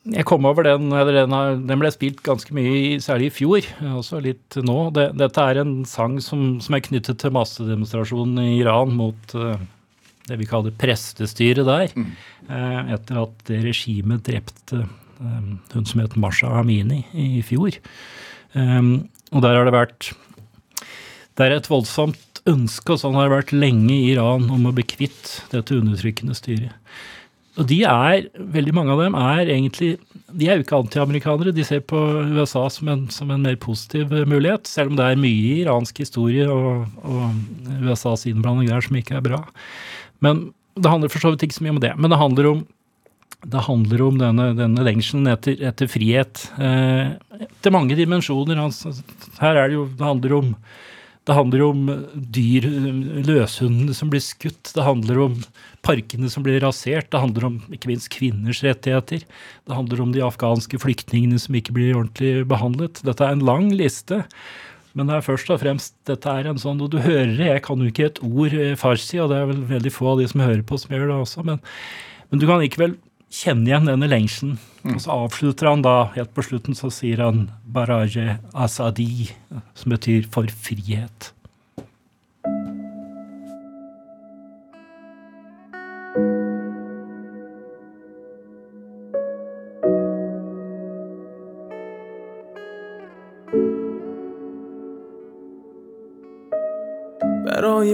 jeg 0.02 0.26
kom 0.26 0.46
over 0.48 0.66
den, 0.66 0.88
den, 0.90 1.34
den, 1.68 1.78
ble 1.78 1.90
spilt 1.94 2.24
ganske 2.26 2.54
mye, 2.56 2.96
særlig 3.02 3.28
i 3.30 3.34
fjor, 3.36 3.68
også 3.94 4.18
litt 4.24 4.56
nå. 4.58 4.78
Det, 4.96 5.12
dette 5.20 5.44
er 5.46 5.60
en 5.62 5.76
sang 5.86 6.16
som, 6.24 6.56
som, 6.64 6.74
er 6.74 6.82
knyttet 6.82 7.20
til 7.22 7.34
massedemonstrasjonen 7.36 8.40
i 8.42 8.56
Iran 8.58 8.96
mot 8.98 9.36
uh, 9.38 9.54
det 10.26 10.40
vi 10.40 10.48
kaller 10.50 10.74
prestestyret 10.74 11.68
der. 11.68 11.94
Mm. 11.94 12.10
Uh, 12.50 12.80
etter 12.96 13.22
at 13.22 13.54
regimet 13.62 14.26
drepte 14.26 14.82
um, 15.22 15.54
hun 15.70 15.86
som 15.86 16.02
het 16.02 16.18
Masha 16.18 16.50
Amini 16.58 17.04
i, 17.14 17.38
fjor. 17.46 17.78
Og 18.52 19.40
der 19.40 19.54
har 19.56 19.64
det 19.64 19.72
vært 19.72 20.10
Det 21.38 21.46
er 21.46 21.54
et 21.56 21.70
voldsomt 21.70 22.42
ønske, 22.50 22.92
og 22.92 23.00
sånn 23.00 23.14
har 23.16 23.30
det 23.30 23.38
vært 23.38 23.54
lenge 23.54 23.94
i 23.94 24.10
Iran, 24.12 24.50
om 24.50 24.66
å 24.66 24.74
bli 24.74 24.84
kvitt 24.84 25.38
dette 25.54 25.78
undertrykkende 25.78 26.34
styret. 26.36 26.74
Og 27.60 27.68
de 27.68 27.82
er, 27.84 28.28
veldig 28.54 28.72
mange 28.72 28.94
av 28.94 29.02
dem 29.02 29.16
er 29.18 29.50
egentlig 29.52 29.90
De 30.32 30.46
er 30.48 30.56
jo 30.56 30.64
ikke 30.64 30.78
antiamerikanere. 30.80 31.52
De 31.52 31.64
ser 31.66 31.82
på 31.84 31.98
USA 32.32 32.64
som 32.72 32.88
en, 32.88 33.02
som 33.12 33.30
en, 33.30 33.42
mer 33.44 33.58
positiv 33.60 34.14
mulighet, 34.28 34.68
selv 34.70 34.92
om 34.92 34.96
det 34.96 35.04
er 35.04 35.20
mye 35.20 35.58
iransk 35.60 36.00
historie 36.00 36.46
og, 36.48 36.86
og 37.04 37.82
USAs 37.84 38.24
innblanding 38.30 38.70
der 38.70 38.84
som 38.84 38.96
ikke 38.96 39.18
er 39.18 39.26
bra. 39.26 39.42
Men 40.24 40.46
det 40.80 40.88
handler 40.88 41.12
for 41.12 41.20
så 41.20 41.34
vidt 41.34 41.44
ikke 41.44 41.58
så 41.58 41.66
mye 41.66 41.74
om 41.76 41.82
det. 41.84 41.92
Men 42.00 42.14
det 42.14 42.20
handler 42.22 42.48
om, 42.48 42.62
det 43.52 43.66
handler 43.66 44.06
om 44.06 44.22
denne, 44.22 44.48
denne 44.56 44.86
lengselen 44.88 45.28
etter, 45.28 45.58
etter 45.68 45.90
frihet. 45.92 46.46
Eh, 46.56 47.12
til 47.60 47.76
mange 47.76 47.98
dimensjoner. 47.98 48.62
Her 49.42 49.60
er 49.60 49.68
det 49.68 49.76
jo 49.76 49.84
Det 49.92 50.08
handler 50.08 50.38
om 50.38 50.54
det 51.22 51.36
handler 51.36 51.62
om 51.68 51.82
dyr, 52.34 52.64
løshundene 53.22 53.94
som 53.94 54.10
blir 54.10 54.22
skutt. 54.24 54.72
Det 54.74 54.82
handler 54.82 55.20
om 55.28 55.36
parkene 55.86 56.30
som 56.32 56.42
blir 56.42 56.58
rasert. 56.64 57.12
Det 57.12 57.20
handler 57.22 57.46
om 57.46 57.60
ikke 57.70 57.92
minst 57.92 58.10
kvinners 58.10 58.62
rettigheter. 58.66 59.22
Det 59.22 59.76
handler 59.76 60.02
om 60.02 60.10
de 60.14 60.24
afghanske 60.26 60.80
flyktningene 60.82 61.38
som 61.38 61.54
ikke 61.54 61.76
blir 61.76 61.94
ordentlig 61.94 62.48
behandlet. 62.50 63.04
Dette 63.06 63.22
er 63.22 63.36
en 63.36 63.46
lang 63.46 63.70
liste. 63.70 64.24
Men 64.98 65.08
det 65.08 65.20
er 65.20 65.28
først 65.28 65.52
og 65.54 65.62
fremst 65.62 65.94
dette 66.10 66.28
er 66.28 66.50
en 66.50 66.60
sånn, 66.60 66.82
og 66.84 66.90
du 66.92 66.98
hører 67.00 67.30
det, 67.38 67.46
jeg 67.48 67.62
kan 67.64 67.80
jo 67.80 67.88
ikke 67.88 68.10
et 68.10 68.18
ord 68.26 68.56
eh, 68.58 68.74
farsi, 68.76 69.22
og 69.22 69.30
det 69.30 69.38
er 69.38 69.46
vel 69.48 69.62
veldig 69.70 69.92
få 69.94 70.10
av 70.10 70.20
de 70.20 70.26
som 70.28 70.42
hører 70.44 70.60
på 70.68 70.76
som 70.80 70.92
gjør 70.92 71.06
det 71.08 71.16
også, 71.16 71.44
men, 71.48 71.62
men 72.28 72.42
du 72.42 72.44
kan 72.50 72.60
likevel 72.60 72.98
kjenne 73.32 73.70
igjen 73.70 73.88
denne 73.88 74.08
lengselen. 74.10 74.58
Mm. 74.82 74.96
Og 74.96 75.02
så 75.04 75.14
avslutter 75.14 75.70
han 75.70 75.84
da, 75.84 75.96
helt 76.16 76.32
på 76.34 76.44
slutten, 76.44 76.76
så 76.78 76.90
sier 76.92 77.22
han 77.24 77.50
'baraje 77.64 78.38
asadi', 78.52 79.32
som 79.74 79.94
betyr 79.94 80.26
'for 80.28 80.46
frihet'. 80.46 81.32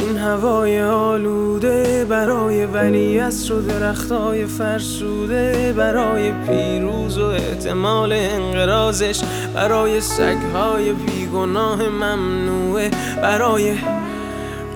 این 0.00 0.16
هوای 0.16 0.82
آلوده 0.82 2.04
برای 2.04 2.66
ولی 2.66 3.20
و 3.20 3.60
درختای 3.68 4.46
فرسوده 4.46 5.74
برای 5.76 6.32
پیروز 6.32 7.18
و 7.18 7.24
احتمال 7.24 8.12
انقرازش 8.12 9.20
برای 9.54 10.00
سگهای 10.00 10.92
بیگناه 10.92 11.88
ممنوعه 11.88 12.90
برای 13.22 13.74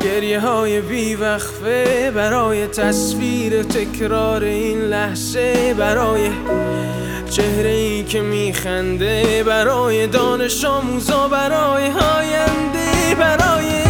گریه 0.00 0.40
های 0.40 0.80
بیوقفه 0.80 2.10
برای 2.14 2.66
تصویر 2.66 3.62
تکرار 3.62 4.44
این 4.44 4.78
لحظه 4.78 5.74
برای 5.78 6.30
چهره 7.30 7.70
ای 7.70 8.04
که 8.04 8.20
میخنده 8.20 9.44
برای 9.46 10.06
دانش 10.06 10.64
آموزا 10.64 11.28
برای 11.28 11.84
آینده 11.84 13.14
برای 13.18 13.89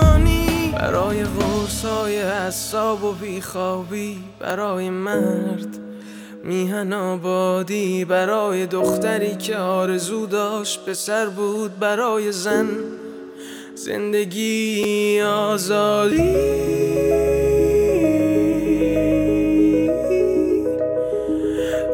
برای 0.81 1.23
غرصای 1.23 2.21
حساب 2.21 3.03
و 3.03 3.11
بیخوابی 3.11 4.19
برای 4.39 4.89
مرد 4.89 5.77
میهن 6.43 6.93
آبادی 6.93 8.05
برای 8.05 8.65
دختری 8.67 9.35
که 9.35 9.57
آرزو 9.57 10.25
داشت 10.25 10.85
پسر 10.85 11.25
بود 11.25 11.79
برای 11.79 12.31
زن 12.31 12.67
زندگی 13.75 15.21
آزادی. 15.21 16.35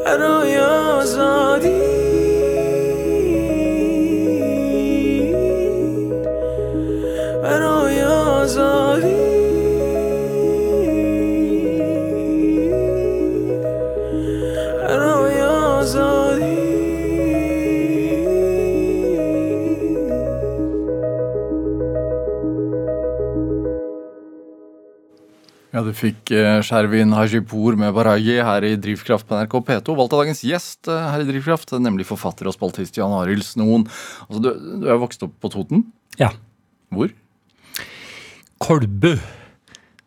برای 0.04 0.58
آزادی. 0.58 1.87
Ja, 25.78 25.84
Du 25.86 25.92
fikk 25.94 26.32
eh, 26.34 26.56
Shervin 26.66 27.12
Hajipour 27.14 27.76
med 27.78 27.92
Baraji 27.94 28.40
her 28.42 28.64
i 28.66 28.72
Drivkraft 28.82 29.28
på 29.28 29.36
NRK 29.38 29.52
P2. 29.68 29.94
Valgt 29.94 30.14
av 30.16 30.24
dagens 30.24 30.40
gjest 30.42 30.88
eh, 30.90 31.04
her 31.12 31.22
i 31.22 31.26
Drivkraft, 31.28 31.70
nemlig 31.78 32.06
forfatter 32.08 32.48
og 32.50 32.56
spaltist 32.56 32.98
Jan 32.98 33.12
Arild 33.14 33.44
Snoen. 33.46 33.84
Altså, 34.26 34.40
du, 34.42 34.48
du 34.82 34.88
er 34.90 34.98
vokst 34.98 35.22
opp 35.22 35.36
på 35.38 35.50
Toten? 35.54 35.84
Ja. 36.18 36.32
Hvor? 36.90 37.12
Kolbu. 38.58 39.12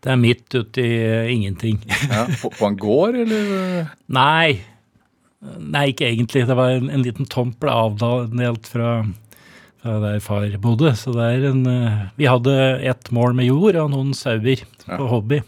Det 0.01 0.11
er 0.11 0.19
midt 0.19 0.57
uti 0.59 0.83
eh, 1.05 1.29
ingenting. 1.31 1.79
Ja, 2.09 2.25
på, 2.41 2.51
på 2.57 2.67
en 2.67 2.75
gård, 2.81 3.15
eller? 3.23 3.87
Nei. 4.19 4.57
Nei, 5.61 5.85
ikke 5.93 6.09
egentlig. 6.09 6.43
Det 6.51 6.57
var 6.59 6.73
en, 6.75 6.91
en 6.91 7.05
liten 7.07 7.29
tomt 7.31 7.55
ble 7.63 7.71
avdelt 7.71 8.67
fra, 8.69 8.89
fra 9.79 9.95
der 10.03 10.19
far 10.25 10.51
bodde. 10.61 10.91
Så 10.99 11.15
det 11.15 11.29
er 11.37 11.47
en 11.53 11.63
Vi 12.19 12.27
hadde 12.27 12.59
ett 12.91 13.07
mål 13.15 13.39
med 13.39 13.47
jord 13.47 13.79
og 13.85 13.93
noen 13.95 14.11
sauer 14.17 14.65
på 14.83 14.99
Ja. 14.99 14.99
hobby. 15.15 15.39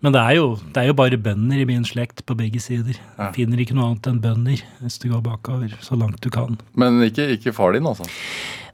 Men 0.00 0.14
det 0.14 0.20
er, 0.20 0.36
jo, 0.38 0.46
det 0.72 0.80
er 0.80 0.88
jo 0.88 0.96
bare 0.96 1.18
bønder 1.20 1.60
i 1.60 1.66
min 1.68 1.84
slekt 1.84 2.22
på 2.24 2.36
begge 2.38 2.60
sider. 2.62 2.96
Ja. 3.18 3.28
Finner 3.36 3.60
ikke 3.60 3.76
noe 3.76 3.90
annet 3.90 4.08
enn 4.08 4.22
bønder 4.24 4.62
hvis 4.80 4.96
du 5.02 5.10
går 5.10 5.20
bakover 5.26 5.74
så 5.84 5.98
langt 6.00 6.22
du 6.24 6.30
kan. 6.32 6.56
Men 6.80 7.02
ikke, 7.04 7.26
ikke 7.36 7.52
far 7.56 7.76
din, 7.76 7.88
altså? 7.88 8.08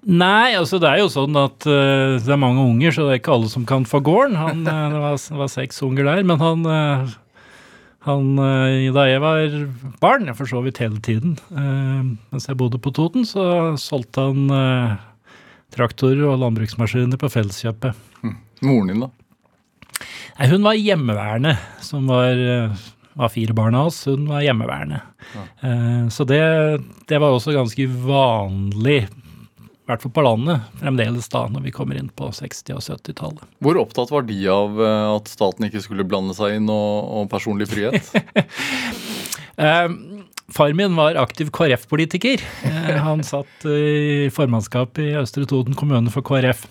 Nei, 0.07 0.55
altså 0.55 0.79
det 0.79 0.87
er 0.87 1.01
jo 1.03 1.11
sånn 1.11 1.35
at 1.41 1.67
uh, 1.67 2.15
det 2.23 2.31
er 2.31 2.39
mange 2.39 2.63
unger, 2.63 2.95
så 2.95 3.09
det 3.09 3.17
er 3.17 3.21
ikke 3.21 3.35
alle 3.35 3.51
som 3.51 3.67
kan 3.67 3.89
få 3.91 3.99
gården. 4.07 4.39
Han, 4.39 4.63
eh, 4.71 4.85
det, 4.93 5.01
var, 5.03 5.19
var 5.41 5.51
seks 5.51 5.83
unger 5.83 6.07
der, 6.07 6.23
men 6.31 6.39
han, 6.39 6.63
uh, 6.63 7.17
han 8.07 8.31
uh, 8.39 8.87
Da 8.95 9.09
jeg 9.11 9.25
var 9.25 9.59
barn, 9.99 10.31
for 10.39 10.47
så 10.47 10.63
vidt 10.63 10.79
hele 10.79 11.03
tiden, 11.03 11.35
mens 11.51 12.47
jeg 12.47 12.59
bodde 12.61 12.79
på 12.79 12.95
Toten, 12.95 13.27
så 13.27 13.75
solgte 13.83 14.29
han 14.29 14.47
traktorer 15.75 16.23
og 16.31 16.39
landbruksmaskiner 16.45 17.19
på 17.19 17.35
Felleskjøpet. 17.35 17.99
Moren 18.63 18.93
din, 18.95 19.03
da? 19.03 19.11
Nei, 20.39 20.49
hun 20.53 20.65
var 20.67 20.77
hjemmeværende, 20.79 21.55
som 21.81 22.07
var, 22.11 22.37
eh, 22.37 22.75
var 23.17 23.31
fire 23.33 23.55
barn 23.57 23.75
av 23.79 23.89
oss. 23.91 24.03
Hun 24.11 24.27
var 24.29 24.43
hjemmeværende. 24.45 24.99
Ja. 25.35 25.45
Så 26.13 26.27
det, 26.29 26.41
det 27.09 27.19
var 27.23 27.33
også 27.35 27.55
ganske 27.57 27.87
vanlig, 28.05 28.99
i 29.07 29.89
hvert 29.89 30.03
fall 30.05 30.13
på 30.13 30.23
landet, 30.27 30.67
fremdeles 30.83 31.29
da, 31.33 31.47
når 31.51 31.65
vi 31.65 31.73
kommer 31.75 31.97
inn 31.99 32.11
på 32.15 32.29
60- 32.35 32.75
og 32.77 32.85
70-tallet. 32.85 33.43
Hvor 33.65 33.81
opptatt 33.81 34.13
var 34.13 34.27
de 34.29 34.37
av 34.53 34.77
eh, 34.83 35.07
at 35.17 35.33
staten 35.33 35.67
ikke 35.71 35.83
skulle 35.87 36.05
blande 36.07 36.37
seg 36.37 36.59
inn 36.61 36.69
og, 36.69 37.11
og 37.23 37.31
personlig 37.33 37.71
frihet? 37.73 38.13
Eh, 39.57 39.87
Far 40.53 40.75
min 40.77 40.93
var 40.99 41.17
aktiv 41.17 41.49
KrF-politiker. 41.51 42.43
Eh, 42.69 42.97
Han 43.01 43.23
satt 43.25 43.65
i 43.65 44.29
formannskapet 44.29 45.01
i 45.09 45.15
Østre 45.17 45.47
Toten 45.49 45.73
kommune 45.75 46.13
for 46.13 46.21
KrF. 46.29 46.67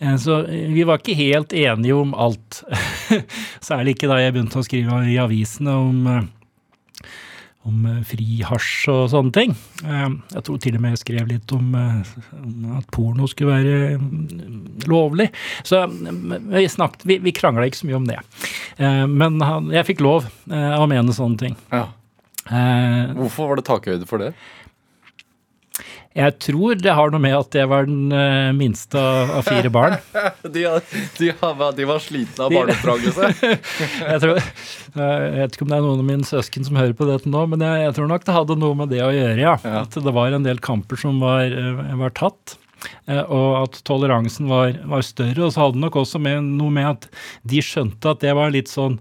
Eh, 0.00 0.16
Så 0.16 0.42
vi 0.48 0.82
var 0.88 0.98
ikke 1.00 1.16
helt 1.18 1.52
enige 1.52 1.94
om 1.96 2.14
alt. 2.14 2.62
Særlig 3.68 3.96
ikke 3.96 4.08
da 4.10 4.20
jeg 4.22 4.34
begynte 4.36 4.60
å 4.60 4.64
skrive 4.66 5.02
i 5.10 5.18
avisene 5.20 5.74
om, 5.76 6.06
eh, 6.08 6.22
om 7.68 7.82
eh, 7.90 7.98
fri 8.08 8.40
hasj 8.48 8.88
og 8.92 9.02
sånne 9.12 9.34
ting. 9.36 9.52
Eh, 9.84 10.08
Jeg 10.36 10.44
tror 10.46 10.60
til 10.64 10.78
og 10.78 10.84
med 10.86 10.94
jeg 10.96 11.02
skrev 11.04 11.28
litt 11.28 11.52
om, 11.56 11.74
eh, 11.76 12.16
om 12.40 12.72
at 12.78 12.88
porno 12.96 13.28
skulle 13.28 13.52
være 13.58 13.98
mm, 14.00 14.86
lovlig. 14.88 15.28
Så 15.68 15.82
mm, 15.84 16.48
vi, 16.54 16.64
snakket, 16.72 17.04
vi, 17.10 17.18
vi 17.28 17.34
krangla 17.36 17.68
ikke 17.68 17.82
så 17.82 17.90
mye 17.90 18.00
om 18.00 18.08
det. 18.08 18.18
Eh, 18.80 19.04
Men 19.06 19.40
han, 19.44 19.68
jeg 19.74 19.88
fikk 19.92 20.00
lov 20.06 20.24
eh, 20.50 20.76
å 20.80 20.88
mene 20.90 21.12
sånne 21.16 21.38
ting. 21.44 21.56
Ja. 21.74 21.86
Eh, 22.50 23.12
Hvorfor 23.20 23.52
var 23.52 23.60
det 23.60 23.68
takhøyde 23.68 24.08
for 24.08 24.18
det? 24.24 24.32
Jeg 26.18 26.34
tror 26.42 26.80
det 26.82 26.94
har 26.98 27.12
noe 27.14 27.22
med 27.22 27.36
at 27.38 27.54
jeg 27.54 27.68
var 27.70 27.86
den 27.86 28.10
eh, 28.12 28.48
minste 28.56 28.98
av 28.98 29.44
fire 29.46 29.70
barn. 29.70 29.94
De, 30.42 30.64
de, 31.20 31.28
de 31.76 31.86
var 31.86 32.00
slitne 32.02 32.46
av 32.48 32.50
barneoppdragelse. 32.54 33.28
Jeg, 34.10 34.20
tror, 34.24 34.40
jeg 34.40 35.34
vet 35.36 35.54
ikke 35.54 35.66
om 35.66 35.70
det 35.70 35.76
er 35.78 35.84
noen 35.86 36.02
av 36.02 36.08
mine 36.08 36.26
søsken 36.26 36.66
som 36.66 36.78
hører 36.80 36.96
på 36.98 37.06
dette 37.08 37.30
nå, 37.30 37.44
men 37.52 37.62
jeg, 37.62 37.84
jeg 37.84 37.94
tror 37.98 38.08
nok 38.10 38.24
det 38.26 38.34
hadde 38.34 38.56
noe 38.58 38.78
med 38.80 38.90
det 38.90 39.02
å 39.06 39.12
gjøre, 39.14 39.38
ja. 39.38 39.54
Ja. 39.62 39.84
At 39.84 39.94
det 40.02 40.14
var 40.16 40.34
en 40.34 40.46
del 40.46 40.58
kamper 40.64 40.98
som 41.00 41.20
var, 41.22 41.46
eh, 41.46 41.94
var 42.00 42.14
tatt. 42.18 42.56
eh, 43.06 43.22
Og 43.22 43.60
at 43.62 43.78
toleransen 43.86 44.48
var, 44.50 44.74
var 44.90 45.04
større. 45.06 45.46
Og 45.46 45.54
så 45.54 45.62
hadde 45.66 45.78
det 45.78 45.84
nok 45.86 46.00
også 46.02 46.18
med, 46.22 46.42
noe 46.58 46.74
med 46.74 46.88
at 46.90 47.06
de 47.46 47.62
skjønte 47.64 48.16
at 48.16 48.24
det 48.24 48.34
var 48.38 48.50
litt 48.54 48.72
sånn 48.72 48.98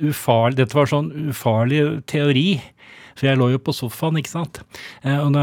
ufarlig 0.00 0.62
Dette 0.62 0.78
var 0.78 0.88
sånn 0.90 1.12
ufarlig 1.30 1.82
teori. 2.10 2.48
For 3.16 3.28
jeg 3.30 3.40
lå 3.40 3.50
jo 3.54 3.60
på 3.62 3.74
sofaen, 3.76 4.18
ikke 4.20 4.32
sant, 4.34 4.60
eh, 5.02 5.18
og, 5.18 5.36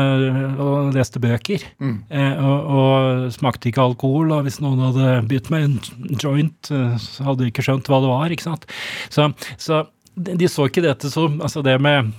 og 0.62 0.92
leste 0.96 1.22
bøker. 1.24 1.66
Mm. 1.84 1.96
og, 2.44 2.68
og 2.78 3.32
smakte 3.34 3.72
ikke 3.72 3.84
alkohol, 3.84 4.34
og 4.36 4.46
hvis 4.48 4.62
noen 4.64 4.84
hadde 4.88 5.16
bytt 5.32 5.50
meg 5.54 5.68
en 5.68 5.80
joint, 6.22 6.72
eh, 6.72 6.94
så 7.02 7.30
hadde 7.30 7.44
de 7.44 7.52
ikke 7.54 7.66
skjønt 7.66 7.90
hva 7.90 8.02
det 8.04 8.12
var, 8.12 8.36
ikke 8.36 8.48
sant. 8.48 8.70
Så, 9.14 9.32
så 9.58 9.86
de 10.14 10.50
så 10.52 10.68
ikke 10.70 10.84
dette 10.86 11.10
som 11.10 11.40
Altså 11.42 11.64
det 11.66 11.74
med 11.82 12.12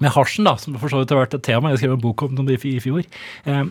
med 0.00 0.14
hasjen, 0.14 0.46
da, 0.48 0.54
som 0.56 0.78
for 0.80 0.88
så 0.88 1.02
vidt 1.02 1.12
har 1.12 1.20
vært 1.20 1.34
et 1.36 1.44
tema, 1.44 1.70
jeg 1.74 1.82
skrev 1.82 1.98
en 1.98 2.00
bok 2.00 2.22
om 2.24 2.38
det 2.48 2.56
i 2.64 2.70
i 2.72 2.80
fjor. 2.80 3.04
Eh, 3.44 3.66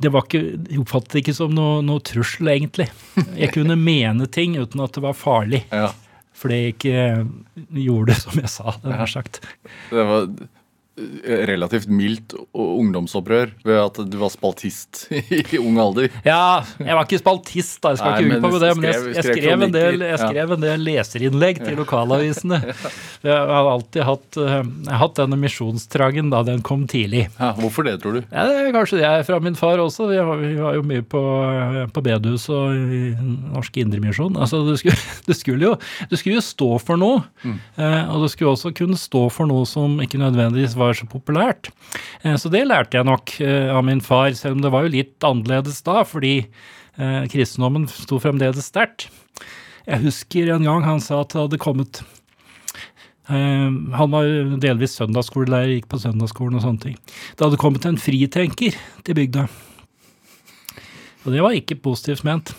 det 0.00 0.12
var 0.12 0.24
ikke, 0.26 0.40
Jeg 0.68 0.80
oppfattet 0.80 1.14
det 1.14 1.22
ikke 1.24 1.36
som 1.36 1.54
noe, 1.56 1.80
noe 1.84 2.00
trussel, 2.04 2.48
egentlig. 2.52 2.88
Jeg 3.36 3.52
kunne 3.52 3.76
mene 3.76 4.28
ting 4.32 4.56
uten 4.56 4.80
at 4.84 4.96
det 4.96 5.02
var 5.04 5.16
farlig. 5.16 5.64
Ja. 5.72 5.90
Fordi 6.40 6.56
jeg 6.56 6.74
ikke 6.74 7.26
gjorde 7.76 8.14
det 8.14 8.18
som 8.22 8.40
jeg 8.40 8.48
sa, 8.52 8.72
det 8.84 8.96
har 8.96 9.10
sagt. 9.12 9.42
Det 9.90 10.06
var 10.08 10.24
eh, 10.24 10.48
relativt 11.50 11.88
mildt 11.90 12.34
ungdomsopprør 12.56 13.50
ved 13.66 13.78
at 13.80 14.00
du 14.10 14.16
var 14.20 14.30
spaltist 14.32 15.06
i 15.54 15.58
ung 15.60 15.78
alder. 15.80 16.08
Ja, 16.26 16.60
jeg 16.78 16.96
var 16.96 17.06
ikke 17.06 17.20
spaltist, 17.22 17.78
da, 17.84 17.92
jeg 17.94 18.00
skal 18.02 18.14
Nei, 18.14 18.20
ikke 18.24 18.32
men 18.34 18.44
på 18.44 18.50
med 18.54 18.64
det, 18.64 18.70
men 18.76 18.88
jeg, 18.88 18.94
skrev- 19.00 19.14
jeg, 19.14 19.24
skrev 19.40 19.64
del, 19.76 20.04
jeg 20.10 20.20
skrev 20.22 20.54
en 20.56 20.64
del 20.66 20.84
leserinnlegg 20.88 21.62
til 21.64 21.78
lokalavisene. 21.80 22.60
Jeg 23.20 23.36
har 23.36 23.66
alltid 23.68 24.00
hatt, 24.08 24.36
eh, 24.40 24.62
har 24.88 24.96
hatt 25.02 25.18
denne 25.18 25.36
misjonstrangen 25.36 26.30
da 26.32 26.38
den 26.46 26.62
kom 26.64 26.86
tidlig. 26.88 27.26
Ja, 27.36 27.50
hvorfor 27.58 27.84
det, 27.84 27.98
tror 28.00 28.14
du? 28.16 28.20
Ja, 28.32 28.46
det 28.48 28.54
er 28.62 28.70
kanskje 28.72 28.96
det 29.02 29.04
er 29.10 29.26
fra 29.28 29.36
min 29.44 29.58
far 29.58 29.76
også. 29.82 30.06
Vi 30.08 30.16
var, 30.24 30.40
vi 30.40 30.54
var 30.56 30.78
jo 30.78 30.84
mye 30.88 31.04
på, 31.04 31.20
på 31.92 32.02
bedehus 32.06 32.46
og 32.48 32.72
i 32.96 33.02
Norsk 33.20 33.76
Indremisjon. 33.82 34.38
Altså, 34.40 34.62
du 34.64 34.72
skulle, 34.80 34.96
du, 35.28 35.34
skulle 35.36 35.68
jo, 35.68 35.74
du 36.08 36.16
skulle 36.16 36.38
jo 36.40 36.46
stå 36.46 36.70
for 36.80 37.00
noe, 37.00 37.20
Mm. 37.40 37.54
og 37.80 38.24
du 38.24 38.26
skulle 38.28 38.50
også 38.52 38.70
kunne 38.76 38.96
stå 39.00 39.22
for 39.32 39.48
noe 39.48 39.64
som 39.68 39.94
ikke 40.04 40.18
nødvendigvis 40.20 40.74
var 40.76 40.89
så 40.98 41.08
populært. 41.10 41.70
Eh, 42.22 42.36
så 42.40 42.52
det 42.52 42.66
lærte 42.68 42.98
jeg 42.98 43.08
nok 43.08 43.34
eh, 43.44 43.70
av 43.72 43.84
min 43.86 44.02
far, 44.04 44.32
selv 44.38 44.58
om 44.58 44.64
det 44.64 44.72
var 44.74 44.86
jo 44.86 44.94
litt 44.94 45.26
annerledes 45.26 45.82
da, 45.86 46.02
fordi 46.06 46.34
eh, 46.42 47.26
kristendommen 47.32 47.88
sto 47.90 48.20
fremdeles 48.22 48.70
sterkt. 48.70 49.08
Jeg 49.86 50.04
husker 50.04 50.52
en 50.54 50.66
gang 50.68 50.84
han 50.86 51.02
sa 51.02 51.22
at 51.22 51.34
det 51.34 51.46
hadde 51.46 51.62
kommet 51.62 52.04
han 53.30 54.10
var 54.10 54.26
delvis 54.58 54.96
søndagsskolelærer, 54.98 55.76
gikk 55.76 55.84
på 55.92 56.00
søndagsskolen 56.02 56.56
og 56.58 56.64
sånne 56.64 56.82
ting. 56.82 56.96
Det 57.38 57.44
hadde 57.44 57.60
kommet 57.62 57.84
en 57.86 58.00
fritenker 58.02 58.74
til 59.06 59.14
bygda. 59.14 59.44
Og 61.22 61.36
det 61.36 61.44
var 61.44 61.54
ikke 61.54 61.78
positivt 61.84 62.24
ment. 62.26 62.50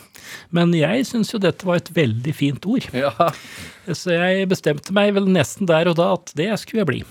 Men 0.54 0.74
jeg 0.76 1.06
syns 1.10 1.34
jo 1.34 1.42
dette 1.42 1.68
var 1.68 1.82
et 1.82 1.92
veldig 1.96 2.34
fint 2.36 2.68
ord. 2.70 2.88
Ja, 2.96 3.12
Så 3.92 4.14
jeg 4.14 4.48
bestemte 4.52 4.94
meg 4.96 5.16
vel 5.18 5.28
nesten 5.32 5.70
der 5.70 5.90
og 5.92 5.98
da 6.00 6.14
at 6.16 6.34
det 6.38 6.52
skulle 6.62 6.84
jeg 6.84 6.92
bli. 6.92 7.02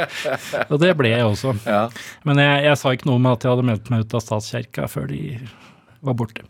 og 0.70 0.76
det 0.82 0.92
ble 0.98 1.12
jeg 1.12 1.26
også. 1.26 1.54
ja. 1.66 1.86
Men 2.28 2.42
jeg, 2.42 2.64
jeg 2.68 2.80
sa 2.80 2.92
ikke 2.94 3.08
noe 3.10 3.20
om 3.20 3.30
at 3.32 3.44
jeg 3.46 3.54
hadde 3.54 3.66
meldt 3.70 3.90
meg 3.92 4.04
ut 4.04 4.16
av 4.18 4.24
statskirka 4.24 4.88
før 4.90 5.08
de 5.12 5.22
var 6.06 6.18
borte. 6.18 6.46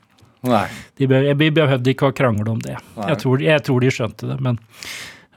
Nei. 0.47 0.67
De 0.99 1.09
be, 1.11 1.23
jeg 1.27 1.55
behøvde 1.57 1.93
ikke 1.93 2.11
å 2.11 2.17
krangle 2.17 2.53
om 2.53 2.63
det. 2.63 2.77
Jeg 3.01 3.21
tror, 3.23 3.43
jeg 3.43 3.63
tror 3.67 3.83
de 3.83 3.93
skjønte 3.95 4.29
det, 4.31 4.37
men, 4.45 4.59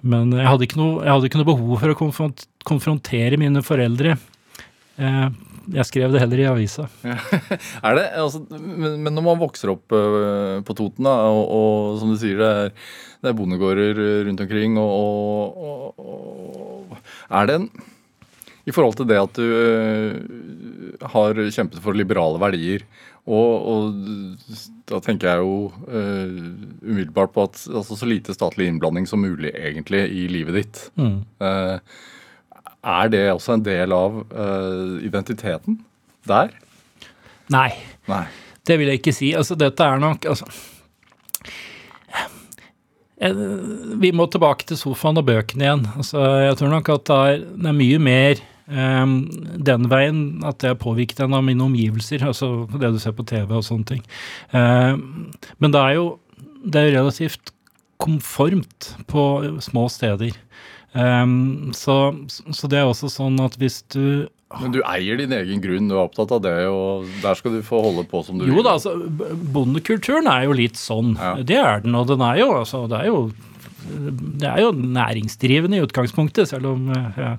men 0.01 0.33
jeg, 0.35 0.47
hadde 0.47 0.67
ikke 0.67 0.81
noe, 0.81 1.03
jeg 1.05 1.13
hadde 1.15 1.29
ikke 1.31 1.41
noe 1.41 1.49
behov 1.49 1.83
for 1.83 1.93
å 1.93 1.99
konfrontere 2.69 3.39
mine 3.41 3.63
foreldre 3.65 4.15
eh, 4.99 5.29
jeg 5.75 5.87
skrev 5.87 6.13
det 6.13 6.21
heller 6.23 6.41
i 6.41 6.47
avisa. 6.49 6.87
Er 7.87 7.97
det, 7.97 8.05
altså, 8.19 8.41
men, 8.49 8.97
men 9.03 9.15
når 9.15 9.25
man 9.25 9.41
vokser 9.41 9.73
opp 9.73 9.93
uh, 9.95 10.59
på 10.65 10.75
Toten, 10.77 11.07
da, 11.07 11.15
og, 11.29 11.43
og 11.45 12.01
som 12.01 12.13
du 12.13 12.19
sier, 12.21 12.39
det 12.39 12.49
er, 12.63 12.73
det 13.19 13.31
er 13.31 13.37
bondegårder 13.37 14.01
rundt 14.27 14.43
omkring, 14.45 14.79
og, 14.81 15.61
og, 15.69 16.03
og 16.03 16.97
Er 17.29 17.49
det 17.49 17.59
en 17.59 17.69
I 18.69 18.73
forhold 18.75 18.97
til 18.99 19.09
det 19.09 19.19
at 19.21 19.39
du 19.39 19.45
uh, 19.45 21.07
har 21.15 21.43
kjempet 21.49 21.81
for 21.83 21.97
liberale 21.97 22.41
verdier, 22.41 22.85
og, 23.29 23.93
da 24.89 24.97
tenker 25.05 25.29
jeg 25.29 25.43
jo 25.43 25.57
uh, 25.85 26.37
umiddelbart 26.81 27.33
på 27.35 27.45
at 27.45 27.59
altså, 27.69 27.97
så 27.99 28.07
lite 28.09 28.33
statlig 28.33 28.69
innblanding 28.71 29.05
som 29.09 29.21
mulig 29.21 29.51
egentlig 29.53 30.07
i 30.09 30.25
livet 30.31 30.57
ditt. 30.57 30.79
Mm. 30.97 31.19
Eh, 31.45 31.77
er 32.85 33.11
det 33.11 33.23
også 33.33 33.57
en 33.57 33.63
del 33.65 33.93
av 33.95 34.21
uh, 34.31 34.97
identiteten 35.03 35.79
der? 36.29 36.53
Nei, 37.51 37.71
Nei. 38.09 38.25
det 38.67 38.77
vil 38.79 38.91
jeg 38.91 39.01
ikke 39.01 39.15
si. 39.15 39.31
Altså, 39.37 39.57
dette 39.59 39.83
er 39.83 39.99
nok 40.01 40.27
altså, 40.29 40.45
eh, 43.17 43.41
Vi 43.99 44.11
må 44.13 44.29
tilbake 44.29 44.69
til 44.69 44.77
sofaen 44.77 45.17
og 45.19 45.25
bøkene 45.27 45.65
igjen. 45.65 45.83
Altså, 45.97 46.23
jeg 46.45 46.59
tror 46.59 46.73
nok 46.75 46.93
at 46.93 47.09
det 47.09 47.19
er, 47.33 47.43
det 47.57 47.71
er 47.73 47.77
mye 47.81 47.99
mer 48.05 48.43
um, 48.69 49.19
den 49.65 49.89
veien 49.91 50.23
at 50.47 50.61
det 50.61 50.73
er 50.73 50.81
påvirket 50.81 51.23
en 51.25 51.37
av 51.37 51.45
mine 51.45 51.65
omgivelser, 51.65 52.25
altså 52.27 52.67
det 52.77 52.93
du 52.93 52.99
ser 53.01 53.15
på 53.17 53.25
TV 53.27 53.49
og 53.49 53.65
sånne 53.65 53.95
ting. 53.95 54.03
Um, 54.53 55.31
men 55.57 55.73
det 55.73 55.81
er 55.81 55.97
jo 55.97 56.09
det 56.59 56.81
er 56.81 56.97
relativt 56.99 57.53
konformt 57.99 58.93
på 59.11 59.23
små 59.63 59.87
steder. 59.91 60.35
Um, 60.93 61.69
så, 61.77 61.95
så 62.27 62.69
det 62.71 62.79
er 62.79 62.87
også 62.89 63.11
sånn 63.13 63.35
at 63.43 63.53
hvis 63.61 63.83
du 63.93 64.25
Men 64.57 64.71
du 64.73 64.79
eier 64.81 65.19
din 65.19 65.35
egen 65.37 65.61
grunn, 65.61 65.91
du 65.91 65.93
er 65.93 66.01
opptatt 66.07 66.31
av 66.33 66.41
det, 66.41 66.55
og 66.65 67.05
der 67.21 67.37
skal 67.37 67.53
du 67.53 67.59
få 67.65 67.83
holde 67.83 68.07
på 68.09 68.23
som 68.25 68.39
du 68.39 68.47
Jo 68.47 68.55
vil. 68.57 68.65
da, 68.65 68.73
altså, 68.79 68.95
bondekulturen 69.53 70.25
er 70.31 70.47
jo 70.47 70.55
litt 70.57 70.79
sånn. 70.81 71.13
Ja. 71.19 71.35
Det 71.37 71.59
er 71.61 71.83
den, 71.85 71.93
og 71.99 72.09
den 72.09 72.23
er 72.25 72.41
jo, 72.41 72.49
altså, 72.63 72.87
det 72.89 73.03
er 73.03 73.11
jo 73.11 73.21
det 73.89 74.47
er 74.49 74.63
jo 74.63 74.71
næringsdrivende 74.75 75.77
i 75.79 75.83
utgangspunktet, 75.85 76.49
selv 76.49 76.73
om 76.73 76.89
eh, 76.93 77.19
jeg 77.21 77.37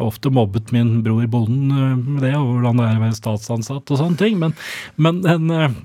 ofte 0.00 0.32
mobbet 0.32 0.72
min 0.74 1.00
bror 1.04 1.26
bonden 1.30 1.70
eh, 1.74 1.96
med 1.98 2.22
det, 2.24 2.34
og 2.38 2.54
hvordan 2.54 2.80
det 2.80 2.86
er 2.88 2.98
å 2.98 3.04
være 3.04 3.18
statsansatt 3.18 3.92
og 3.92 4.00
sånne 4.00 4.20
ting. 4.20 4.38
Men, 4.40 4.54
men 4.96 5.20
en, 5.28 5.50
eh, 5.54 5.76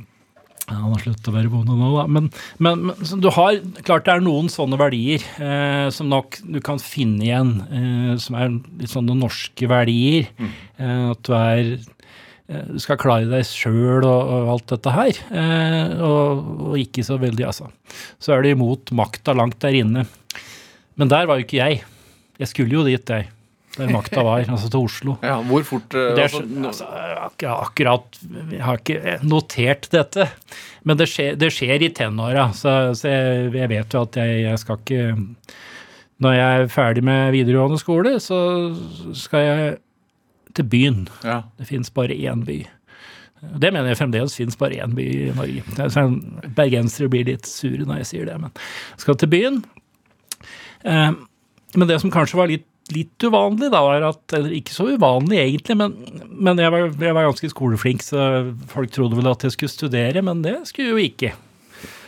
Han 0.65 0.93
har 0.95 1.01
sluttet 1.03 1.27
å 1.29 1.33
være 1.35 1.51
bonde 1.53 1.75
nå, 1.77 1.89
da. 1.93 2.05
Men, 2.09 2.29
men, 2.57 2.87
men 2.89 3.19
du 3.21 3.27
har 3.35 3.59
klart 3.85 4.07
det 4.07 4.15
er 4.15 4.23
noen 4.25 4.47
sånne 4.49 4.79
verdier 4.81 5.21
eh, 5.37 5.89
som 5.93 6.09
nok 6.09 6.39
du 6.41 6.57
kan 6.65 6.81
finne 6.81 7.21
igjen, 7.21 7.51
eh, 7.69 8.13
som 8.21 8.37
er 8.39 8.55
litt 8.81 8.89
sånne 8.89 9.13
norske 9.19 9.69
verdier. 9.69 10.31
Eh, 10.41 11.03
at 11.11 11.21
du 11.27 11.35
er 11.37 11.61
eh, 11.75 12.65
du 12.71 12.81
skal 12.81 12.97
klare 13.01 13.29
deg 13.29 13.45
sjøl 13.45 14.01
og, 14.09 14.33
og 14.39 14.51
alt 14.55 14.73
dette 14.73 14.95
her. 14.97 15.21
Eh, 15.37 15.95
og, 16.01 16.49
og 16.71 16.81
ikke 16.81 17.05
så 17.05 17.19
veldig, 17.21 17.45
altså. 17.51 17.69
Så 18.17 18.33
er 18.33 18.41
du 18.41 18.49
imot 18.55 18.89
makta 18.97 19.37
langt 19.37 19.61
der 19.61 19.77
inne. 19.83 20.07
Men 20.97 21.13
der 21.13 21.29
var 21.29 21.37
jo 21.37 21.45
ikke 21.45 21.61
jeg. 21.61 21.83
Jeg 22.41 22.51
skulle 22.51 22.79
jo 22.79 22.87
dit, 22.89 23.05
jeg. 23.13 23.29
Der 23.75 23.91
makta 23.91 24.23
var, 24.23 24.45
altså 24.47 24.69
til 24.71 24.85
Oslo. 24.87 25.15
Ja, 25.25 25.35
hvor 25.43 25.65
fort 25.67 25.95
uh, 25.97 26.13
Det 26.15 26.27
altså, 26.27 26.43
altså, 26.43 26.87
akkurat, 27.51 28.19
Jeg 28.51 28.63
har 28.63 28.79
ikke 28.79 29.17
notert 29.25 29.89
dette, 29.91 30.29
men 30.83 30.99
det 30.99 31.09
skjer, 31.11 31.35
det 31.39 31.51
skjer 31.53 31.83
i 31.83 31.91
tenåra. 31.95 32.49
Så, 32.55 32.95
så 32.95 33.11
jeg, 33.11 33.49
jeg 33.57 33.71
vet 33.73 33.97
jo 33.97 34.05
at 34.07 34.19
jeg, 34.21 34.43
jeg 34.45 34.61
skal 34.61 34.79
ikke 34.79 35.17
Når 36.23 36.37
jeg 36.37 36.61
er 36.61 36.71
ferdig 36.71 37.03
med 37.03 37.33
videregående 37.35 37.81
skole, 37.81 38.15
så 38.23 38.39
skal 39.13 39.49
jeg 39.49 39.75
til 40.55 40.63
byen. 40.71 41.07
ja. 41.23 41.41
Det 41.59 41.67
fins 41.67 41.91
bare 41.91 42.15
én 42.15 42.45
by. 42.47 42.61
Det 43.61 43.71
mener 43.73 43.91
jeg 43.91 43.99
fremdeles 43.99 44.35
fins 44.37 44.57
bare 44.57 44.79
én 44.83 44.95
by 44.95 45.05
i 45.05 45.31
Norge. 45.35 45.89
Sånn, 45.93 46.19
bergensere 46.57 47.09
blir 47.11 47.27
litt 47.27 47.47
sure 47.49 47.85
når 47.85 48.03
jeg 48.03 48.11
sier 48.11 48.29
det, 48.29 48.37
men 48.41 48.53
skal 49.01 49.17
til 49.19 49.31
byen. 49.31 49.59
Eh, 50.85 51.11
men 51.75 51.89
det 51.89 51.99
som 52.01 52.13
kanskje 52.13 52.39
var 52.39 52.49
litt, 52.51 52.65
litt 52.93 53.25
uvanlig, 53.25 53.71
da, 53.73 53.81
var 53.81 54.03
at 54.11 54.33
Eller 54.37 54.53
ikke 54.59 54.75
så 54.75 54.85
uvanlig 54.93 55.39
egentlig, 55.41 55.77
men, 55.79 55.95
men 56.29 56.59
jeg, 56.61 56.69
var, 56.73 56.89
jeg 56.91 57.17
var 57.17 57.29
ganske 57.31 57.49
skoleflink, 57.49 58.05
så 58.05 58.25
folk 58.69 58.93
trodde 58.93 59.17
vel 59.17 59.31
at 59.31 59.45
jeg 59.47 59.55
skulle 59.55 59.73
studere, 59.73 60.21
men 60.25 60.43
det 60.45 60.59
skulle 60.69 60.91
jeg 60.91 60.93
jo 60.93 61.05
ikke. 61.09 61.31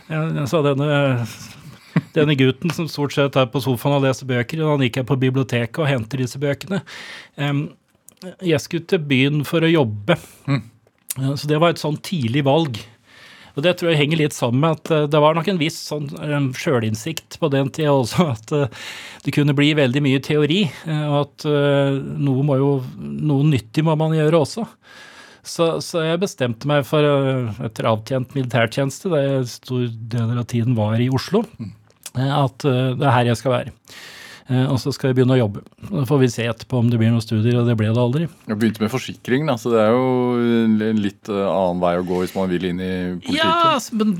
Jeg, 0.07 0.47
så 0.51 0.61
denne 0.63 0.89
denne 2.13 2.35
gutten 2.37 2.73
som 2.73 2.87
stort 2.89 3.15
sett 3.15 3.37
er 3.39 3.49
på 3.51 3.61
sofaen 3.63 3.97
og 3.97 4.05
leser 4.05 4.29
bøker, 4.29 4.61
og 4.63 4.75
han 4.75 4.85
gikk 4.85 5.01
jeg 5.01 5.09
på 5.09 5.19
biblioteket 5.21 5.81
og 5.81 5.89
henter 5.89 6.21
disse 6.21 6.41
bøkene. 6.41 6.81
Jeg 8.45 8.61
skulle 8.63 8.87
til 8.89 9.03
byen 9.09 9.43
for 9.47 9.65
å 9.65 9.71
jobbe. 9.71 10.17
Ja, 11.17 11.33
Så 11.33 11.49
det 11.49 11.59
var 11.61 11.73
et 11.73 11.81
sånn 11.81 11.97
tidlig 12.05 12.43
valg. 12.47 12.79
Og 13.57 13.63
det 13.65 13.73
tror 13.79 13.89
jeg 13.89 13.99
henger 14.03 14.21
litt 14.21 14.35
sammen 14.37 14.61
med 14.61 14.77
at 14.77 14.91
eh, 14.93 15.07
det 15.09 15.21
var 15.23 15.33
nok 15.33 15.49
en 15.49 15.59
viss 15.59 15.79
sånn 15.89 16.05
um, 16.21 16.51
sjølinnsikt 16.53 17.39
på 17.41 17.49
den 17.53 17.71
tida 17.73 17.95
også, 17.95 18.29
at 18.35 18.53
eh, 18.53 18.85
det 19.25 19.33
kunne 19.35 19.57
bli 19.57 19.71
veldig 19.77 20.03
mye 20.05 20.21
teori, 20.23 20.61
eh, 20.85 21.05
og 21.09 21.19
at 21.23 21.47
eh, 21.49 21.97
noe 22.21 22.45
må 22.45 22.59
jo, 22.61 22.71
noe 23.01 23.49
nyttig 23.49 23.85
må 23.87 23.97
man 23.99 24.15
gjøre 24.17 24.43
også. 24.45 24.67
Så, 25.47 25.67
så 25.83 26.03
jeg 26.03 26.19
bestemte 26.21 26.67
meg 26.69 26.85
for, 26.87 27.05
eh, 27.07 27.63
etter 27.65 27.87
avtjent 27.89 28.35
militærtjeneste, 28.37 29.11
da 29.13 29.23
jeg 29.23 29.49
stor 29.55 29.89
deler 30.13 30.43
av 30.43 30.47
tiden 30.51 30.77
var 30.77 30.99
i 31.01 31.09
Oslo, 31.13 31.43
eh, 31.63 32.29
at 32.29 32.67
eh, 32.67 32.93
det 32.99 33.07
er 33.07 33.15
her 33.15 33.31
jeg 33.31 33.41
skal 33.41 33.55
være. 33.55 33.75
Eh, 34.49 34.65
Og 34.71 34.77
så 34.79 34.93
skal 34.95 35.09
jeg 35.11 35.17
begynne 35.19 35.35
å 35.35 35.41
jobbe. 35.41 35.63
Da 35.91 36.03
får 36.07 36.19
vi 36.23 36.29
se 36.31 36.45
etterpå 36.47 36.79
om 36.79 36.89
det 36.91 36.99
blir 37.01 37.11
noen 37.11 37.23
studier, 37.25 37.57
og 37.59 37.67
det 37.67 37.75
ble 37.79 37.89
det 37.91 37.99
aldri. 38.03 38.27
Du 38.47 38.53
begynte 38.55 38.83
med 38.85 38.93
forsikring, 38.93 39.47
da, 39.49 39.57
så 39.59 39.73
det 39.73 39.81
er 39.83 39.91
jo 39.91 40.05
en 40.91 41.01
litt 41.03 41.27
eh, 41.33 41.47
annen 41.47 41.81
vei 41.83 41.95
å 41.99 42.05
gå 42.07 42.21
hvis 42.23 42.35
man 42.37 42.47
vil 42.53 42.69
inn 42.69 42.79
i 42.79 42.93
politikken. 43.19 43.35
Ja, 43.35 43.75
men 43.99 44.13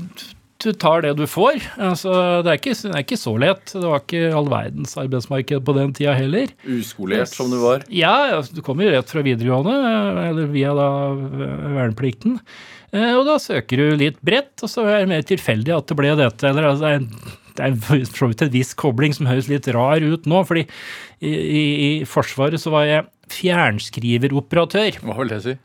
du 0.58 0.72
tar 0.74 1.04
det 1.06 1.12
du 1.14 1.22
får. 1.30 1.60
Altså, 1.78 2.10
det, 2.42 2.50
er 2.50 2.58
ikke, 2.58 2.72
det 2.82 2.90
er 2.98 3.04
ikke 3.04 3.18
så 3.20 3.32
lett. 3.38 3.70
Det 3.72 3.84
var 3.86 4.00
ikke 4.02 4.24
all 4.34 4.48
verdens 4.50 4.96
arbeidsmarked 4.98 5.62
på 5.68 5.74
den 5.76 5.92
tida 5.94 6.16
heller. 6.18 6.50
Uskolert 6.66 7.30
som 7.30 7.52
du 7.52 7.60
var. 7.62 7.84
Ja, 7.94 8.40
du 8.42 8.58
kommer 8.66 8.88
jo 8.88 8.96
rett 8.96 9.08
fra 9.12 9.22
videregående, 9.22 9.76
eller 10.26 10.50
via 10.50 10.74
da 10.74 10.88
eh, 11.14 11.68
verneplikten. 11.78 12.40
Eh, 12.90 13.12
Og 13.14 13.22
da 13.28 13.38
søker 13.38 13.78
du 13.84 13.96
litt 14.02 14.18
bredt, 14.20 14.56
og 14.66 14.72
så 14.72 14.82
er 14.90 15.04
det 15.04 15.12
mer 15.14 15.22
tilfeldig 15.30 15.76
at 15.78 15.88
det 15.92 15.96
ble 16.02 16.16
dette. 16.18 16.50
Eller 16.50 16.72
altså, 16.72 16.96
er 17.62 17.76
for 17.82 18.02
så 18.08 18.30
vidt 18.30 18.44
en 18.46 18.52
viss 18.54 18.74
kobling 18.78 19.14
som 19.16 19.28
høres 19.30 19.50
litt 19.50 19.68
rar 19.74 20.04
ut 20.04 20.28
nå, 20.30 20.42
fordi 20.48 20.66
i, 21.20 21.32
i, 21.32 21.62
i 21.88 21.90
Forsvaret 22.08 22.60
så 22.62 22.72
var 22.74 22.88
jeg 22.88 23.08
fjernskriveroperatør. 23.34 25.02
Hva 25.04 25.18
vil 25.20 25.34
det 25.34 25.42
si? 25.44 25.56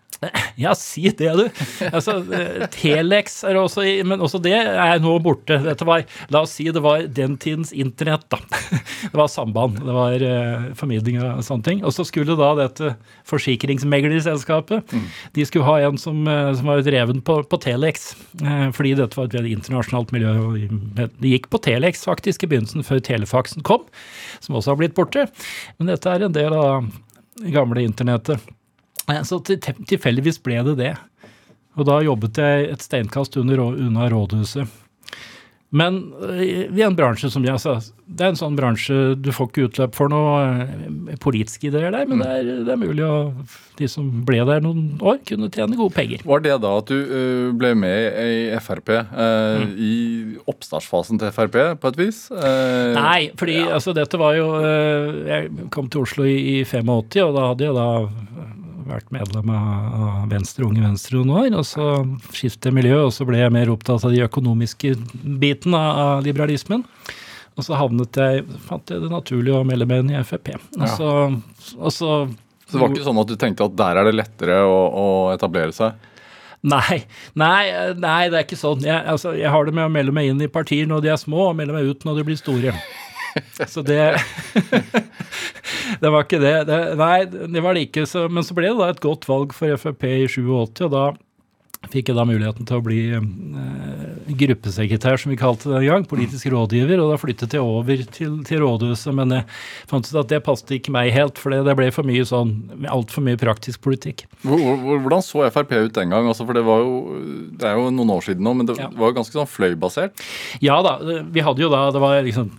Ja, 0.63 0.76
si 0.78 1.07
det, 1.09 1.32
du. 1.34 1.47
Altså, 1.89 2.19
eh, 2.36 2.65
Telex 2.74 3.39
er 3.49 3.57
også 3.57 3.84
Men 4.05 4.21
også 4.21 4.38
det 4.43 4.53
er 4.53 4.99
nå 5.01 5.15
borte. 5.24 5.57
Dette 5.63 5.88
var, 5.88 6.03
La 6.34 6.43
oss 6.45 6.53
si 6.59 6.67
det 6.74 6.84
var 6.84 7.07
den 7.09 7.38
tidens 7.41 7.74
internett, 7.74 8.28
da. 8.32 8.39
Det 9.03 9.17
var 9.19 9.28
samband, 9.28 9.82
det 9.84 9.93
var 9.93 10.24
eh, 10.24 10.67
formidling 10.80 11.19
og 11.21 11.41
sånne 11.45 11.65
ting. 11.65 11.82
Og 11.84 11.91
så 11.95 12.05
skulle 12.07 12.38
da 12.39 12.53
dette 12.55 12.93
forsikringsmeglerselskapet 13.30 14.93
De 15.36 15.45
skulle 15.47 15.67
ha 15.67 15.89
en 15.89 15.99
som, 15.99 16.21
eh, 16.28 16.53
som 16.55 16.69
var 16.71 16.84
dreven 16.86 17.19
på, 17.26 17.39
på 17.49 17.59
Telex, 17.65 18.13
eh, 18.41 18.69
fordi 18.76 18.95
dette 18.99 19.19
var 19.19 19.28
et 19.28 19.38
veldig 19.38 19.57
internasjonalt 19.59 20.13
miljø. 20.15 20.34
Det 20.95 21.34
gikk 21.34 21.49
på 21.51 21.61
Telex 21.65 22.05
faktisk 22.07 22.45
i 22.45 22.51
begynnelsen, 22.53 22.86
før 22.88 23.03
telefaxen 23.03 23.65
kom, 23.65 23.86
som 24.39 24.59
også 24.59 24.74
har 24.74 24.82
blitt 24.82 24.97
borte. 24.97 25.28
Men 25.78 25.91
dette 25.91 26.09
er 26.13 26.28
en 26.28 26.36
del 26.36 26.55
av 26.57 26.88
gamle 27.53 27.84
internettet. 27.84 28.39
Eh, 29.10 29.22
Så 29.28 29.39
tilfeldigvis 29.43 30.39
ble 30.43 30.62
det 30.70 30.78
det. 30.80 30.93
Og 31.78 31.88
da 31.89 31.99
jobbet 32.06 32.38
jeg 32.38 32.70
et 32.70 32.84
steinkast 32.86 33.36
under, 33.41 33.60
unna 33.74 34.06
rådhuset. 34.14 34.68
Men 35.74 35.95
vi 36.38 36.78
i 36.78 36.84
en 36.86 36.93
bransje 36.93 37.32
som 37.34 37.41
jeg 37.47 37.58
sa, 37.58 37.80
det 38.06 38.22
er 38.22 38.30
en 38.30 38.38
sånn 38.38 38.54
bransje 38.54 39.16
du 39.18 39.32
får 39.34 39.47
ikke 39.49 39.64
utløp 39.72 39.95
for 39.97 40.12
noe 40.14 40.43
eh, 40.62 41.16
politiske 41.18 41.66
ideer 41.72 41.89
der, 41.95 42.06
men 42.06 42.20
det 42.22 42.28
er, 42.30 42.51
det 42.68 42.76
er 42.76 42.78
mulig 42.78 43.01
at 43.08 43.56
De 43.82 43.88
som 43.89 44.12
ble 44.22 44.43
der 44.45 44.62
noen 44.62 44.99
år, 45.01 45.18
kunne 45.26 45.49
tjene 45.49 45.74
gode 45.80 45.95
penger. 45.97 46.22
Var 46.30 46.43
det 46.45 46.60
da 46.62 46.76
at 46.78 46.91
du 46.93 46.99
eh, 47.01 47.47
ble 47.58 47.72
med 47.74 48.22
i 48.22 48.60
Frp 48.62 48.93
eh, 48.99 49.10
Mm. 49.18 49.74
i 49.82 49.93
oppstartsfasen 50.45 51.18
til 51.24 51.34
Frp, 51.34 51.58
på 51.82 51.89
et 51.89 51.97
vis? 52.04 52.22
Eh, 52.30 52.93
Nei, 52.93 53.32
fordi 53.41 53.58
altså 53.66 53.95
dette 53.97 54.22
var 54.22 54.38
jo 54.38 54.51
eh, 54.62 55.10
Jeg 55.32 55.72
kom 55.74 55.89
til 55.89 56.06
Oslo 56.06 56.30
i, 56.30 56.38
i 56.60 56.64
85, 56.70 57.18
og 57.26 57.34
da 57.39 57.49
hadde 57.49 57.66
jeg 57.72 57.80
da 57.82 57.89
vært 58.88 59.12
medlem 59.16 59.50
av 59.54 60.28
Venstre, 60.32 60.66
Unge 60.68 60.84
Venstre 60.84 61.20
noen 61.20 61.34
år. 61.40 61.50
Og 61.60 61.66
så 61.68 61.88
skiftet 62.36 62.74
miljø, 62.76 63.00
og 63.08 63.12
så 63.16 63.26
ble 63.28 63.40
jeg 63.42 63.54
mer 63.56 63.72
opptatt 63.74 64.06
av 64.08 64.14
de 64.14 64.24
økonomiske 64.26 64.94
biten 65.42 65.76
av, 65.78 66.22
liberalismen. 66.26 66.86
Og 67.54 67.68
så 67.68 67.78
havnet 67.78 68.18
jeg, 68.18 68.46
fant 68.66 68.90
jeg 68.90 69.04
det 69.04 69.12
naturlig 69.14 69.54
å 69.54 69.62
melde 69.68 69.86
meg 69.90 70.02
inn 70.04 70.16
i 70.16 70.24
Frp. 70.26 70.56
Og 70.80 70.88
Ja. 70.88 70.96
så, 70.98 71.12
og 71.78 71.92
så 71.94 72.10
Så 72.66 72.78
det 72.78 72.82
var 72.82 72.90
ikke 72.96 73.06
sånn 73.06 73.22
at 73.22 73.30
du 73.30 73.36
tenkte 73.38 73.68
at 73.70 73.76
der 73.78 74.00
er 74.02 74.10
det 74.10 74.16
lettere 74.18 74.64
å, 74.66 74.80
å 74.90 75.06
etablere 75.36 75.72
seg? 75.76 75.94
Nei, 76.64 77.04
nei, 77.36 77.94
nei, 78.00 78.30
det 78.32 78.38
er 78.40 78.46
ikke 78.48 78.56
sånn. 78.58 78.82
Jeg, 78.88 78.96
altså, 79.06 79.34
jeg 79.36 79.52
har 79.52 79.66
det 79.68 79.74
med 79.76 79.86
å 79.86 79.92
melde 79.92 80.14
meg 80.16 80.30
inn 80.32 80.42
i 80.42 80.48
partier 80.48 80.88
når 80.88 81.02
de 81.04 81.10
er 81.12 81.20
små, 81.20 81.50
og 81.52 81.58
melde 81.60 81.76
meg 81.76 81.90
ut 81.92 82.06
når 82.08 82.22
de 82.22 82.24
blir 82.30 82.40
store. 82.40 82.74
Så 83.74 83.82
det 83.86 84.00
det 86.01 86.11
var 86.13 86.24
ikke 86.26 86.39
det. 86.43 86.55
det. 86.69 86.82
Nei, 86.99 87.19
det 87.28 87.61
var 87.63 87.74
det 87.78 87.88
ikke. 87.89 88.07
Så, 88.09 88.28
men 88.30 88.43
så 88.43 88.55
ble 88.57 88.69
det 88.71 88.80
da 88.80 88.89
et 88.93 89.03
godt 89.03 89.28
valg 89.30 89.53
for 89.53 89.78
Frp 89.78 90.03
i 90.09 90.26
87, 90.28 90.82
og 90.88 90.91
da 90.93 91.05
fikk 91.91 92.07
jeg 92.07 92.15
da 92.15 92.24
muligheten 92.24 92.63
til 92.63 92.78
å 92.80 92.84
bli 92.86 92.99
eh, 93.11 94.34
gruppesekretær, 94.39 95.17
som 95.19 95.34
vi 95.34 95.38
kalte 95.39 95.67
det 95.67 95.82
den 95.82 95.89
gang, 95.89 96.05
politisk 96.07 96.47
rådgiver, 96.53 97.01
og 97.03 97.09
da 97.11 97.17
flyttet 97.19 97.55
jeg 97.57 97.59
over 97.63 98.03
til, 98.15 98.38
til 98.47 98.61
rådhuset, 98.63 99.11
men 99.17 99.34
jeg 99.36 99.45
fant 99.91 100.07
ut 100.07 100.19
at 100.21 100.32
det 100.32 100.39
passet 100.45 100.71
ikke 100.78 100.93
meg 100.95 101.11
helt, 101.11 101.41
for 101.43 101.51
det 101.51 101.76
ble 101.78 101.89
for 101.91 102.07
mye 102.07 102.24
sånn, 102.30 102.53
altfor 102.88 103.26
mye 103.28 103.39
praktisk 103.41 103.84
politikk. 103.84 104.24
Hvor- 104.47 104.63
hvor- 104.63 105.01
Hvordan 105.03 105.26
så 105.28 105.43
Frp 105.51 105.76
ut 105.76 105.93
den 105.99 106.09
gang? 106.15 106.28
Altså, 106.32 106.45
for 106.47 106.53
det, 106.55 106.63
var 106.63 106.80
jo, 106.86 107.19
det 107.59 107.67
er 107.67 107.76
jo 107.76 107.89
noen 107.91 108.15
år 108.15 108.24
siden 108.30 108.47
nå, 108.47 108.53
men 108.55 108.65
det 108.71 108.78
Ja. 108.80 108.88
var 108.88 109.11
jo 109.11 109.17
ganske 109.19 109.36
sånn 109.36 109.51
fløybasert. 109.51 110.24
Ja 110.63 110.82
da, 110.82 110.97
vi 111.28 111.41
hadde 111.43 111.59
jo 111.61 111.69
da 111.69 111.89
Det 111.91 111.99
var 111.99 112.21
liksom 112.24 112.51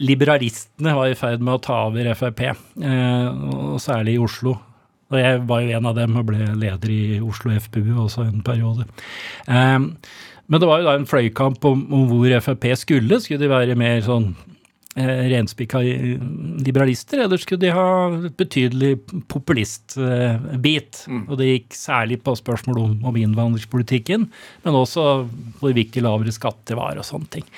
Liberalistene 0.00 0.94
var 0.96 1.10
i 1.10 1.16
ferd 1.18 1.42
med 1.44 1.58
å 1.58 1.62
ta 1.62 1.78
over 1.90 2.08
Frp, 2.16 2.44
eh, 2.48 3.26
og 3.52 3.80
særlig 3.82 4.16
i 4.16 4.22
Oslo. 4.22 4.56
Og 5.12 5.18
jeg 5.20 5.42
var 5.48 5.60
jo 5.60 5.74
en 5.76 5.88
av 5.90 5.98
dem 5.98 6.16
og 6.16 6.30
ble 6.30 6.46
leder 6.56 6.92
i 6.92 7.02
Oslo 7.20 7.52
FPU 7.52 7.92
også 8.06 8.24
en 8.24 8.40
periode. 8.46 8.86
Eh, 9.44 9.78
men 10.48 10.60
det 10.60 10.68
var 10.68 10.80
jo 10.80 10.88
da 10.88 10.96
en 10.96 11.08
fløykamp 11.08 11.64
om, 11.68 11.84
hvor 12.08 12.32
Frp 12.44 12.66
skulle. 12.80 13.20
Skulle 13.20 13.44
de 13.44 13.52
være 13.52 13.76
mer 13.78 14.00
sånn 14.04 14.32
eh, 14.96 15.28
renspikka 15.34 15.84
liberalister, 16.64 17.22
eller 17.26 17.40
skulle 17.40 17.66
de 17.66 17.76
ha 17.76 17.86
et 18.16 18.36
betydelig 18.40 18.96
populistbit? 19.30 21.04
Og 21.28 21.36
det 21.38 21.52
gikk 21.52 21.76
særlig 21.76 22.22
på 22.24 22.34
spørsmål 22.40 22.82
om, 22.88 23.00
om 23.12 23.22
innvandringspolitikken, 23.22 24.30
men 24.64 24.82
også 24.82 25.10
hvor 25.60 25.76
hvilke 25.76 26.04
lavere 26.04 26.32
skatter 26.34 26.80
var 26.80 26.96
og 26.96 27.06
sånne 27.06 27.36
ting. 27.38 27.52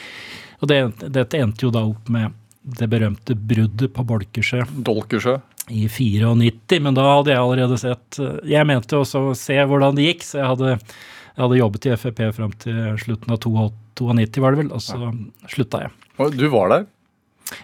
Og 0.64 0.70
det, 0.70 0.80
dette 1.12 1.40
endte 1.44 1.66
jo 1.66 1.72
da 1.74 1.82
opp 1.84 2.08
med 2.12 2.32
det 2.64 2.86
berømte 2.88 3.34
bruddet 3.36 3.92
på 3.92 4.04
Bolkesjø 4.08 4.62
Dolkersjø. 4.86 5.34
i 5.68 5.82
94, 5.92 6.78
men 6.80 6.96
da 6.96 7.04
hadde 7.10 7.34
jeg 7.34 7.40
allerede 7.42 7.76
sett 7.80 8.18
Jeg 8.48 8.64
mente 8.68 8.96
også 8.96 9.20
å 9.30 9.34
se 9.36 9.58
hvordan 9.60 9.98
det 9.98 10.06
gikk, 10.08 10.24
så 10.24 10.38
jeg 10.40 10.48
hadde, 10.54 10.70
jeg 10.78 11.42
hadde 11.44 11.58
jobbet 11.60 11.88
i 11.90 11.94
Frp 12.00 12.22
fram 12.38 12.54
til 12.64 12.80
slutten 13.02 13.34
av 13.36 13.42
92, 13.44 14.40
var 14.40 14.56
det 14.56 14.62
vel, 14.62 14.72
og 14.74 14.80
så 14.82 15.12
slutta 15.52 15.84
jeg. 15.84 15.92
Og 16.24 16.32
Du 16.40 16.46
var 16.52 16.72
der. 16.72 16.86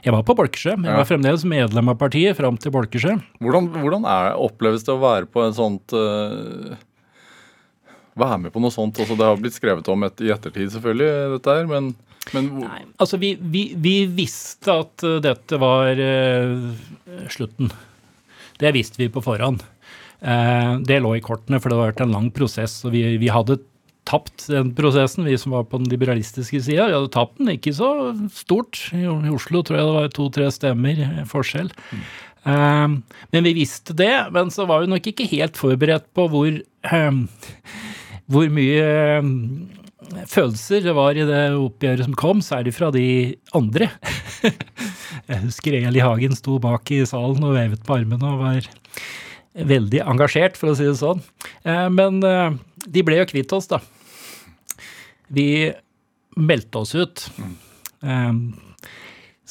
Jeg 0.04 0.12
var 0.12 0.22
på 0.28 0.36
Bolkesjø, 0.36 0.74
jeg 0.76 0.84
Ja. 0.84 0.98
var 1.00 1.08
fremdeles 1.08 1.44
medlem 1.48 1.88
av 1.88 1.96
partiet 1.98 2.36
fram 2.36 2.58
til 2.60 2.70
Bolkesjø. 2.76 3.16
Hvordan, 3.40 3.70
hvordan 3.80 4.04
er, 4.04 4.36
oppleves 4.36 4.84
det 4.84 4.92
å 4.92 5.00
være 5.00 5.24
på 5.32 5.40
en 5.46 5.56
sånt 5.56 5.96
uh, 5.96 6.76
Være 8.20 8.36
med 8.42 8.52
på 8.52 8.60
noe 8.60 8.74
sånt? 8.74 8.98
Altså, 9.00 9.16
det 9.16 9.24
har 9.24 9.38
blitt 9.40 9.56
skrevet 9.56 9.88
om 9.88 10.04
et, 10.04 10.20
i 10.20 10.28
ettertid, 10.34 10.68
selvfølgelig, 10.74 11.10
dette 11.38 11.56
her, 11.56 11.66
men, 11.70 11.92
men 12.34 12.50
hvor- 12.54 12.68
Nei, 12.68 12.84
altså 13.02 13.18
vi, 13.20 13.34
vi, 13.40 13.64
vi 13.76 13.94
visste 14.06 14.76
at 14.84 15.04
uh, 15.06 15.18
dette 15.24 15.58
var 15.60 15.98
uh, 15.98 16.70
slutten. 17.32 17.72
Det 18.60 18.72
visste 18.76 19.00
vi 19.02 19.08
på 19.12 19.22
forhånd. 19.24 19.64
Uh, 20.20 20.78
det 20.84 21.00
lå 21.02 21.14
i 21.16 21.24
kortene, 21.24 21.60
for 21.60 21.70
det 21.70 21.78
hadde 21.78 21.90
vært 21.92 22.04
en 22.06 22.16
lang 22.16 22.30
prosess. 22.36 22.80
og 22.84 22.92
vi, 22.96 23.04
vi 23.20 23.30
hadde 23.32 23.58
tapt 24.08 24.48
den 24.50 24.72
prosessen, 24.74 25.26
vi 25.28 25.36
som 25.38 25.52
var 25.54 25.66
på 25.70 25.78
den 25.78 25.90
liberalistiske 25.92 26.62
sida. 26.64 26.88
Vi 26.88 26.96
hadde 26.98 27.12
tapt 27.14 27.38
den, 27.38 27.52
ikke 27.54 27.72
så 27.76 27.90
stort. 28.34 28.80
I 28.96 29.04
Oslo 29.30 29.62
tror 29.62 29.78
jeg 29.78 29.86
det 29.86 29.98
var 29.98 30.10
to-tre 30.16 30.48
stemmer 30.54 31.04
forskjell. 31.30 31.70
forskjell. 31.70 32.02
Um, 32.40 33.02
men 33.34 33.44
vi 33.44 33.52
visste 33.58 33.92
det, 33.96 34.12
men 34.32 34.48
så 34.52 34.64
var 34.68 34.80
vi 34.80 34.88
nok 34.88 35.10
ikke 35.10 35.26
helt 35.28 35.58
forberedt 35.60 36.06
på 36.16 36.24
hvor, 36.32 36.54
um, 36.88 37.18
hvor 38.30 38.48
mye 38.54 38.86
eh, 39.20 39.28
følelser 40.30 40.82
det 40.84 40.94
var 40.96 41.18
i 41.18 41.26
det 41.28 41.42
oppgjøret 41.56 42.06
som 42.08 42.16
kom, 42.18 42.40
særlig 42.44 42.72
fra 42.76 42.90
de 42.94 43.04
andre. 43.56 43.90
Jeg 45.30 45.42
husker 45.44 45.76
Eli 45.78 46.02
Hagen 46.02 46.34
sto 46.38 46.58
bak 46.62 46.90
i 46.94 47.02
salen 47.08 47.44
og 47.46 47.54
vevet 47.56 47.84
på 47.86 47.96
armene 47.98 48.32
og 48.32 48.42
var 48.42 48.70
veldig 49.70 50.02
engasjert, 50.06 50.58
for 50.58 50.72
å 50.72 50.76
si 50.78 50.86
det 50.86 50.96
sånn. 51.00 51.22
Eh, 51.66 51.86
Men 51.94 52.20
eh, 52.26 52.56
de 52.86 53.04
ble 53.06 53.20
jo 53.20 53.28
kvitt 53.30 53.52
oss, 53.56 53.70
da. 53.70 53.80
Vi 55.30 55.48
meldte 56.38 56.82
oss 56.82 56.94
ut. 56.98 57.26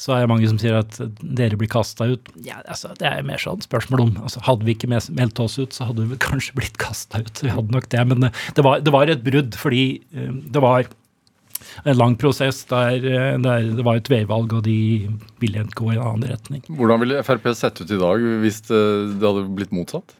Så 0.00 0.14
er 0.14 0.24
det 0.24 0.30
mange 0.30 0.48
som 0.48 0.60
sier 0.60 0.78
at 0.78 0.96
dere 1.20 1.58
blir 1.60 1.68
kasta 1.70 2.06
ut. 2.08 2.30
Ja, 2.46 2.62
altså, 2.64 2.94
Det 2.96 3.04
er 3.08 3.26
mer 3.26 3.40
sånn 3.42 3.60
spørsmål 3.60 4.04
om 4.06 4.14
altså, 4.22 4.40
Hadde 4.46 4.64
vi 4.64 4.72
ikke 4.76 4.88
meldt 4.88 5.42
oss 5.44 5.58
ut, 5.60 5.76
så 5.76 5.90
hadde 5.90 6.08
vi 6.08 6.16
kanskje 6.22 6.56
blitt 6.56 6.80
kasta 6.80 7.20
ut. 7.20 7.42
Vi 7.44 7.52
hadde 7.52 7.74
nok 7.74 7.90
det, 7.92 8.06
Men 8.08 8.30
eh, 8.30 8.40
det 8.56 8.64
var, 8.64 8.80
det 8.80 8.94
var 8.94 9.12
et 9.12 9.26
brudd, 9.26 9.58
fordi 9.60 9.84
eh, 10.16 10.32
det 10.56 10.64
var 10.64 10.88
en 11.84 11.96
lang 11.96 12.16
prosess 12.16 12.64
der, 12.70 12.96
eh, 13.04 13.36
der 13.44 13.68
det 13.76 13.84
var 13.84 14.00
et 14.00 14.10
veivalg, 14.10 14.52
og 14.56 14.64
de 14.64 15.10
ville 15.42 15.64
ikke 15.66 15.82
gå 15.82 15.92
i 15.92 15.98
en 15.98 16.06
annen 16.06 16.32
retning. 16.32 16.64
hvordan 16.68 17.04
ville 17.04 17.22
Frp 17.26 17.52
sett 17.54 17.80
ut 17.80 17.90
i 17.90 18.00
dag 18.00 18.24
hvis 18.42 18.62
det, 18.68 18.82
det 19.20 19.26
hadde 19.26 19.48
blitt 19.52 19.74
motsatt? 19.76 20.16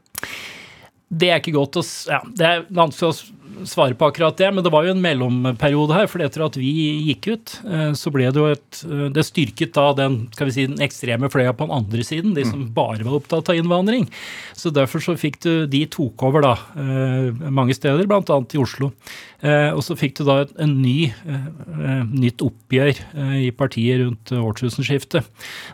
Det 1.10 1.32
er 1.32 1.40
ikke 1.40 1.56
godt 1.56 1.80
å 1.80 1.82
ja, 2.06 2.20
Det 2.38 2.46
er 2.46 2.66
vanskelig 2.68 3.08
å 3.10 3.39
svare 3.68 3.94
på 3.94 4.08
akkurat 4.08 4.36
det, 4.36 4.48
men 4.54 4.64
det 4.64 4.72
var 4.72 4.86
jo 4.86 4.94
en 4.94 5.02
mellomperiode 5.02 5.96
her. 5.96 6.08
For 6.10 6.22
etter 6.24 6.44
at 6.46 6.56
vi 6.58 6.70
gikk 7.10 7.30
ut, 7.32 7.54
eh, 7.68 7.90
så 7.98 8.12
ble 8.14 8.28
det 8.30 8.40
jo 8.40 8.48
et 8.50 8.82
eh, 8.86 9.06
Det 9.14 9.24
styrket 9.26 9.74
da 9.76 9.90
den 9.96 10.18
skal 10.34 10.48
vi 10.50 10.54
si, 10.56 10.66
den 10.68 10.84
ekstreme 10.84 11.30
fløya 11.32 11.54
på 11.56 11.68
den 11.68 11.76
andre 11.76 12.06
siden, 12.06 12.34
de 12.36 12.46
som 12.48 12.66
bare 12.74 13.04
var 13.06 13.18
opptatt 13.20 13.52
av 13.52 13.60
innvandring. 13.60 14.08
Så 14.56 14.72
derfor 14.74 15.02
så 15.04 15.16
fikk 15.18 15.40
du 15.44 15.66
De 15.70 15.84
tok 15.90 16.22
over 16.26 16.44
da 16.44 16.54
eh, 16.76 17.50
mange 17.50 17.76
steder, 17.76 18.06
bl.a. 18.08 18.22
i 18.24 18.60
Oslo. 18.60 18.92
Og 19.40 19.78
så 19.80 19.94
fikk 19.96 20.18
du 20.18 20.26
da 20.28 20.34
et 20.42 20.50
en 20.60 20.72
ny, 20.82 21.14
nytt 22.12 22.42
oppgjør 22.44 22.90
i 23.40 23.46
partiet 23.56 24.02
rundt 24.02 24.32
årtusenskiftet, 24.36 25.24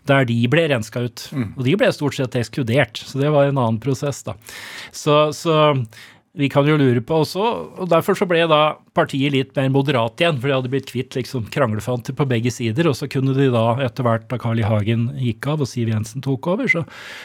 der 0.06 0.28
de 0.28 0.36
ble 0.46 0.68
renska 0.70 1.02
ut. 1.08 1.24
Og 1.34 1.64
de 1.66 1.74
ble 1.74 1.88
stort 1.90 2.14
sett 2.14 2.38
ekskludert, 2.38 3.02
så 3.02 3.18
det 3.18 3.32
var 3.34 3.50
en 3.50 3.58
annen 3.58 3.80
prosess, 3.82 4.22
da. 4.22 4.36
Så, 4.94 5.16
så 5.34 5.56
vi 6.36 6.48
kan 6.52 6.66
jo 6.68 6.76
lure 6.76 7.00
på 7.00 7.22
også, 7.22 7.44
og 7.80 7.88
derfor 7.88 8.16
så 8.18 8.26
ble 8.28 8.42
da 8.50 8.76
partiet 8.96 9.32
litt 9.32 9.54
mer 9.56 9.70
moderat 9.72 10.20
igjen, 10.20 10.36
for 10.40 10.50
de 10.50 10.56
hadde 10.58 10.72
blitt 10.72 10.90
kvitt 10.90 11.16
liksom 11.16 11.46
kranglefanter 11.52 12.16
på 12.16 12.26
begge 12.28 12.52
sider, 12.52 12.90
og 12.90 12.96
så 12.98 13.08
kunne 13.08 13.32
de 13.36 13.48
da 13.54 13.64
etter 13.86 14.04
hvert 14.04 14.28
da 14.28 14.38
Carl 14.40 14.60
I. 14.60 14.66
Hagen 14.66 15.08
gikk 15.22 15.46
av 15.48 15.64
og 15.64 15.70
Siv 15.70 15.88
Jensen 15.92 16.24
tok 16.24 16.48
over, 16.52 16.68
så, 16.68 16.82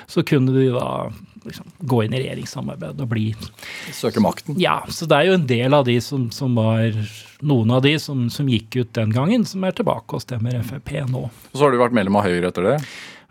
så 0.07 0.23
kunne 0.27 0.53
de 0.55 0.69
da 0.75 1.09
liksom 1.43 1.67
gå 1.89 2.03
inn 2.05 2.15
i 2.15 2.21
regjeringssamarbeid 2.21 3.01
og 3.01 3.11
bli 3.11 3.31
Søke 3.97 4.23
makten? 4.23 4.59
Ja, 4.61 4.79
så 4.93 5.07
det 5.09 5.17
er 5.17 5.31
jo 5.31 5.37
en 5.39 5.47
del 5.49 5.75
av 5.75 5.87
de 5.87 5.97
som, 6.03 6.29
som 6.33 6.55
var 6.59 6.93
Noen 7.41 7.71
av 7.73 7.81
de 7.81 7.95
som, 7.97 8.27
som 8.29 8.45
gikk 8.45 8.75
ut 8.77 8.91
den 8.93 9.09
gangen, 9.15 9.47
som 9.49 9.63
er 9.65 9.73
tilbake 9.73 10.13
og 10.13 10.21
stemmer 10.21 10.59
Frp 10.61 10.91
nå. 11.09 11.23
Og 11.25 11.55
så 11.57 11.65
har 11.65 11.73
du 11.73 11.81
vært 11.81 11.95
medlem 11.97 12.19
av 12.19 12.27
Høyre 12.27 12.51
etter 12.51 12.67
det? 12.67 12.75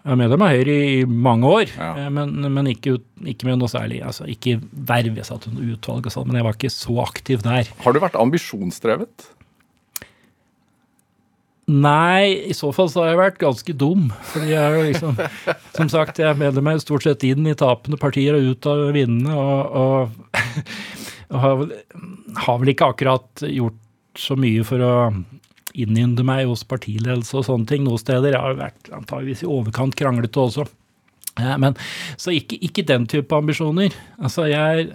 Jeg 0.00 0.14
er 0.14 0.16
medlem 0.16 0.42
av 0.46 0.52
Høyre 0.54 0.74
i 0.80 1.00
mange 1.04 1.44
år, 1.50 1.72
Ja. 1.76 1.90
eh, 2.06 2.08
men, 2.14 2.30
men 2.54 2.70
ikke, 2.72 2.94
ikke 3.28 3.44
med 3.50 3.58
noe 3.60 3.68
særlig 3.68 3.98
altså 4.06 4.24
Ikke 4.32 4.54
verv, 4.72 5.18
jeg 5.20 5.26
satt 5.28 5.44
under 5.50 5.74
utvalg 5.74 6.06
og 6.08 6.14
sånn, 6.14 6.26
men 6.30 6.38
jeg 6.40 6.46
var 6.46 6.56
ikke 6.56 6.70
så 6.72 6.96
aktiv 7.04 7.42
der. 7.44 7.68
Har 7.84 7.92
du 7.92 8.00
vært 8.00 8.16
ambisjonsdrevet? 8.16 9.26
Nei, 11.70 12.48
i 12.50 12.54
så 12.56 12.72
fall 12.74 12.88
så 12.90 13.04
har 13.04 13.12
jeg 13.12 13.18
vært 13.20 13.36
ganske 13.38 13.74
dum. 13.78 14.08
Fordi 14.32 14.48
jeg 14.50 14.58
er 14.58 14.74
jo 14.74 14.86
liksom 14.88 15.20
Som 15.76 15.90
sagt, 15.92 16.18
jeg 16.18 16.38
melder 16.40 16.64
meg 16.66 16.80
stort 16.82 17.04
sett 17.06 17.22
inn 17.28 17.46
i 17.46 17.54
tapende 17.58 18.00
partier 18.00 18.34
og 18.40 18.48
ut 18.56 18.66
av 18.72 18.88
vinnende, 18.96 19.36
og, 19.36 19.76
og, 19.84 20.40
og 21.30 21.38
har, 21.44 21.60
vel, 21.60 21.76
har 22.48 22.58
vel 22.64 22.72
ikke 22.74 22.88
akkurat 22.90 23.44
gjort 23.46 23.78
så 24.18 24.34
mye 24.40 24.64
for 24.66 24.82
å 24.82 24.94
innynde 25.74 26.24
meg 26.26 26.48
hos 26.50 26.64
partiledelse 26.68 27.36
og 27.38 27.46
sånne 27.46 27.68
ting 27.70 27.84
noen 27.86 28.00
steder. 28.00 28.34
Jeg 28.34 28.42
har 28.42 28.58
vært 28.58 28.90
antageligvis 28.94 29.44
i 29.44 29.50
overkant 29.50 29.96
kranglete 29.98 30.42
også. 30.42 30.66
Ja, 31.38 31.56
men, 31.60 31.76
så 32.20 32.34
ikke, 32.34 32.58
ikke 32.66 32.84
den 32.86 33.06
type 33.10 33.36
ambisjoner. 33.36 33.94
Altså, 34.18 34.48
jeg 34.50 34.90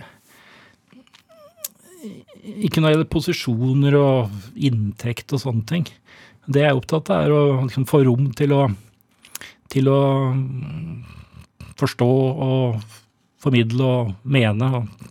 Ikke 2.45 2.81
når 2.81 2.87
det 2.87 2.93
gjelder 2.93 3.09
posisjoner 3.09 3.95
og 3.97 4.33
inntekt 4.53 5.33
og 5.33 5.41
sånne 5.41 5.65
ting. 5.69 5.87
Det 6.45 6.61
jeg 6.61 6.69
er 6.69 6.77
opptatt 6.77 7.09
av, 7.09 7.23
er 7.25 7.33
å 7.33 7.43
liksom, 7.63 7.87
få 7.89 8.03
rom 8.05 8.27
til 8.37 8.53
å, 8.53 8.67
til 9.73 9.89
å 9.89 10.01
forstå 11.79 12.11
og 12.45 12.83
formidle 13.41 13.87
og 13.87 14.13
mene 14.29 14.69
og 14.77 15.09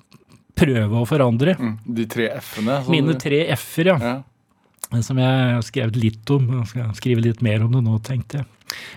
prøve 0.54 1.00
å 1.00 1.08
forandre. 1.08 1.56
Mm. 1.58 1.74
De 1.96 2.06
tre 2.10 2.28
f-ene? 2.38 2.78
Mine 2.92 3.16
tre 3.18 3.42
f-er, 3.56 3.90
ja. 3.90 3.98
Ja. 3.98 4.14
Som 5.03 5.18
jeg 5.18 5.55
har 5.57 5.64
skrevet 5.66 5.99
litt 5.99 6.30
om. 6.30 6.51
Jeg 6.61 6.70
skal 6.70 6.92
skrive 6.99 7.24
litt 7.24 7.42
mer 7.42 7.64
om 7.66 7.72
det 7.74 7.82
nå, 7.84 7.99
tenkte 8.07 8.42
jeg. 8.42 8.51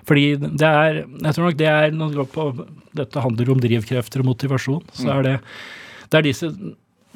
Fordi 0.08 0.26
det 0.40 0.68
er 0.68 1.04
Jeg 1.04 1.36
tror 1.36 1.50
nok 1.50 1.58
det 1.60 1.70
er 1.70 1.92
når 1.94 2.12
det 2.14 2.20
går 2.22 2.30
på 2.34 2.68
Dette 2.98 3.22
handler 3.22 3.52
om 3.54 3.62
drivkrefter 3.62 4.24
og 4.24 4.30
motivasjon. 4.32 4.84
Så 4.94 5.10
er 5.14 5.26
det 5.26 5.38
Det 6.10 6.20
er 6.20 6.30
disse 6.30 6.52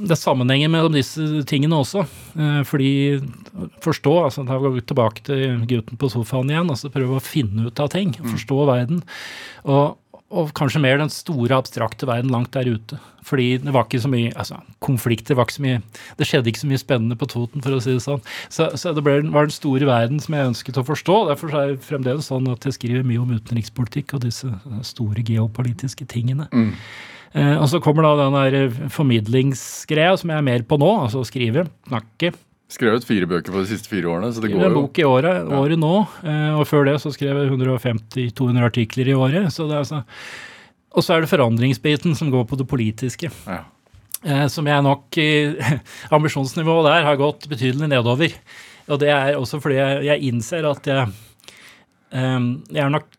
det 0.02 0.16
er 0.16 0.18
sammenhengen 0.18 0.72
mellom 0.74 0.96
disse 0.96 1.44
tingene 1.50 1.78
også. 1.78 2.06
Eh, 2.34 2.62
fordi 2.66 3.22
forstå, 3.84 4.14
altså 4.26 4.46
da 4.48 4.58
går 4.58 4.74
vi 4.74 4.84
tilbake 4.88 5.26
til 5.28 5.60
gutten 5.70 6.00
på 6.02 6.10
sofaen 6.10 6.50
igjen, 6.50 6.72
altså 6.74 6.90
prøve 6.94 7.20
å 7.20 7.24
finne 7.24 7.68
ut 7.68 7.82
av 7.84 7.92
ting. 7.94 8.16
Forstå 8.18 8.66
verden. 8.70 9.04
Og, 9.68 10.00
og 10.32 10.54
kanskje 10.58 10.82
mer 10.84 11.00
den 11.02 11.12
store, 11.12 11.58
abstrakte 11.58 12.08
verden 12.10 12.32
langt 12.34 12.54
der 12.56 12.70
ute. 12.72 12.98
Fordi 13.28 13.60
det 13.62 13.74
var 13.76 13.86
ikke 13.86 14.02
så 14.02 14.10
mye 14.10 14.32
altså, 14.34 14.58
konflikter 14.82 15.38
var 15.38 15.46
ikke 15.46 15.60
så 15.60 15.64
mye 15.64 15.82
Det 16.18 16.26
skjedde 16.26 16.50
ikke 16.50 16.64
så 16.64 16.70
mye 16.72 16.82
spennende 16.82 17.18
på 17.20 17.28
Toten, 17.30 17.62
for 17.62 17.76
å 17.76 17.82
si 17.84 17.94
det 17.94 18.04
sånn. 18.04 18.24
Så, 18.50 18.72
så 18.80 18.96
det 18.98 19.04
ble, 19.06 19.20
var 19.34 19.48
den 19.48 19.56
store 19.56 19.88
verden 19.90 20.22
som 20.24 20.36
jeg 20.38 20.52
ønsket 20.54 20.82
å 20.82 20.88
forstå. 20.88 21.18
Derfor 21.30 21.54
er 21.54 21.74
det 21.74 21.86
fremdeles 21.86 22.32
sånn 22.32 22.50
at 22.52 22.66
jeg 22.66 22.80
skriver 22.80 23.08
mye 23.08 23.22
om 23.22 23.34
utenrikspolitikk 23.36 24.16
og 24.18 24.26
disse 24.26 24.50
store 24.88 25.26
geopolitiske 25.28 26.08
tingene. 26.10 26.50
Mm. 26.52 26.72
Eh, 27.38 27.56
og 27.58 27.68
så 27.72 27.80
kommer 27.84 28.08
da 28.08 28.16
den 28.26 28.40
der 28.40 28.90
formidlingsgreia 28.92 30.18
som 30.20 30.34
jeg 30.34 30.42
er 30.42 30.48
mer 30.48 30.66
på 30.68 30.80
nå, 30.82 30.90
altså 31.06 31.22
å 31.22 31.28
skrive, 31.28 31.68
snakke. 31.88 32.34
Skrevet 32.72 33.04
fire 33.04 33.28
bøker 33.28 33.52
på 33.52 33.64
de 33.66 33.68
siste 33.68 33.92
fire 33.92 34.08
årene, 34.08 34.30
så 34.32 34.44
det 34.44 34.54
går 34.54 34.64
jo. 34.64 34.70
en 34.70 34.78
bok 34.78 35.00
i 35.02 35.04
året, 35.04 35.50
året 35.58 35.80
nå, 35.80 35.96
eh, 36.24 36.54
og 36.56 36.64
før 36.70 36.88
det 36.88 36.96
så 37.04 37.12
skrev 37.12 37.42
jeg 37.42 37.52
150-200 37.52 38.64
artikler 38.64 39.12
i 39.12 39.18
året. 39.18 39.50
Så 39.52 39.68
det 39.68 39.76
er 39.76 39.84
altså, 39.84 40.02
og 40.96 41.04
så 41.04 41.16
er 41.16 41.24
det 41.24 41.32
forandringsbiten 41.32 42.16
som 42.16 42.32
går 42.32 42.46
på 42.48 42.60
det 42.60 42.68
politiske. 42.72 43.32
Ja. 43.44 43.66
Eh, 44.24 44.46
som 44.54 44.70
jeg 44.70 44.86
nok 44.86 45.18
Ambisjonsnivået 46.16 46.88
der 46.88 47.08
har 47.10 47.20
gått 47.20 47.50
betydelig 47.52 47.92
nedover. 47.92 48.36
Og 48.88 49.02
det 49.04 49.12
er 49.12 49.36
også 49.36 49.60
fordi 49.64 49.80
jeg, 50.08 50.32
innser 50.32 50.68
at 50.72 50.88
jeg, 50.88 51.12
eh, 52.16 52.48
jeg 52.72 52.86
er 52.86 52.94
nok 52.96 53.10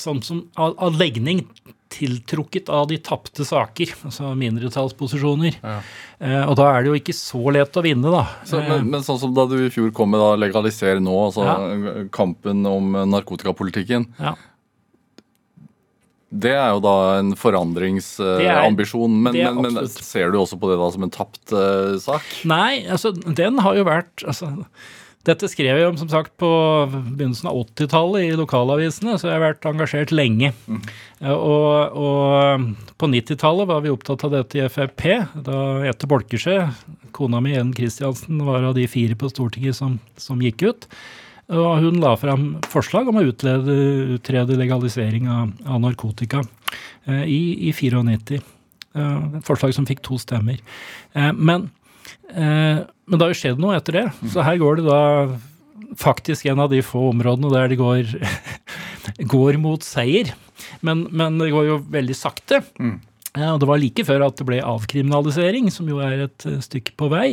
sånn 0.00 0.22
som 0.24 0.42
av 0.58 0.98
legning 0.98 1.44
tiltrukket 1.90 2.68
av 2.70 2.86
de 2.90 2.96
tapte 3.02 3.44
saker, 3.44 3.92
altså 4.06 4.30
mindretallsposisjoner. 4.38 5.56
Ja. 5.62 5.78
Eh, 6.22 6.44
og 6.46 6.54
da 6.60 6.68
er 6.76 6.84
det 6.86 6.92
jo 6.92 6.98
ikke 7.00 7.16
så 7.18 7.40
lett 7.54 7.74
å 7.76 7.82
vinne, 7.84 8.12
da. 8.14 8.22
Så, 8.46 8.60
Eh, 8.60 8.68
men, 8.68 8.90
men 8.92 9.02
sånn 9.06 9.18
som 9.18 9.34
da 9.34 9.46
du 9.50 9.56
i 9.66 9.72
fjor 9.74 9.90
kom 9.96 10.12
med 10.14 10.22
da 10.22 10.36
legaliser 10.38 11.02
nå, 11.02 11.16
altså 11.28 11.44
Ja. 11.48 12.06
kampen 12.14 12.62
om 12.70 12.92
narkotikapolitikken. 13.10 14.06
ja. 14.20 14.36
Det 16.30 16.52
er 16.54 16.68
jo 16.70 16.78
da 16.78 17.18
en 17.18 17.32
forandringsambisjon. 17.34 19.16
Men, 19.24 19.34
men, 19.34 19.72
men 19.74 19.88
ser 19.90 20.30
du 20.30 20.38
også 20.38 20.60
på 20.62 20.68
det 20.70 20.76
da 20.78 20.86
som 20.94 21.02
en 21.02 21.10
tapt 21.10 21.50
uh, 21.50 21.96
sak? 21.98 22.22
Nei, 22.46 22.84
altså 22.86 23.10
den 23.10 23.58
har 23.58 23.74
jo 23.74 23.82
vært 23.88 24.22
altså, 24.22 24.52
Dette 25.28 25.50
skrev 25.52 25.76
jeg 25.76 25.88
om 25.90 25.98
som 26.00 26.08
sagt 26.08 26.32
på 26.40 26.48
begynnelsen 26.88 27.50
av 27.50 27.58
80-tallet 27.60 28.24
i 28.24 28.36
lokalavisene, 28.40 29.18
så 29.20 29.28
jeg 29.28 29.36
har 29.36 29.42
vært 29.42 29.66
engasjert 29.68 30.14
lenge. 30.14 30.54
Mm. 30.64 30.78
Og, 31.34 31.98
og 32.00 32.94
på 32.96 33.08
90-tallet 33.12 33.68
var 33.68 33.82
vi 33.84 33.92
opptatt 33.92 34.24
av 34.24 34.32
dette 34.32 34.56
i 34.56 34.68
Frp. 34.72 35.04
Da 35.44 35.58
Jette 35.84 36.08
Bolkesjø, 36.08 36.54
kona 37.16 37.42
mi 37.44 37.52
Ellen 37.52 37.74
Kristiansen, 37.76 38.40
var 38.48 38.64
av 38.70 38.78
de 38.78 38.86
fire 38.88 39.18
på 39.20 39.28
Stortinget 39.28 39.76
som, 39.76 39.98
som 40.16 40.40
gikk 40.40 40.64
ut. 40.70 40.88
Og 41.50 41.82
hun 41.82 41.98
la 42.00 42.14
fram 42.18 42.54
forslag 42.70 43.10
om 43.10 43.18
å 43.20 43.26
utlede, 43.26 43.76
utrede 44.16 44.56
legalisering 44.56 45.26
av, 45.28 45.52
av 45.66 45.82
narkotika 45.82 46.44
eh, 47.04 47.26
i, 47.26 47.42
i 47.68 47.74
94. 47.74 48.40
Eh, 48.94 49.16
et 49.38 49.46
forslag 49.46 49.74
som 49.74 49.88
fikk 49.88 50.00
to 50.06 50.18
stemmer. 50.22 50.62
Eh, 51.12 51.32
men, 51.34 51.68
men 52.34 53.16
det 53.18 53.20
har 53.24 53.32
jo 53.32 53.38
skjedd 53.40 53.58
noe 53.62 53.76
etter 53.78 53.96
det. 54.00 54.04
Så 54.32 54.44
her 54.46 54.58
går 54.60 54.80
det 54.80 54.86
da 54.86 55.00
faktisk 55.98 56.46
en 56.46 56.60
av 56.62 56.70
de 56.70 56.82
få 56.86 57.08
områdene 57.10 57.50
der 57.52 57.68
det 57.72 57.78
går, 57.80 58.10
går 59.34 59.58
mot 59.62 59.82
seier. 59.82 60.32
Men, 60.86 61.06
men 61.10 61.38
det 61.40 61.50
går 61.54 61.66
jo 61.72 61.78
veldig 61.90 62.16
sakte. 62.16 62.60
Mm. 62.78 62.98
Og 63.30 63.60
det 63.62 63.68
var 63.70 63.78
like 63.78 64.02
før 64.06 64.24
at 64.26 64.40
det 64.40 64.46
ble 64.48 64.56
avkriminalisering, 64.66 65.68
som 65.70 65.86
jo 65.90 66.00
er 66.02 66.24
et 66.26 66.46
eh, 66.50 66.56
stykke 66.64 66.96
på 66.98 67.06
vei. 67.12 67.28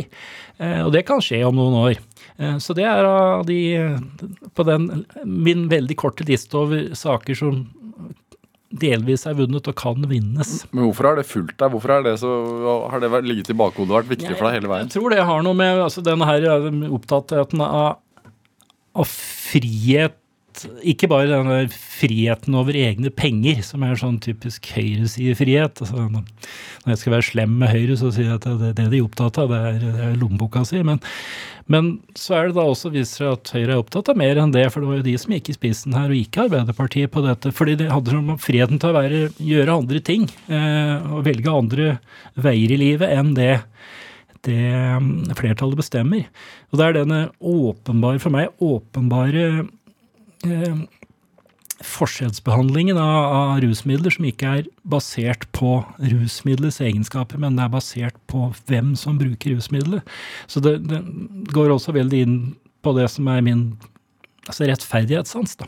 Eh, 0.62 0.84
Og 0.86 0.92
det 0.94 1.02
kan 1.08 1.22
skje 1.26 1.40
om 1.48 1.58
noen 1.58 1.78
år. 1.80 2.02
Eh, 2.38 2.58
Så 2.62 2.76
det 2.78 2.86
er 2.86 3.02
av 3.08 3.48
de 3.50 3.58
På 4.54 4.66
den 4.68 5.06
min 5.26 5.66
veldig 5.72 5.98
korte 5.98 6.26
liste 6.28 6.54
over 6.60 6.92
saker 6.94 7.38
som 7.40 7.64
delvis 8.70 9.24
er 9.30 9.38
vunnet 9.38 9.68
og 9.70 9.76
kan 9.80 10.04
vinnes. 10.10 10.54
Men 10.74 10.88
hvorfor 10.88 11.10
har 11.10 11.20
det 11.20 11.28
fulgt 11.30 11.56
deg? 11.60 11.72
Hvorfor 11.72 11.94
er 11.98 12.06
det 12.06 12.18
så, 12.22 12.32
har 12.92 13.04
det 13.04 13.24
ligget 13.24 13.52
i 13.54 13.58
bakhodet 13.58 13.92
og 13.92 14.00
vært 14.02 14.12
viktig 14.12 14.34
for 14.36 14.50
deg 14.50 14.60
hele 14.60 14.72
veien? 14.72 14.90
Jeg 14.90 14.98
tror 14.98 15.16
det 15.16 15.24
har 15.30 15.46
noe 15.46 15.58
med 15.58 15.84
altså, 15.86 16.04
denne 16.06 16.28
her 16.28 16.48
opptattheten 16.98 17.64
av, 17.64 18.00
av 18.98 19.08
frihet 19.08 20.20
ikke 20.88 21.10
bare 21.12 21.30
denne 21.30 21.58
friheten 21.74 22.56
over 22.58 22.76
egne 22.78 23.12
penger, 23.14 23.60
som 23.66 23.84
er 23.86 24.00
sånn 24.00 24.18
typisk 24.24 24.70
høyresidefrihet. 24.76 25.84
Altså, 25.84 26.08
når 26.10 26.94
jeg 26.94 27.02
skal 27.02 27.16
være 27.18 27.28
slem 27.28 27.54
med 27.62 27.72
Høyre, 27.74 27.98
så 28.00 28.12
sier 28.14 28.32
jeg 28.32 28.40
at 28.40 28.48
det, 28.48 28.74
det 28.80 28.88
de 28.94 29.00
er 29.00 29.06
opptatt 29.06 29.40
av, 29.44 29.52
det 29.52 29.60
er, 29.70 29.80
det 29.84 30.08
er 30.08 30.18
lommeboka 30.22 30.64
si. 30.68 30.82
Men, 30.88 31.02
men 31.72 31.92
så 32.18 32.38
er 32.38 32.50
det 32.50 32.58
da 32.58 32.66
også 32.72 32.94
viser 32.96 33.24
seg 33.24 33.36
at 33.36 33.54
Høyre 33.58 33.76
er 33.76 33.84
opptatt 33.84 34.12
av 34.14 34.20
mer 34.20 34.42
enn 34.42 34.56
det, 34.56 34.66
for 34.74 34.84
det 34.84 34.92
var 34.92 35.02
jo 35.02 35.08
de 35.10 35.18
som 35.22 35.38
gikk 35.38 35.52
i 35.52 35.58
spissen 35.58 35.98
her, 35.98 36.10
og 36.10 36.22
ikke 36.22 36.48
Arbeiderpartiet 36.48 37.14
på 37.14 37.26
dette. 37.28 37.54
Fordi 37.56 37.78
det 37.84 37.92
handler 37.94 38.22
om 38.22 38.34
friheten 38.42 38.82
til 38.82 38.94
å 38.94 38.98
være, 38.98 39.24
gjøre 39.54 39.80
andre 39.84 40.04
ting, 40.12 40.28
eh, 40.50 41.12
og 41.12 41.26
velge 41.28 41.54
andre 41.54 41.94
veier 42.40 42.74
i 42.74 42.82
livet 42.88 43.14
enn 43.14 43.36
det 43.38 43.56
det 44.48 44.70
mm, 45.02 45.34
flertallet 45.38 45.80
bestemmer. 45.80 46.28
Og 46.72 46.80
det 46.80 46.86
er 46.86 46.96
denne 47.00 47.22
åpenbare, 47.40 48.22
for 48.24 48.34
meg 48.34 48.64
åpenbare 48.64 49.66
forskjellsbehandlingen 51.86 52.98
av, 52.98 53.18
av 53.38 53.60
rusmidler 53.62 54.14
som 54.14 54.26
ikke 54.26 54.54
er 54.60 54.70
basert 54.88 55.46
på 55.56 55.80
rusmiddelets 56.02 56.80
egenskaper, 56.82 57.42
men 57.42 57.58
det 57.58 57.68
er 57.68 57.74
basert 57.74 58.18
på 58.32 58.48
hvem 58.70 58.96
som 58.98 59.20
bruker 59.22 59.56
rusmiddelet. 59.56 60.16
Så 60.50 60.64
det, 60.64 60.80
det 60.90 61.04
går 61.54 61.76
også 61.76 61.94
veldig 61.98 62.24
inn 62.26 62.40
på 62.86 62.96
det 62.98 63.08
som 63.14 63.30
er 63.30 63.46
min 63.46 63.70
altså 64.48 64.68
rettferdighetssans. 64.70 65.58
da. 65.60 65.68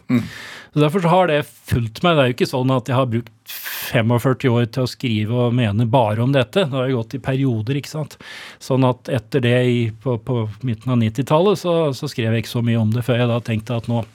Så 0.73 0.79
Derfor 0.79 1.03
så 1.03 1.11
har 1.11 1.27
det 1.27 1.41
fulgt 1.45 2.01
meg. 2.03 2.15
Det 2.15 2.23
er 2.23 2.29
jo 2.29 2.35
ikke 2.37 2.49
sånn 2.53 2.71
at 2.71 2.89
jeg 2.89 2.95
har 2.95 3.09
brukt 3.11 3.55
45 3.89 4.53
år 4.53 4.69
til 4.69 4.85
å 4.85 4.89
skrive 4.89 5.39
og 5.47 5.57
mene 5.57 5.87
bare 5.89 6.23
om 6.23 6.31
dette. 6.31 6.63
Det 6.63 6.77
har 6.77 6.89
jo 6.89 7.01
gått 7.01 7.17
i 7.17 7.23
perioder, 7.25 7.79
ikke 7.79 7.91
sant. 7.91 8.15
Sånn 8.63 8.85
at 8.87 9.11
etter 9.11 9.43
det 9.43 9.57
i, 9.67 9.81
på, 9.91 10.15
på 10.23 10.45
midten 10.63 10.93
av 10.93 11.01
90-tallet 11.01 11.59
så, 11.59 11.75
så 11.97 12.09
skrev 12.11 12.33
jeg 12.33 12.45
ikke 12.45 12.55
så 12.55 12.63
mye 12.65 12.79
om 12.79 12.93
det 12.95 13.03
før 13.07 13.23
jeg 13.23 13.31
da 13.33 13.41
tenkte 13.43 13.81
at 13.81 13.89
nå, 13.91 14.05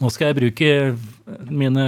nå 0.00 0.10
skal 0.14 0.28
jeg 0.32 0.36
bruke 0.38 1.48
mine, 1.50 1.86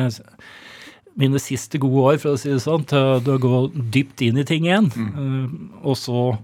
mine 1.20 1.38
siste 1.42 1.78
gode 1.82 2.02
år, 2.14 2.18
for 2.22 2.34
å 2.34 2.38
si 2.40 2.50
det 2.50 2.62
sånn, 2.64 2.84
til, 2.90 3.20
å- 3.20 3.38
gå 3.42 3.61
dypt 3.94 4.22
inn 4.26 4.38
i 4.38 4.44
ting 4.44 4.64
igjen. 4.66 4.90
eh, 4.94 5.84
og 5.86 5.96
så 5.96 6.38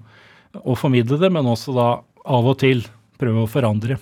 å 0.56 0.76
formidle 0.78 1.18
det, 1.20 1.30
men 1.32 1.44
også 1.44 1.74
da 1.76 1.88
av 2.26 2.46
og 2.46 2.58
til 2.58 2.84
prøve 3.18 3.44
å 3.44 3.48
forandre. 3.48 3.98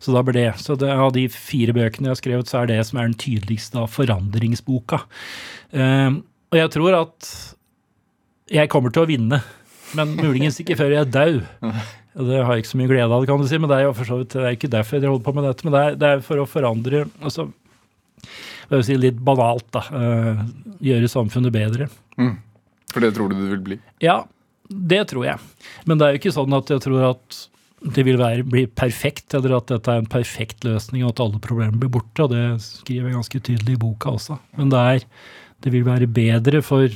Så 0.00 0.12
da 0.12 0.20
blir 0.22 0.34
det. 0.36 0.54
Så 0.60 0.76
det, 0.78 0.90
av 0.92 1.12
de 1.12 1.26
fire 1.32 1.72
bøkene 1.72 2.08
jeg 2.08 2.14
har 2.14 2.20
skrevet, 2.20 2.46
så 2.50 2.62
er 2.62 2.66
det 2.66 2.86
som 2.86 2.98
er 2.98 3.06
den 3.08 3.14
tydeligste 3.16 3.78
av 3.80 3.88
forandringsboka. 3.88 5.02
Eh, 5.72 6.10
og 6.52 6.58
jeg 6.60 6.70
tror 6.70 6.94
at 7.02 7.30
jeg 8.52 8.68
kommer 8.70 8.92
til 8.92 9.02
å 9.02 9.08
vinne, 9.10 9.42
men 9.96 10.16
muligens 10.20 10.60
ikke 10.62 10.76
før 10.78 10.92
jeg 10.92 11.06
er 11.06 11.10
dau. 11.10 11.40
Det 12.16 12.38
har 12.40 12.54
jeg 12.54 12.64
ikke 12.64 12.72
så 12.72 12.78
mye 12.80 12.90
glede 12.90 13.12
av, 13.12 13.24
kan 13.28 13.42
du 13.42 13.48
si, 13.48 13.58
men 13.60 13.68
det 13.68 13.76
er 13.76 13.88
jo 13.88 13.96
for 13.96 14.08
så 14.08 14.16
vidt 14.22 14.32
det 14.32 14.44
er 14.44 14.54
ikke 14.56 14.72
derfor 14.72 14.96
jeg 14.96 15.10
holder 15.10 15.26
på 15.26 15.34
med 15.36 15.44
dette. 15.50 15.66
Men 15.66 15.74
det 15.74 15.82
er, 15.82 15.96
det 16.00 16.08
er 16.08 16.22
for 16.24 16.40
å 16.40 16.46
forandre 16.48 17.02
altså, 17.20 17.50
jeg 18.70 18.86
si 18.88 18.96
litt 18.98 19.18
banalt, 19.22 19.66
da. 19.74 19.82
eh, 19.94 20.40
gjøre 20.88 21.10
samfunnet 21.12 21.54
bedre. 21.54 21.90
For 22.92 23.04
det 23.04 23.12
tror 23.16 23.30
du 23.30 23.36
det 23.36 23.50
vil 23.52 23.66
bli? 23.66 23.76
Ja, 24.02 24.22
det 24.70 25.02
tror 25.12 25.26
jeg. 25.28 25.42
Men 25.86 26.00
det 26.00 26.06
er 26.06 26.16
jo 26.16 26.22
ikke 26.22 26.34
sånn 26.34 26.56
at 26.56 26.72
jeg 26.72 26.82
tror 26.86 27.04
at 27.12 27.42
det 27.94 28.02
vil 28.08 28.16
være, 28.18 28.46
bli 28.48 28.64
perfekt, 28.66 29.34
eller 29.36 29.58
at 29.58 29.68
dette 29.70 29.92
er 29.92 30.00
en 30.00 30.08
perfekt 30.10 30.64
løsning, 30.66 31.04
og 31.04 31.12
at 31.12 31.22
alle 31.26 31.42
problemer 31.44 31.76
blir 31.78 31.92
borte. 31.92 32.24
og 32.24 32.32
Det 32.32 32.44
skriver 32.64 33.10
jeg 33.10 33.18
ganske 33.18 33.42
tydelig 33.50 33.76
i 33.76 33.82
boka 33.84 34.16
også. 34.16 34.38
Men 34.58 34.72
det, 34.72 34.80
er, 34.80 35.04
det 35.62 35.74
vil 35.74 35.84
være 35.86 36.08
bedre 36.10 36.64
for 36.64 36.88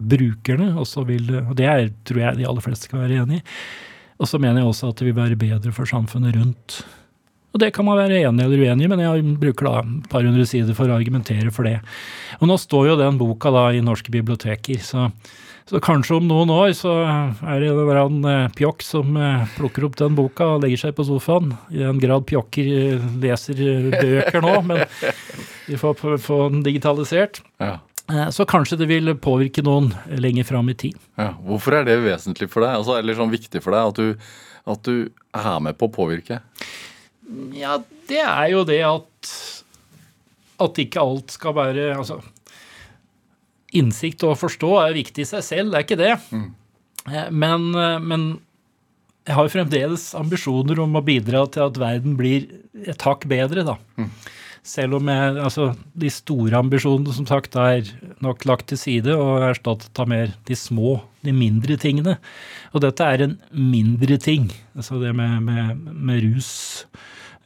brukerne, 0.00 0.70
og 0.80 1.56
det 1.58 1.66
er, 1.68 1.90
tror 2.08 2.22
jeg 2.22 2.38
de 2.38 2.46
aller 2.48 2.64
fleste 2.64 2.88
kan 2.88 3.02
være 3.02 3.20
enig 3.24 3.42
i. 3.42 3.44
Og 4.20 4.28
så 4.28 4.40
mener 4.40 4.60
jeg 4.60 4.70
også 4.70 4.92
at 4.92 5.00
det 5.00 5.08
vil 5.08 5.16
være 5.16 5.38
bedre 5.40 5.72
for 5.72 5.88
samfunnet 5.88 6.36
rundt. 6.36 6.80
Og 7.50 7.58
det 7.58 7.72
kan 7.74 7.86
man 7.86 7.98
være 7.98 8.22
enig 8.22 8.44
eller 8.44 8.62
uenig 8.62 8.86
i, 8.86 8.90
men 8.92 9.02
jeg 9.02 9.36
bruker 9.42 9.66
da 9.66 9.78
et 9.82 10.08
par 10.12 10.26
hundre 10.26 10.46
sider 10.46 10.76
for 10.76 10.90
å 10.90 10.98
argumentere 11.00 11.50
for 11.54 11.66
det. 11.66 11.80
Og 12.38 12.50
nå 12.50 12.58
står 12.60 12.92
jo 12.92 12.98
den 13.00 13.18
boka 13.18 13.50
da 13.54 13.70
i 13.74 13.82
norske 13.82 14.12
biblioteker, 14.14 14.78
så, 14.86 15.08
så 15.66 15.80
kanskje 15.82 16.20
om 16.20 16.28
noen 16.30 16.52
år 16.54 16.70
så 16.78 16.94
er 17.02 17.64
det 17.64 17.72
en 17.72 17.80
eller 17.82 18.30
eh, 18.30 18.46
pjokk 18.54 18.86
som 18.86 19.18
eh, 19.18 19.50
plukker 19.56 19.88
opp 19.88 19.98
den 19.98 20.14
boka 20.18 20.52
og 20.54 20.62
legger 20.62 20.84
seg 20.84 20.94
på 21.00 21.08
sofaen. 21.10 21.56
I 21.74 21.82
den 21.82 21.98
grad 22.02 22.28
pjokker 22.30 22.70
eh, 22.76 23.10
leser 23.24 23.64
bøker 23.96 24.46
nå, 24.46 24.54
men 24.70 24.86
vi 25.66 25.80
får 25.80 26.20
få 26.22 26.42
den 26.52 26.62
digitalisert. 26.66 27.42
Ja. 27.58 27.80
Eh, 28.10 28.30
Så 28.34 28.46
kanskje 28.48 28.78
det 28.80 28.88
vil 28.90 29.12
påvirke 29.14 29.62
noen 29.62 29.92
lenger 30.10 30.44
fram 30.48 30.68
i 30.72 30.74
tid. 30.74 30.98
ja. 31.16 31.32
Hvorfor 31.46 31.78
er 31.80 31.84
det 31.86 31.98
vesentlig 32.02 32.50
for 32.50 32.64
deg, 32.66 32.74
altså, 32.80 32.98
eller 32.98 33.14
sånn 33.18 33.30
viktig 33.32 33.62
for 33.62 33.76
deg, 33.76 33.86
at 33.92 33.94
du, 33.94 34.16
at 34.66 34.82
du 34.82 35.10
er 35.34 35.60
med 35.60 35.78
på 35.78 35.88
å 35.88 35.94
påvirke? 35.94 36.40
Ja, 37.54 37.78
det 38.10 38.24
er 38.26 38.50
jo 38.50 38.64
det 38.66 38.82
at 38.82 39.32
at 40.60 40.76
ikke 40.82 41.00
alt 41.00 41.30
skal 41.32 41.54
være 41.56 41.94
Altså, 41.96 42.18
innsikt 43.72 44.24
og 44.26 44.34
forstå 44.40 44.70
er 44.82 44.96
viktig 44.98 45.22
i 45.24 45.28
seg 45.30 45.44
selv, 45.46 45.70
det 45.70 45.78
er 45.78 45.86
ikke 45.86 46.00
det. 46.00 46.14
Mm. 46.34 46.48
Men, 47.32 47.68
eh, 47.78 47.98
men 48.02 48.24
jeg 49.26 49.36
har 49.36 49.46
jo 49.46 49.52
fremdeles 49.54 50.08
ambisjoner 50.18 50.80
om 50.82 50.96
å 50.98 51.04
bidra 51.06 51.44
til 51.52 51.68
at 51.68 51.78
verden 51.78 52.16
blir 52.18 52.48
et 52.86 53.00
hakk 53.06 53.26
bedre, 53.30 53.62
da. 53.64 53.76
Selv 54.66 54.94
om 54.98 55.08
jeg, 55.08 55.36
altså, 55.40 55.74
de 55.96 56.10
store 56.12 56.58
ambisjonene 56.58 57.12
som 57.16 57.26
sagt 57.28 57.56
er 57.56 57.82
nok 58.20 58.44
lagt 58.48 58.66
til 58.70 58.78
side 58.80 59.14
og 59.16 59.42
erstattet 59.48 59.98
av 60.00 60.08
mer 60.10 60.28
de 60.48 60.54
små, 60.58 61.00
de 61.24 61.32
mindre 61.32 61.76
tingene. 61.80 62.18
Og 62.74 62.80
dette 62.84 63.02
er 63.04 63.20
en 63.24 63.36
mindre 63.50 64.18
ting, 64.20 64.52
altså 64.76 65.00
det 65.00 65.14
med, 65.16 65.40
med, 65.46 65.76
med 65.96 66.22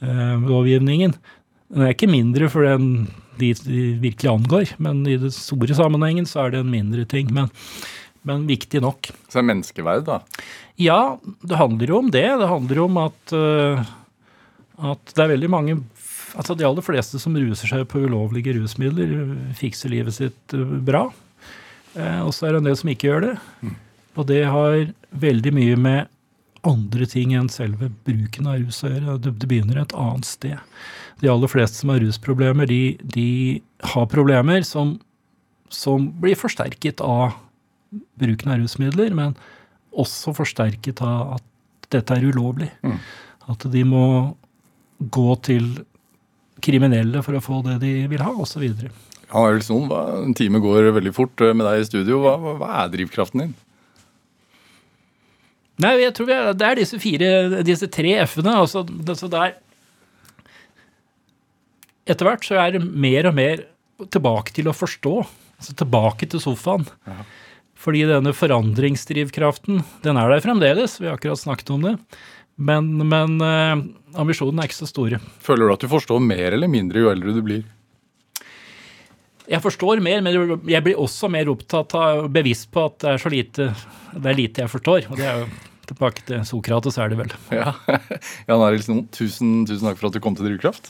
ruslovgivningen. 0.03 1.12
den 1.71 1.83
er 1.83 1.95
ikke 1.95 2.11
mindre 2.11 2.49
for 2.51 2.62
den 2.67 3.09
de, 3.39 3.53
de 3.67 3.83
virkelig 4.03 4.31
angår, 4.31 4.75
men 4.83 5.03
i 5.11 5.17
den 5.21 5.33
store 5.35 5.75
sammenhengen 5.77 6.27
så 6.29 6.45
er 6.45 6.55
det 6.55 6.61
en 6.62 6.73
mindre 6.73 7.05
ting. 7.09 7.31
Men, 7.35 7.51
men 8.27 8.47
viktig 8.49 8.83
nok. 8.85 9.11
Så 9.27 9.39
det 9.39 9.43
er 9.43 9.51
menneskeverd, 9.51 10.07
da? 10.07 10.21
Ja, 10.81 11.17
det 11.43 11.59
handler 11.59 11.91
jo 11.91 12.01
om 12.03 12.11
det. 12.15 12.27
Det 12.41 12.51
handler 12.51 12.83
om 12.85 13.01
at, 13.05 13.35
uh, 13.35 13.83
at 14.93 15.15
det 15.15 15.25
er 15.25 15.35
veldig 15.35 15.51
mange 15.53 15.79
Altså 16.35 16.57
De 16.59 16.66
aller 16.66 16.85
fleste 16.85 17.20
som 17.22 17.37
ruser 17.39 17.70
seg 17.70 17.87
på 17.91 18.03
ulovlige 18.05 18.57
rusmidler, 18.57 19.12
fikser 19.59 19.93
livet 19.93 20.16
sitt 20.16 20.57
uh, 20.57 20.64
bra. 20.82 21.07
Eh, 21.95 22.20
og 22.24 22.32
så 22.35 22.49
er 22.49 22.55
det 22.55 22.62
en 22.62 22.68
del 22.70 22.78
som 22.80 22.91
ikke 22.91 23.09
gjør 23.09 23.24
det. 23.28 23.35
Mm. 23.62 23.76
Og 24.14 24.26
det 24.30 24.43
har 24.51 24.76
veldig 25.24 25.53
mye 25.55 25.78
med 25.78 26.11
andre 26.64 27.07
ting 27.11 27.35
enn 27.37 27.51
selve 27.53 27.91
bruken 28.07 28.49
av 28.51 28.61
rus 28.62 28.82
å 28.85 28.91
gjøre. 28.91 29.16
Det, 29.22 29.35
det 29.43 29.51
begynner 29.51 29.82
et 29.82 29.97
annet 29.99 30.28
sted. 30.28 30.76
De 31.22 31.30
aller 31.30 31.51
fleste 31.51 31.80
som 31.80 31.93
har 31.93 32.03
rusproblemer, 32.03 32.68
de, 32.70 32.97
de 33.14 33.28
har 33.95 34.11
problemer 34.11 34.64
som, 34.66 34.97
som 35.72 36.09
blir 36.22 36.39
forsterket 36.39 37.03
av 37.05 37.37
bruken 38.18 38.51
av 38.51 38.62
rusmidler, 38.62 39.14
men 39.14 39.37
også 39.95 40.35
forsterket 40.35 41.03
av 41.05 41.37
at 41.37 41.91
dette 41.95 42.16
er 42.16 42.26
ulovlig. 42.26 42.70
Mm. 42.82 42.99
At 43.53 43.66
de 43.70 43.85
må 43.87 44.07
gå 44.99 45.28
til 45.47 45.68
kriminelle 46.63 47.23
for 47.25 47.37
å 47.37 47.43
få 47.43 47.61
det 47.67 47.79
de 47.83 47.93
vil 48.11 48.23
ha, 48.23 48.33
osv. 48.45 48.65
Ja, 48.65 49.45
sånn, 49.65 49.91
en 49.91 50.35
time 50.39 50.61
går 50.63 50.93
veldig 50.95 51.15
fort 51.17 51.43
eh, 51.43 51.55
med 51.57 51.67
deg 51.67 51.83
i 51.83 51.89
studio. 51.89 52.21
Hva, 52.23 52.37
hva 52.61 52.71
er 52.85 52.93
drivkraften 52.93 53.45
din? 53.45 53.55
Nei, 55.83 55.97
jeg 56.05 56.15
tror 56.15 56.31
er, 56.31 56.53
Det 56.55 56.67
er 56.69 56.79
disse 56.79 56.99
fire, 57.03 57.31
disse 57.67 57.89
tre 57.91 58.13
F-ene. 58.23 58.53
altså, 58.63 58.85
altså 59.09 59.31
der 59.33 59.57
Etter 62.05 62.29
hvert 62.29 62.45
så 62.45 62.59
er 62.61 62.77
det 62.77 62.85
mer 62.85 63.31
og 63.31 63.35
mer 63.35 63.65
tilbake 64.13 64.53
til 64.55 64.69
å 64.69 64.77
forstå. 64.77 65.15
Altså 65.57 65.75
tilbake 65.81 66.29
til 66.29 66.43
sofaen. 66.43 66.85
Ja. 67.09 67.23
Fordi 67.81 68.03
denne 68.09 68.33
forandringsdrivkraften, 68.37 69.81
den 70.05 70.21
er 70.21 70.31
der 70.31 70.45
fremdeles. 70.45 70.99
Vi 71.01 71.09
har 71.09 71.17
akkurat 71.17 71.41
snakket 71.41 71.73
om 71.73 71.87
det. 71.87 71.95
Men, 72.57 72.91
men 73.09 73.39
eh, 73.43 73.73
ambisjonene 74.21 74.63
er 74.63 74.71
ikke 74.71 74.83
så 74.83 74.91
store. 74.91 75.21
Føler 75.43 75.67
du 75.67 75.75
at 75.75 75.85
du 75.85 75.91
forstår 75.91 76.23
mer 76.23 76.55
eller 76.55 76.71
mindre 76.71 77.03
jo 77.03 77.11
eldre 77.11 77.35
du 77.35 77.43
blir? 77.45 77.65
Jeg 79.51 79.61
forstår 79.61 80.01
mer, 80.01 80.23
men 80.25 80.57
jeg 80.71 80.81
blir 80.87 81.01
også 81.01 81.29
mer 81.29 81.51
opptatt 81.53 81.93
av, 81.99 82.25
bevisst 82.33 82.71
på 82.73 82.87
at 82.89 82.97
det 83.03 83.11
er 83.11 83.21
så 83.21 83.33
lite, 83.33 83.67
det 84.15 84.31
er 84.31 84.39
lite 84.39 84.65
jeg 84.65 84.73
forstår. 84.73 85.11
Og 85.11 85.21
det 85.21 85.27
er 85.29 85.43
jo 85.43 85.49
tilbake 85.91 86.25
til 86.25 86.47
Sokrates, 86.49 86.97
er 86.97 87.13
det 87.13 87.19
vel. 87.21 87.35
Ja, 87.53 87.75
Jan 88.49 88.65
Arild 88.65 88.87
Snoen, 88.87 89.05
tusen, 89.13 89.67
tusen 89.69 89.91
takk 89.91 90.01
for 90.01 90.09
at 90.09 90.17
du 90.17 90.23
kom 90.25 90.39
til 90.39 90.49
Drivkraft. 90.49 90.89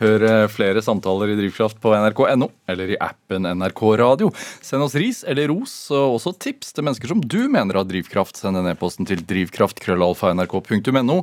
Hør 0.00 0.24
eh, 0.26 0.46
flere 0.50 0.82
samtaler 0.84 1.32
i 1.32 1.36
Drivkraft 1.38 1.80
på 1.82 1.92
nrk.no 1.94 2.48
eller 2.70 2.94
i 2.94 2.98
appen 3.02 3.46
NRK 3.58 3.82
Radio. 4.00 4.30
Send 4.64 4.82
oss 4.86 4.96
ris 4.98 5.22
eller 5.28 5.50
ros 5.52 5.74
og 5.92 6.16
også 6.16 6.32
tips 6.42 6.72
til 6.72 6.86
mennesker 6.86 7.12
som 7.12 7.20
du 7.20 7.48
mener 7.52 7.78
har 7.78 7.86
drivkraft. 7.88 8.40
Send 8.40 8.58
en 8.58 8.70
e-posten 8.72 9.08
til 9.08 9.22
drivkraft.krøllalfa.nrk.no. 9.28 11.18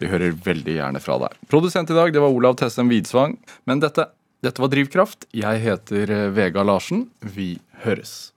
Vi 0.00 0.10
hører 0.12 0.36
veldig 0.46 0.78
gjerne 0.78 1.02
fra 1.02 1.18
deg. 1.24 1.38
Produsent 1.52 1.90
i 1.92 1.98
dag 1.98 2.14
det 2.14 2.22
var 2.22 2.32
Olav 2.34 2.54
Tessem 2.60 2.90
Widsvang. 2.92 3.36
Men 3.68 3.82
dette, 3.82 4.08
dette 4.44 4.62
var 4.62 4.72
Drivkraft. 4.72 5.28
Jeg 5.36 5.64
heter 5.66 6.14
eh, 6.14 6.28
Vega 6.36 6.64
Larsen. 6.66 7.08
Vi 7.20 7.56
høres. 7.84 8.32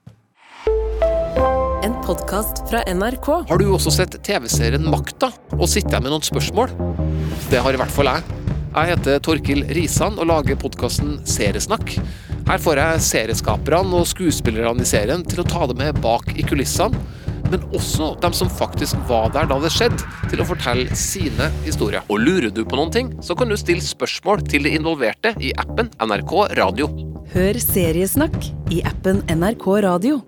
En 1.85 1.93
podkast 2.01 2.63
fra 2.65 2.81
NRK. 2.89 3.27
Har 3.51 3.61
du 3.61 3.67
også 3.69 3.93
sett 3.93 4.17
TV-serien 4.25 4.87
Makta 4.89 5.29
og 5.53 5.67
sitter 5.69 6.01
med 6.01 6.15
noen 6.15 6.25
spørsmål? 6.25 6.73
Det 7.51 7.61
har 7.61 7.77
i 7.77 7.81
hvert 7.83 7.93
fall 7.93 8.09
jeg. 8.09 8.54
Jeg 8.75 8.91
heter 8.91 9.21
Torkil 9.23 9.61
Risan 9.71 10.17
og 10.19 10.27
lager 10.27 10.57
podkasten 10.59 11.21
Seriesnakk. 11.23 11.93
Her 12.49 12.59
får 12.59 12.81
jeg 12.81 13.03
serieskaperne 13.05 14.01
og 14.01 14.09
skuespillerne 14.09 14.83
i 14.83 14.89
serien 14.89 15.23
til 15.23 15.39
å 15.39 15.47
ta 15.47 15.63
det 15.71 15.77
med 15.79 16.01
bak 16.03 16.33
i 16.35 16.43
kulissene, 16.43 16.99
men 17.47 17.63
også 17.77 18.11
dem 18.19 18.35
som 18.35 18.51
faktisk 18.51 18.99
var 19.07 19.31
der 19.31 19.47
da 19.47 19.61
det 19.63 19.71
skjedde, 19.71 20.03
til 20.27 20.43
å 20.43 20.49
fortelle 20.51 20.99
sine 20.99 21.47
historier. 21.63 22.03
Og 22.11 22.19
lurer 22.25 22.51
du 22.51 22.65
på 22.67 22.75
noen 22.75 22.91
ting, 22.91 23.15
så 23.23 23.37
kan 23.39 23.47
du 23.47 23.55
stille 23.55 23.85
spørsmål 23.85 24.43
til 24.51 24.67
de 24.67 24.75
involverte 24.75 25.31
i 25.39 25.55
appen 25.55 25.93
NRK 26.03 26.37
Radio. 26.59 26.91
Hør 27.31 27.63
Seriesnakk 27.63 28.39
i 28.75 28.83
appen 28.83 29.23
NRK 29.31 29.69
Radio. 29.87 30.23